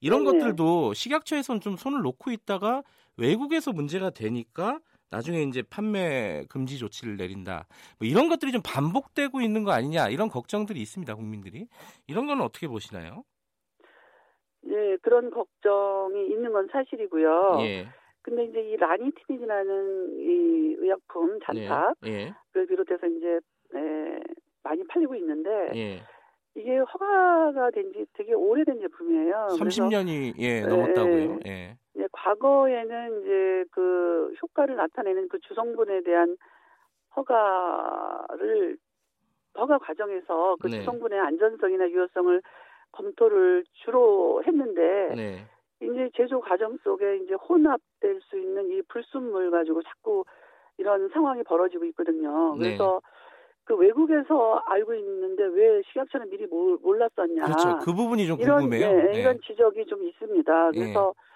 이런 0.00 0.24
네네. 0.24 0.38
것들도 0.38 0.94
식약처에서는 0.94 1.60
좀 1.60 1.76
손을 1.76 2.00
놓고 2.00 2.30
있다가 2.30 2.82
외국에서 3.18 3.72
문제가 3.72 4.08
되니까 4.08 4.80
나중에 5.12 5.42
이제 5.42 5.62
판매 5.62 6.44
금지 6.48 6.78
조치를 6.78 7.16
내린다. 7.18 7.66
뭐 8.00 8.08
이런 8.08 8.28
것들이 8.28 8.50
좀 8.50 8.62
반복되고 8.64 9.40
있는 9.42 9.62
거 9.62 9.70
아니냐 9.72 10.08
이런 10.08 10.28
걱정들이 10.28 10.80
있습니다. 10.80 11.14
국민들이 11.14 11.68
이런 12.08 12.26
건 12.26 12.40
어떻게 12.40 12.66
보시나요? 12.66 13.22
네, 14.62 14.96
그런 15.02 15.30
걱정이 15.30 16.26
있는 16.28 16.52
건 16.52 16.68
사실이고요. 16.72 17.58
예. 17.60 17.86
근데 18.22 18.44
이제 18.44 18.60
이 18.60 18.76
라니티닌이라는 18.76 20.20
이 20.20 20.76
의약품 20.78 21.38
잔탁 21.44 21.94
예. 22.06 22.10
예. 22.10 22.34
그 22.52 22.64
비롯해서 22.66 23.06
이제 23.06 23.26
에, 23.74 24.20
많이 24.62 24.82
팔리고 24.86 25.14
있는데 25.16 25.50
예. 25.74 26.02
이게 26.54 26.78
허가가 26.78 27.70
된 27.72 27.92
지 27.92 28.06
되게 28.14 28.32
오래된 28.34 28.78
제품이에요. 28.80 29.48
30년이 29.58 30.34
예, 30.38 30.60
넘었다고요. 30.62 31.40
예. 31.46 31.76
예, 31.98 32.06
과거에는 32.12 33.20
이제 33.20 33.64
그 33.70 34.34
효과를 34.42 34.76
나타내는 34.76 35.28
그 35.28 35.38
주성분에 35.40 36.02
대한 36.02 36.36
허가를 37.16 38.76
허가 39.58 39.78
과정에서 39.78 40.56
그 40.60 40.68
네. 40.68 40.78
주성분의 40.78 41.20
안전성이나 41.20 41.90
유효성을 41.90 42.42
검토를 42.92 43.64
주로 43.84 44.42
했는데 44.46 45.14
네. 45.14 45.46
이제 45.82 46.10
제조 46.16 46.40
과정 46.40 46.78
속에 46.78 47.18
이제 47.18 47.34
혼합될 47.34 48.20
수 48.22 48.38
있는 48.38 48.70
이 48.70 48.82
불순물 48.82 49.50
가지고 49.50 49.82
자꾸 49.82 50.24
이런 50.78 51.08
상황이 51.10 51.42
벌어지고 51.42 51.84
있거든요. 51.86 52.56
네. 52.56 52.76
그래서 52.76 53.00
네. 53.02 53.08
그 53.64 53.76
외국에서 53.76 54.62
알고 54.66 54.94
있는데 54.94 55.44
왜 55.44 55.82
식약처는 55.88 56.30
미리 56.30 56.46
몰랐었냐. 56.46 57.42
그렇죠. 57.44 57.78
그 57.82 57.92
부분이 57.92 58.26
좀 58.26 58.38
궁금해요. 58.38 58.80
이런, 58.80 58.96
네, 58.96 59.12
네. 59.12 59.20
이런 59.20 59.40
지적이 59.40 59.86
좀 59.86 60.02
있습니다. 60.02 60.70
그래서 60.70 61.14
네. 61.14 61.31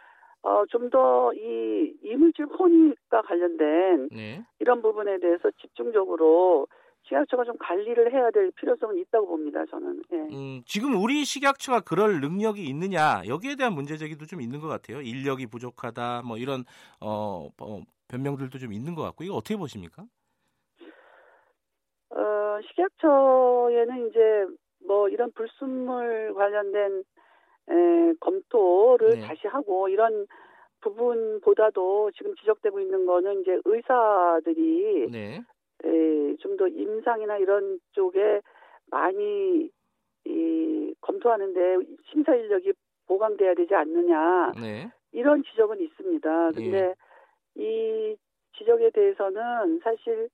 어, 0.46 0.64
좀 0.70 0.90
더 0.90 1.32
이 1.34 1.92
이물질 2.04 2.46
혼입과 2.46 3.22
관련된 3.22 4.08
네. 4.12 4.44
이런 4.60 4.80
부분에 4.80 5.18
대해서 5.18 5.50
집중적으로 5.60 6.68
식약처가 7.02 7.44
좀 7.44 7.56
관리를 7.58 8.12
해야 8.12 8.30
될 8.30 8.52
필요성은 8.52 8.96
있다고 8.98 9.26
봅니다. 9.26 9.64
저는. 9.66 10.02
예. 10.12 10.16
음, 10.16 10.62
지금 10.64 11.02
우리 11.02 11.24
식약처가 11.24 11.80
그럴 11.80 12.20
능력이 12.20 12.64
있느냐 12.64 13.22
여기에 13.26 13.56
대한 13.56 13.72
문제 13.72 13.96
제기도 13.96 14.24
좀 14.26 14.40
있는 14.40 14.60
것 14.60 14.68
같아요. 14.68 15.00
인력이 15.00 15.46
부족하다 15.46 16.22
뭐 16.24 16.36
이런 16.38 16.64
어, 17.00 17.48
어 17.60 17.80
변명들도 18.08 18.58
좀 18.58 18.72
있는 18.72 18.94
것 18.94 19.02
같고 19.02 19.24
이거 19.24 19.34
어떻게 19.34 19.56
보십니까? 19.56 20.04
어, 22.10 22.60
식약처에는 22.68 24.08
이제 24.08 24.20
뭐 24.86 25.08
이런 25.08 25.32
불순물 25.32 26.34
관련된 26.34 26.98
에, 27.00 27.02
검토를 28.56 29.16
네. 29.16 29.20
다시 29.20 29.46
하고 29.46 29.88
이런 29.88 30.26
부분보다도 30.80 32.10
지금 32.12 32.34
지적되고 32.36 32.80
있는 32.80 33.06
거는 33.06 33.42
이제 33.42 33.58
의사들이 33.64 35.10
네. 35.10 35.42
좀더 36.40 36.68
임상이나 36.68 37.38
이런 37.38 37.78
쪽에 37.92 38.40
많이 38.90 39.70
이, 40.24 40.94
검토하는데 41.00 41.76
심사 42.10 42.34
인력이 42.34 42.72
보강돼야 43.06 43.54
되지 43.54 43.74
않느냐 43.74 44.52
네. 44.60 44.90
이런 45.12 45.42
지적은 45.44 45.80
있습니다. 45.80 46.52
근데 46.52 46.94
예. 47.56 47.62
이 47.62 48.16
지적에 48.58 48.90
대해서는 48.90 49.80
사실 49.82 50.28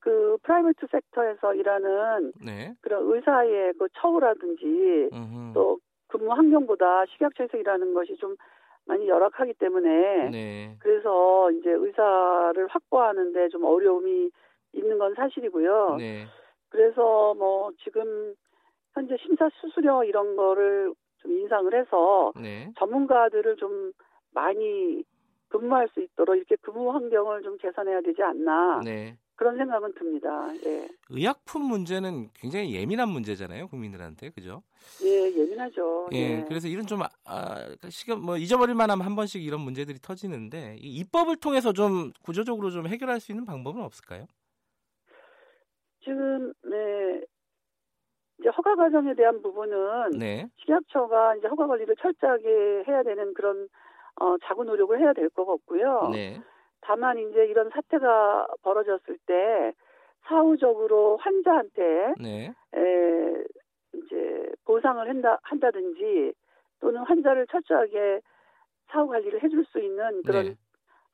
그 0.00 0.36
private 0.42 0.86
sector에서 0.90 1.54
일하는 1.54 2.32
네. 2.44 2.74
그런 2.80 3.12
의사의 3.12 3.74
그 3.78 3.88
처우라든지 4.00 5.10
음흠. 5.12 5.52
또 5.54 5.78
근무 6.10 6.32
환경보다 6.32 7.06
식약처에서 7.06 7.56
일하는 7.58 7.94
것이 7.94 8.16
좀 8.16 8.36
많이 8.86 9.08
열악하기 9.08 9.54
때문에 9.54 10.30
네. 10.30 10.76
그래서 10.80 11.50
이제 11.52 11.70
의사를 11.70 12.66
확보하는데 12.68 13.48
좀 13.48 13.64
어려움이 13.64 14.30
있는 14.72 14.98
건 14.98 15.14
사실이고요. 15.14 15.96
네. 15.98 16.26
그래서 16.68 17.34
뭐 17.34 17.70
지금 17.82 18.34
현재 18.94 19.16
심사 19.18 19.48
수수료 19.60 20.04
이런 20.04 20.36
거를 20.36 20.92
좀 21.18 21.32
인상을 21.32 21.72
해서 21.74 22.32
네. 22.40 22.72
전문가들을 22.78 23.56
좀 23.56 23.92
많이 24.32 25.04
근무할 25.48 25.88
수 25.88 26.00
있도록 26.00 26.36
이렇게 26.36 26.56
근무 26.60 26.92
환경을 26.92 27.42
좀 27.42 27.56
개선해야 27.58 28.00
되지 28.00 28.22
않나 28.22 28.80
네. 28.84 29.16
그런 29.40 29.56
생각은 29.56 29.94
듭니다. 29.94 30.48
예. 30.66 30.86
의약품 31.08 31.62
문제는 31.62 32.28
굉장히 32.34 32.74
예민한 32.74 33.08
문제잖아요, 33.08 33.68
국민들한테 33.68 34.28
그죠? 34.28 34.62
예, 35.02 35.32
예민하죠. 35.34 36.08
예, 36.12 36.40
예. 36.40 36.44
그래서 36.46 36.68
이런 36.68 36.86
좀 36.86 37.00
아, 37.24 37.74
시간 37.88 38.20
뭐 38.20 38.36
잊어버릴 38.36 38.74
만하면 38.74 39.06
한 39.06 39.16
번씩 39.16 39.42
이런 39.42 39.62
문제들이 39.62 39.98
터지는데 40.00 40.76
이 40.78 40.96
입법을 40.98 41.36
통해서 41.36 41.72
좀 41.72 42.12
구조적으로 42.22 42.68
좀 42.70 42.86
해결할 42.86 43.18
수 43.18 43.32
있는 43.32 43.46
방법은 43.46 43.80
없을까요? 43.82 44.26
지금 46.04 46.52
네. 46.62 47.22
이제 48.40 48.50
허가 48.50 48.76
과정에 48.76 49.14
대한 49.14 49.40
부분은 49.40 50.18
네. 50.18 50.48
식약처가 50.58 51.36
이제 51.36 51.48
허가 51.48 51.66
관리를 51.66 51.96
철저하게 51.96 52.84
해야 52.86 53.02
되는 53.04 53.32
그런 53.32 53.68
어, 54.20 54.36
자구 54.44 54.64
노력을 54.64 54.98
해야 55.00 55.14
될 55.14 55.30
것 55.30 55.46
같고요. 55.46 56.10
네. 56.12 56.42
다만 56.82 57.18
이제 57.18 57.46
이런 57.46 57.70
사태가 57.70 58.48
벌어졌을 58.62 59.18
때 59.26 59.72
사후적으로 60.26 61.16
환자한테 61.18 62.14
네. 62.20 62.54
에, 62.74 63.44
이제 63.94 64.52
보상을 64.64 65.08
한다 65.08 65.38
한다든지 65.42 66.32
또는 66.80 67.02
환자를 67.02 67.46
철저하게 67.48 68.20
사후 68.88 69.08
관리를 69.08 69.42
해줄 69.42 69.64
수 69.66 69.78
있는 69.78 70.22
그런 70.22 70.46
네. 70.46 70.54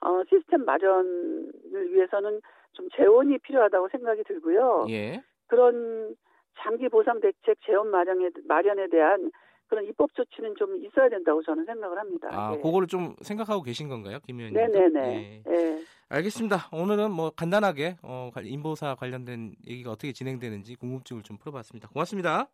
어, 0.01 0.23
시스템 0.29 0.65
마련을 0.65 1.53
위해서는 1.93 2.41
좀 2.73 2.89
재원이 2.95 3.39
필요하다고 3.39 3.89
생각이 3.89 4.23
들고요. 4.25 4.87
예. 4.91 5.23
그런 5.47 6.15
장기 6.59 6.89
보상 6.89 7.21
대책 7.21 7.59
재원 7.65 7.89
마련에 7.91 8.31
마련에 8.47 8.89
대한 8.89 9.31
그런 9.69 9.85
입법 9.87 10.15
조치는 10.15 10.55
좀 10.57 10.85
있어야 10.85 11.09
된다고 11.09 11.43
저는 11.43 11.65
생각을 11.65 11.99
합니다. 11.99 12.29
아, 12.31 12.55
예. 12.55 12.61
그거를 12.61 12.87
좀 12.87 13.15
생각하고 13.21 13.63
계신 13.63 13.89
건가요, 13.89 14.19
김 14.27 14.39
의원님? 14.41 14.55
네네네. 14.55 15.43
예. 15.47 15.53
예. 15.53 15.85
알겠습니다. 16.09 16.69
오늘은 16.73 17.11
뭐 17.11 17.31
간단하게 17.31 17.97
어, 18.03 18.31
인보사 18.43 18.95
관련된 18.95 19.57
얘기가 19.67 19.91
어떻게 19.91 20.13
진행되는지 20.13 20.77
궁금증을 20.77 21.23
좀 21.23 21.37
풀어봤습니다. 21.37 21.89
고맙습니다. 21.89 22.49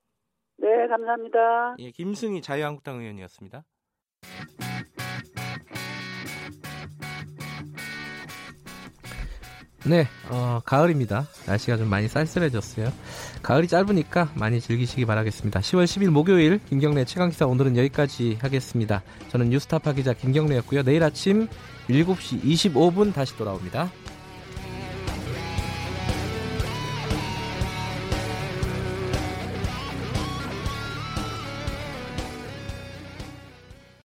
네, 0.56 0.86
감사합니다. 0.88 1.76
예, 1.78 1.90
김승희 1.90 2.40
자유한국당 2.40 3.00
의원이었습니다. 3.00 3.64
네, 9.84 10.06
어, 10.28 10.60
가을입니다. 10.64 11.26
날씨가 11.46 11.76
좀 11.76 11.88
많이 11.88 12.06
쌀쌀해졌어요. 12.06 12.92
가을이 13.42 13.66
짧으니까 13.66 14.30
많이 14.34 14.60
즐기시기 14.60 15.04
바라겠습니다. 15.06 15.58
10월 15.58 15.84
10일 15.84 16.10
목요일 16.10 16.60
김경래 16.68 17.04
최강기사 17.04 17.46
오늘은 17.46 17.76
여기까지 17.76 18.38
하겠습니다. 18.40 19.02
저는 19.30 19.50
뉴스타파 19.50 19.92
기자 19.94 20.12
김경래였고요. 20.12 20.84
내일 20.84 21.02
아침 21.02 21.48
7시 21.88 22.44
25분 22.44 23.12
다시 23.12 23.36
돌아옵니다. 23.36 23.90